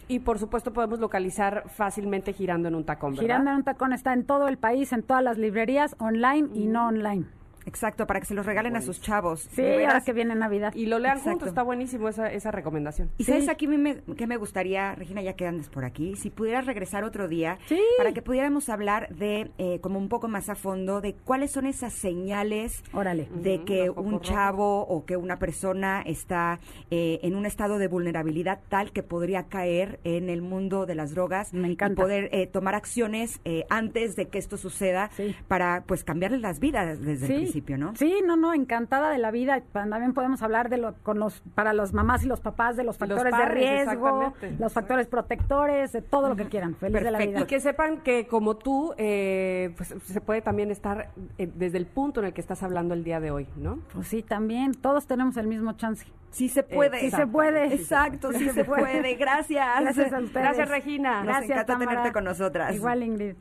[0.08, 3.22] Y por supuesto podemos localizar fácilmente girando en un tacón, ¿verdad?
[3.22, 6.66] Girando en un tacón está en todo el país, en todas las librerías, online y
[6.66, 7.24] no online.
[7.66, 9.48] Exacto, para que se los regalen a sus chavos.
[9.52, 10.74] Sí, ahora que viene Navidad.
[10.74, 11.30] Y lo lean Exacto.
[11.30, 13.10] juntos, está buenísimo esa, esa recomendación.
[13.18, 16.30] Y sabes aquí me, me- que me gustaría, Regina, ya que andes por aquí, si
[16.30, 17.80] pudieras regresar otro día Sí.
[17.98, 21.66] para que pudiéramos hablar de, eh, como un poco más a fondo, de cuáles son
[21.66, 23.28] esas señales Órale.
[23.34, 26.58] de que un chavo o que una persona está
[26.90, 31.12] eh, en un estado de vulnerabilidad tal que podría caer en el mundo de las
[31.14, 31.92] drogas Me encanta.
[32.00, 35.34] y poder eh, tomar acciones eh, antes de que esto suceda Sí.
[35.48, 37.94] para pues cambiarles las vidas desde el principio, ¿no?
[37.96, 39.60] Sí, no, no, encantada de la vida.
[39.72, 42.98] También podemos hablar de lo, con los, para los mamás y los papás de los
[43.00, 46.74] Los factores de riesgo, los factores protectores, de todo lo que quieran.
[46.74, 47.30] Feliz de la Perfecto.
[47.32, 47.44] vida.
[47.44, 51.86] Y que sepan que como tú, eh, pues se puede también estar eh, desde el
[51.86, 53.78] punto en el que estás hablando el día de hoy, ¿no?
[53.92, 56.06] Pues sí, también, todos tenemos el mismo chance.
[56.30, 56.98] Sí se puede.
[56.98, 57.72] Sí se puede.
[57.74, 59.14] Exacto, sí se puede.
[59.14, 59.80] Gracias.
[59.80, 60.32] Gracias a ustedes.
[60.32, 61.18] Gracias, Regina.
[61.18, 61.90] Nos Gracias, encanta Tamara.
[61.90, 62.74] tenerte con nosotras.
[62.74, 63.36] Igual, Ingrid.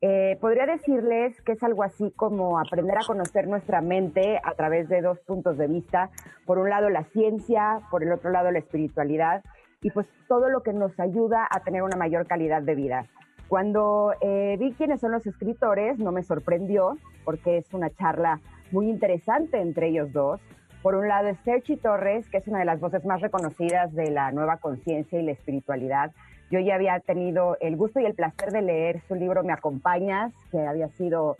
[0.00, 4.88] Eh, podría decirles que es algo así como aprender a conocer nuestra mente a través
[4.88, 6.10] de dos puntos de vista.
[6.46, 9.42] Por un lado la ciencia, por el otro lado la espiritualidad
[9.82, 13.06] y pues todo lo que nos ayuda a tener una mayor calidad de vida.
[13.48, 18.40] Cuando eh, vi quiénes son los escritores, no me sorprendió porque es una charla
[18.70, 20.40] muy interesante entre ellos dos.
[20.82, 24.30] Por un lado Sergi Torres, que es una de las voces más reconocidas de la
[24.30, 26.12] nueva conciencia y la espiritualidad.
[26.50, 30.32] Yo ya había tenido el gusto y el placer de leer su libro Me Acompañas,
[30.50, 31.36] que había sido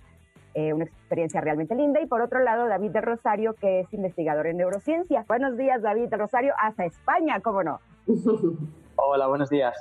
[0.54, 2.00] eh, una experiencia realmente linda.
[2.00, 5.24] Y por otro lado, David de Rosario, que es investigador en neurociencia.
[5.26, 7.80] Buenos días, David de Rosario, hasta España, ¿cómo no?
[8.96, 9.74] Hola, buenos días.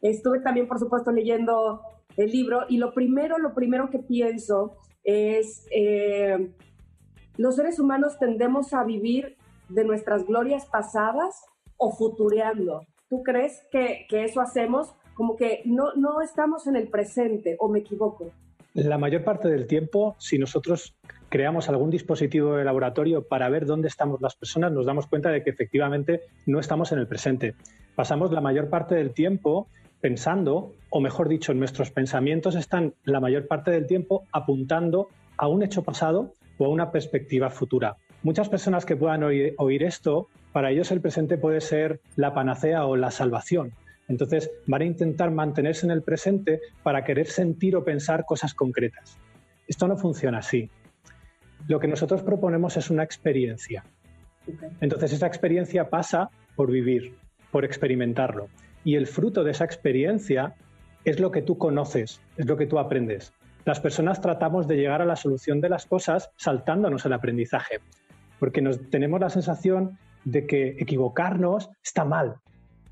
[0.00, 1.82] Estuve también, por supuesto, leyendo
[2.16, 6.50] el libro y lo primero, lo primero que pienso es, eh,
[7.36, 9.36] los seres humanos tendemos a vivir
[9.68, 11.44] de nuestras glorias pasadas
[11.76, 12.82] o futureando.
[13.12, 14.94] ¿Tú crees que, que eso hacemos?
[15.12, 18.30] Como que no, no estamos en el presente o me equivoco.
[18.72, 20.96] La mayor parte del tiempo, si nosotros
[21.28, 25.44] creamos algún dispositivo de laboratorio para ver dónde estamos las personas, nos damos cuenta de
[25.44, 27.54] que efectivamente no estamos en el presente.
[27.94, 29.66] Pasamos la mayor parte del tiempo
[30.00, 35.62] pensando, o mejor dicho, nuestros pensamientos están la mayor parte del tiempo apuntando a un
[35.62, 37.98] hecho pasado o a una perspectiva futura.
[38.22, 42.86] Muchas personas que puedan oír, oír esto, para ellos el presente puede ser la panacea
[42.86, 43.72] o la salvación.
[44.08, 49.18] Entonces van a intentar mantenerse en el presente para querer sentir o pensar cosas concretas.
[49.66, 50.70] Esto no funciona así.
[51.68, 53.84] Lo que nosotros proponemos es una experiencia.
[54.80, 57.14] Entonces esa experiencia pasa por vivir,
[57.50, 58.48] por experimentarlo.
[58.84, 60.54] Y el fruto de esa experiencia
[61.04, 63.32] es lo que tú conoces, es lo que tú aprendes.
[63.64, 67.78] Las personas tratamos de llegar a la solución de las cosas saltándonos el aprendizaje,
[68.40, 72.36] porque nos, tenemos la sensación de que equivocarnos está mal.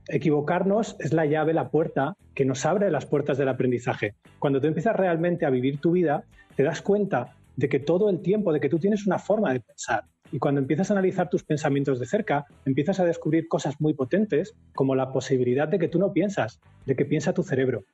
[0.08, 4.14] Equivocarnos es la llave, la puerta que nos abre las puertas del aprendizaje.
[4.38, 6.24] Cuando tú empiezas realmente a vivir tu vida,
[6.56, 9.60] te das cuenta de que todo el tiempo, de que tú tienes una forma de
[9.60, 10.04] pensar.
[10.32, 14.54] Y cuando empiezas a analizar tus pensamientos de cerca, empiezas a descubrir cosas muy potentes,
[14.74, 17.84] como la posibilidad de que tú no piensas, de que piensa tu cerebro.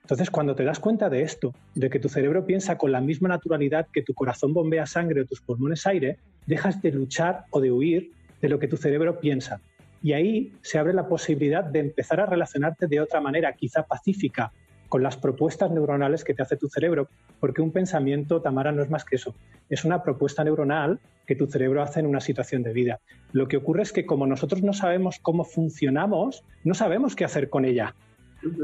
[0.00, 3.28] Entonces, cuando te das cuenta de esto, de que tu cerebro piensa con la misma
[3.28, 7.72] naturalidad que tu corazón bombea sangre o tus pulmones aire, dejas de luchar o de
[7.72, 8.12] huir
[8.44, 9.62] de lo que tu cerebro piensa.
[10.02, 14.52] Y ahí se abre la posibilidad de empezar a relacionarte de otra manera, quizá pacífica,
[14.90, 17.08] con las propuestas neuronales que te hace tu cerebro,
[17.40, 19.34] porque un pensamiento, Tamara, no es más que eso.
[19.70, 23.00] Es una propuesta neuronal que tu cerebro hace en una situación de vida.
[23.32, 27.48] Lo que ocurre es que como nosotros no sabemos cómo funcionamos, no sabemos qué hacer
[27.48, 27.94] con ella.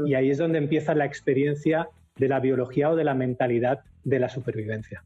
[0.05, 4.19] Y ahí es donde empieza la experiencia de la biología o de la mentalidad de
[4.19, 5.03] la supervivencia.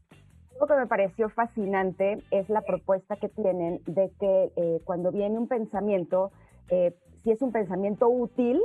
[0.56, 5.36] Algo que me pareció fascinante es la propuesta que tienen de que eh, cuando viene
[5.36, 6.32] un pensamiento,
[6.70, 8.62] eh, si es un pensamiento útil,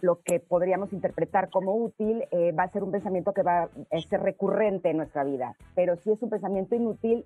[0.00, 4.00] lo que podríamos interpretar como útil eh, va a ser un pensamiento que va a
[4.08, 5.56] ser recurrente en nuestra vida.
[5.74, 7.24] Pero si es un pensamiento inútil,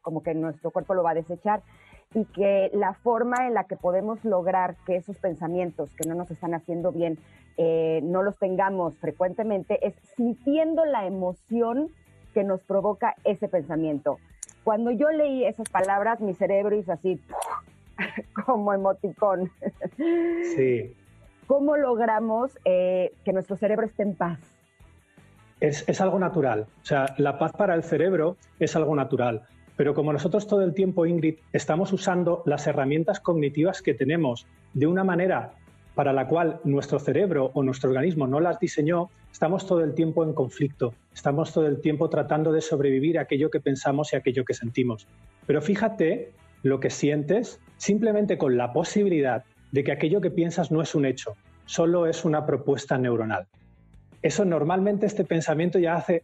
[0.00, 1.62] como que nuestro cuerpo lo va a desechar
[2.14, 6.32] y que la forma en la que podemos lograr que esos pensamientos que no nos
[6.32, 7.16] están haciendo bien
[8.02, 11.90] no los tengamos frecuentemente es sintiendo la emoción
[12.32, 14.18] que nos provoca ese pensamiento.
[14.64, 17.20] Cuando yo leí esas palabras, mi cerebro hizo así
[18.46, 19.50] como emoticón.
[20.54, 20.94] Sí,
[21.46, 24.38] ¿Cómo logramos eh, que nuestro cerebro esté en paz?
[25.62, 26.66] es, es algo natural.
[26.82, 29.42] O sea, la paz para el cerebro es algo natural.
[29.76, 34.88] Pero como nosotros todo el tiempo, Ingrid, estamos usando las herramientas cognitivas que tenemos de
[34.88, 35.52] una manera
[35.94, 40.24] para la cual nuestro cerebro o nuestro organismo no las diseñó, estamos todo el tiempo
[40.24, 44.20] en conflicto, estamos todo el tiempo tratando de sobrevivir a aquello que pensamos y a
[44.20, 45.06] aquello que sentimos.
[45.46, 46.32] Pero fíjate
[46.62, 51.06] lo que sientes simplemente con la posibilidad de que aquello que piensas no es un
[51.06, 51.36] hecho,
[51.66, 53.46] solo es una propuesta neuronal.
[54.22, 56.22] Eso normalmente este pensamiento ya hace...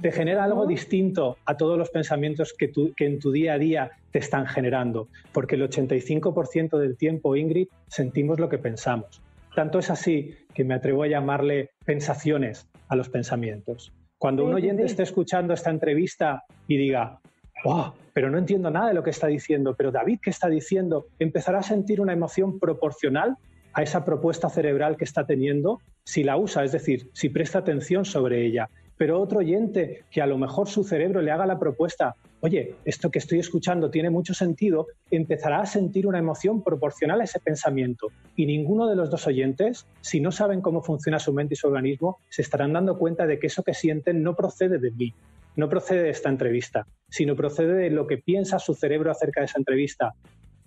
[0.00, 3.90] Te genera algo distinto a todos los pensamientos que, que en tu día a día
[4.10, 9.20] te están generando, porque el 85% del tiempo, Ingrid, sentimos lo que pensamos.
[9.54, 13.92] Tanto es así que me atrevo a llamarle pensaciones a los pensamientos.
[14.16, 17.18] Cuando un oyente esté escuchando esta entrevista y diga,
[17.64, 21.06] "Oh, pero no entiendo nada de lo que está diciendo, pero David, ¿qué está diciendo?
[21.18, 23.36] Empezará a sentir una emoción proporcional
[23.72, 28.04] a esa propuesta cerebral que está teniendo si la usa, es decir, si presta atención
[28.04, 28.68] sobre ella.
[29.02, 33.10] Pero otro oyente que a lo mejor su cerebro le haga la propuesta, oye, esto
[33.10, 38.12] que estoy escuchando tiene mucho sentido, empezará a sentir una emoción proporcional a ese pensamiento.
[38.36, 41.66] Y ninguno de los dos oyentes, si no saben cómo funciona su mente y su
[41.66, 45.12] organismo, se estarán dando cuenta de que eso que sienten no procede de mí,
[45.56, 49.46] no procede de esta entrevista, sino procede de lo que piensa su cerebro acerca de
[49.46, 50.12] esa entrevista.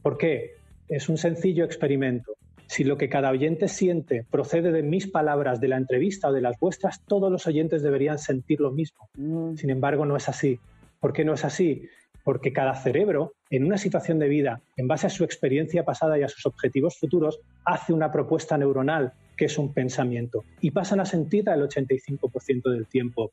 [0.02, 0.56] ¿Por qué?
[0.90, 2.34] Es un sencillo experimento.
[2.68, 6.42] Si lo que cada oyente siente procede de mis palabras, de la entrevista o de
[6.42, 9.10] las vuestras, todos los oyentes deberían sentir lo mismo.
[9.56, 10.60] Sin embargo, no es así.
[11.00, 11.84] ¿Por qué no es así?
[12.24, 16.24] Porque cada cerebro, en una situación de vida, en base a su experiencia pasada y
[16.24, 21.06] a sus objetivos futuros, hace una propuesta neuronal que es un pensamiento y pasan a
[21.06, 23.32] sentirla el 85% del tiempo.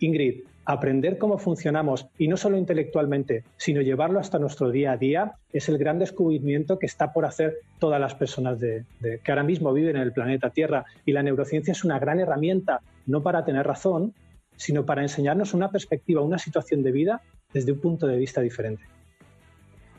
[0.00, 5.32] Ingrid, aprender cómo funcionamos y no solo intelectualmente, sino llevarlo hasta nuestro día a día
[5.50, 9.72] es el gran descubrimiento que está por hacer todas las personas de- que ahora mismo
[9.72, 10.84] viven en el planeta Tierra.
[11.06, 14.12] Y la neurociencia es una gran herramienta, no para tener razón,
[14.56, 17.22] sino para enseñarnos una perspectiva, una situación de vida
[17.54, 18.84] desde un punto de vista diferente.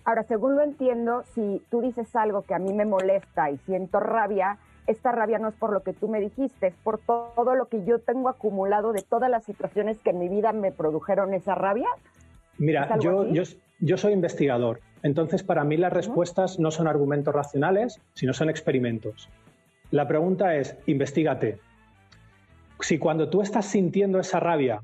[0.05, 3.99] Ahora, según lo entiendo, si tú dices algo que a mí me molesta y siento
[3.99, 4.59] rabia,
[4.89, 7.67] esta rabia no es por lo que tú me dijiste, es por to- todo lo
[7.67, 11.55] que yo tengo acumulado de todas las situaciones que en mi vida me produjeron esa
[11.55, 11.87] rabia.
[12.53, 12.89] ¿Es Mira,
[13.79, 19.29] yo soy investigador, entonces para mí las respuestas no son argumentos racionales, sino son experimentos.
[19.91, 21.59] La pregunta es, investigate.
[22.81, 24.81] Si cuando tú estás sintiendo esa rabia,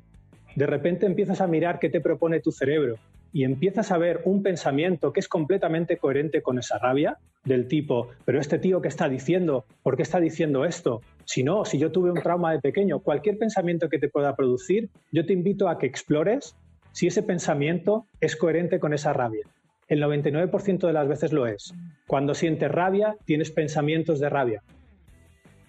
[0.55, 2.95] de repente empiezas a mirar qué te propone tu cerebro
[3.35, 8.07] y empiezas a ver un pensamiento que es completamente coherente con esa rabia, del tipo,
[8.23, 11.01] pero este tío que está diciendo, ¿por qué está diciendo esto?
[11.25, 14.89] Si no, si yo tuve un trauma de pequeño, cualquier pensamiento que te pueda producir,
[15.11, 16.55] yo te invito a que explores
[16.93, 19.45] si ese pensamiento es coherente con esa rabia.
[19.89, 21.73] El 99% de las veces lo es.
[22.07, 24.63] Cuando sientes rabia, tienes pensamientos de rabia.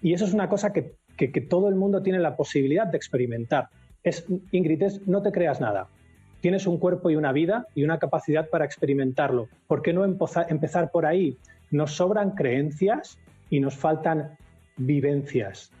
[0.01, 3.67] Y eso es una cosa que, que- todo el mundo tiene la posibilidad de experimentar.
[4.03, 5.87] Es, Ingrid, no te creas nada.
[6.41, 9.49] Tienes un cuerpo y una vida y una capacidad para experimentarlo.
[9.67, 11.37] ¿Por qué no empezar por ahí?
[11.71, 13.17] Nos sobran creencias
[13.49, 14.37] y nos faltan
[14.77, 15.71] vivencias.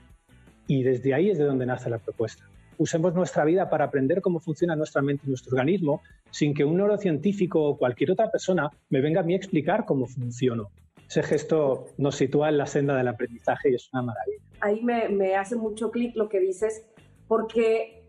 [0.65, 2.43] Y desde ahí es de donde nace la propuesta.
[2.79, 6.01] Usemos nuestra vida para aprender cómo funciona nuestra mente y nuestro organismo
[6.31, 10.05] sin que un neurocientífico o cualquier otra persona me venga a mí a explicar cómo
[10.05, 10.69] funciono.
[11.07, 14.43] Ese gesto nos sitúa en la senda del aprendizaje y es una maravilla.
[14.59, 16.85] ahí me, me hace mucho clic lo que dices,
[17.27, 18.03] porque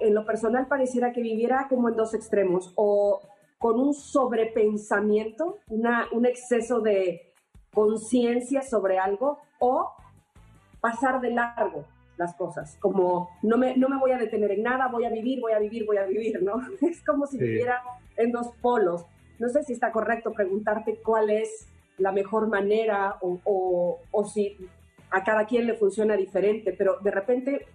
[0.00, 3.20] en lo personal pareciera que viviera como en dos extremos, o
[3.58, 7.32] con un sobrepensamiento, una, un exceso de
[7.72, 9.90] conciencia sobre algo, o
[10.80, 11.84] pasar de largo
[12.16, 15.40] las cosas, como no me, no me voy a detener en nada, voy a vivir,
[15.40, 16.54] voy a vivir, voy a vivir, ¿no?
[16.82, 17.44] Es como si Sí.
[17.44, 17.80] viviera
[18.16, 19.04] en dos polos.
[19.38, 24.56] No sé si está correcto preguntarte cuál es la mejor manera o, o- o si
[25.10, 27.66] a cada quien le funciona diferente, pero de repente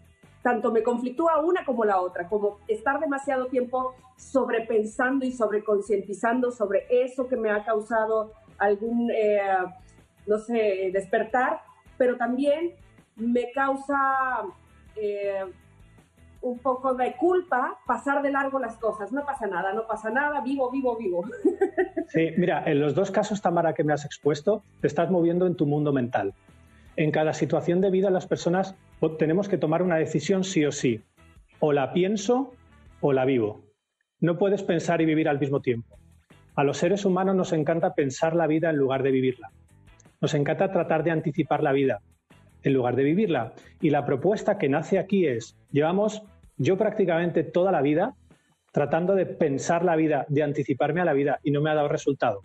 [0.44, 6.86] tanto me conflictúa una como la otra, como estar demasiado tiempo sobrepensando y sobreconcientizando sobre
[6.90, 9.42] eso que me ha causado algún, eh,
[10.28, 11.62] no sé, despertar,
[11.98, 12.74] pero también
[13.16, 14.44] me causa
[14.98, 15.46] eh,
[16.42, 19.14] un poco de culpa pasar de largo las cosas.
[19.14, 21.24] No pasa nada, no pasa nada, vivo, vivo, vivo.
[22.10, 25.56] Sí, mira, en los dos casos, Tamara, que me has expuesto, te estás moviendo en
[25.56, 26.32] tu mundo mental.
[26.96, 28.76] En cada situación de vida, las personas
[29.18, 31.02] tenemos que tomar una decisión sí o sí.
[31.60, 32.54] O la pienso
[33.02, 33.64] o la vivo.
[34.20, 35.98] No puedes pensar y vivir al mismo tiempo.
[36.56, 39.52] A los seres humanos nos encanta pensar la vida en lugar de vivirla.
[40.22, 42.02] Nos encanta tratar de anticipar la vida
[42.62, 43.54] en lugar de vivirla.
[43.82, 46.22] Y la propuesta que nace aquí es, llevamos
[46.58, 48.14] yo prácticamente toda la vida
[48.72, 51.90] tratando de pensar la vida, de anticiparme a la vida y no me ha dado
[51.90, 52.42] resultado.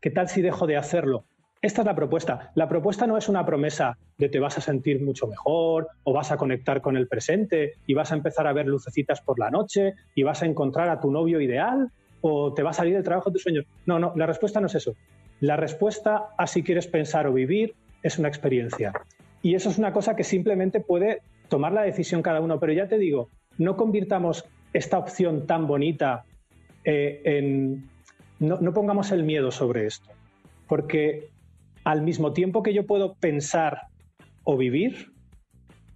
[0.00, 1.24] ¿Qué tal si dejo de hacerlo?
[1.62, 2.50] Esta es la propuesta.
[2.56, 6.32] La propuesta no es una promesa de te vas a sentir mucho mejor o vas
[6.32, 9.94] a conectar con el presente y vas a empezar a ver lucecitas por la noche
[10.16, 11.88] y vas a encontrar a tu novio ideal
[12.20, 13.64] o te va a salir el trabajo de tus sueños.
[13.86, 14.96] No, no, la respuesta no es eso.
[15.38, 18.92] La respuesta a si quieres pensar o vivir es una experiencia.
[19.40, 22.58] Y eso es una cosa que simplemente puede tomar la decisión cada uno.
[22.58, 23.28] Pero ya te digo,
[23.58, 26.24] no convirtamos esta opción tan bonita
[26.84, 27.88] eh, en...
[28.40, 30.10] No, no pongamos el miedo sobre esto.
[30.66, 31.31] Porque
[31.84, 33.82] al mismo tiempo que yo puedo pensar
[34.44, 35.12] o vivir,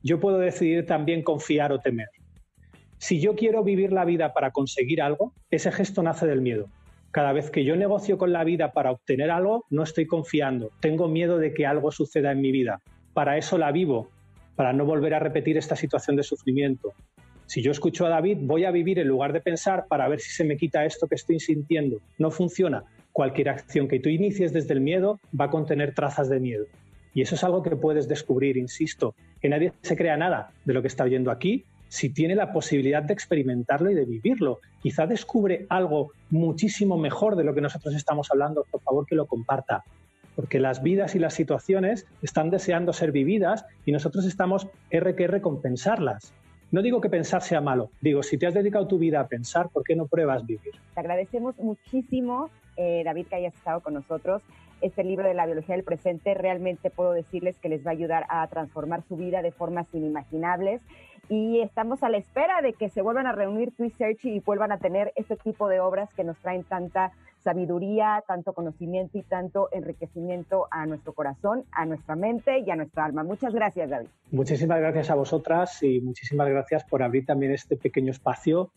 [0.03, 2.09] yo puedo decidir también confiar o temer.
[2.99, 6.69] Si yo quiero vivir la vida para conseguir algo, ese gesto nace del miedo.
[7.11, 10.71] Cada vez que yo negocio con la vida para obtener algo, no estoy confiando.
[10.81, 12.81] Tengo miedo de que algo suceda en mi vida.
[13.15, 14.11] Para eso la vivo,
[14.55, 16.93] para no volver a repetir esta situación de sufrimiento.
[17.47, 20.31] Si yo escucho a David, voy a vivir en lugar de pensar para ver si
[20.31, 22.01] se me quita esto que estoy sintiendo.
[22.19, 22.85] No funciona.
[23.17, 26.67] Cualquier acción que tú inicies desde el miedo va a contener trazas de miedo.
[27.15, 30.83] Y eso es algo que puedes descubrir, insisto, que nadie se crea nada de lo
[30.83, 34.61] que está oyendo aquí si tiene la posibilidad de experimentarlo y de vivirlo.
[34.83, 39.25] Quizá descubre algo muchísimo mejor de lo que nosotros estamos hablando, por favor que lo
[39.25, 39.83] comparta.
[40.35, 45.25] Porque las vidas y las situaciones están deseando ser vividas y nosotros estamos R que
[45.25, 46.35] R con pensarlas.
[46.73, 49.69] No digo que pensar sea malo, digo, si te has dedicado tu vida a pensar,
[49.69, 50.75] ¿por qué no pruebas vivir?
[50.95, 54.43] Te agradecemos muchísimo, eh, David, que hayas estado con nosotros.
[54.81, 58.27] Este libro de la biología del presente realmente puedo decirles que les va a ayudar
[58.29, 60.83] a transformar su vida de formas inimaginables.
[61.29, 64.73] Y estamos a la espera de que se vuelvan a reunir Twist Search y vuelvan
[64.73, 67.13] a tener este tipo de obras que nos traen tanta
[67.47, 73.05] sabiduría, tanto conocimiento y tanto enriquecimiento a nuestro corazón, a nuestra mente y a nuestra
[73.05, 73.23] alma.
[73.23, 74.09] Muchas gracias, David.
[74.33, 78.73] Muchísimas gracias a vosotras y muchísimas gracias por abrir también este pequeño espacio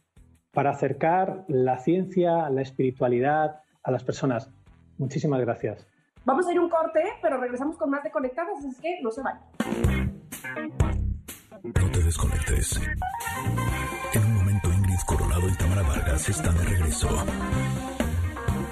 [0.52, 4.52] para acercar la ciencia, la espiritualidad a las personas.
[5.00, 5.88] Muchísimas gracias.
[6.24, 9.24] Vamos a ir un corte, pero regresamos con más de Conectadas, así que no se
[9.24, 9.42] vayan.
[11.64, 12.80] No te desconectes.
[14.14, 17.10] En un momento Ingrid Coronado y Tamara Vargas están de regreso.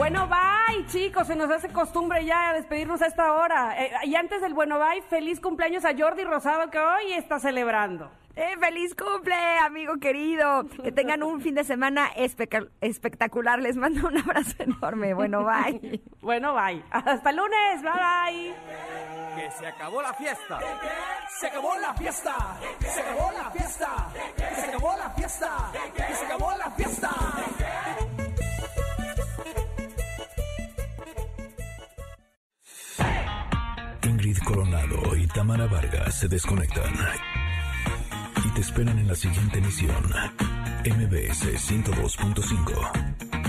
[0.00, 1.26] Bueno, bye, chicos.
[1.26, 3.74] Se nos hace costumbre ya despedirnos a esta hora.
[3.78, 8.10] Eh, y antes del bueno, bye, feliz cumpleaños a Jordi Rosado que hoy está celebrando.
[8.34, 10.64] ¡Eh, feliz cumple, amigo querido!
[10.82, 13.60] Que tengan un fin de semana espectacular.
[13.60, 15.12] Les mando un abrazo enorme.
[15.12, 16.00] Bueno, bye.
[16.22, 16.82] bueno, bye.
[16.90, 17.82] Hasta el lunes.
[17.82, 18.54] Bye, bye.
[19.36, 20.60] Que se acabó la fiesta.
[21.38, 22.58] Se acabó la fiesta.
[22.80, 24.08] Se acabó la fiesta.
[24.54, 25.72] Se acabó la fiesta.
[25.94, 27.10] Se acabó la fiesta.
[34.20, 36.92] Ingrid Coronado y Tamara Vargas se desconectan
[38.44, 39.94] y te esperan en la siguiente emisión.
[40.84, 43.39] MBS 102.5.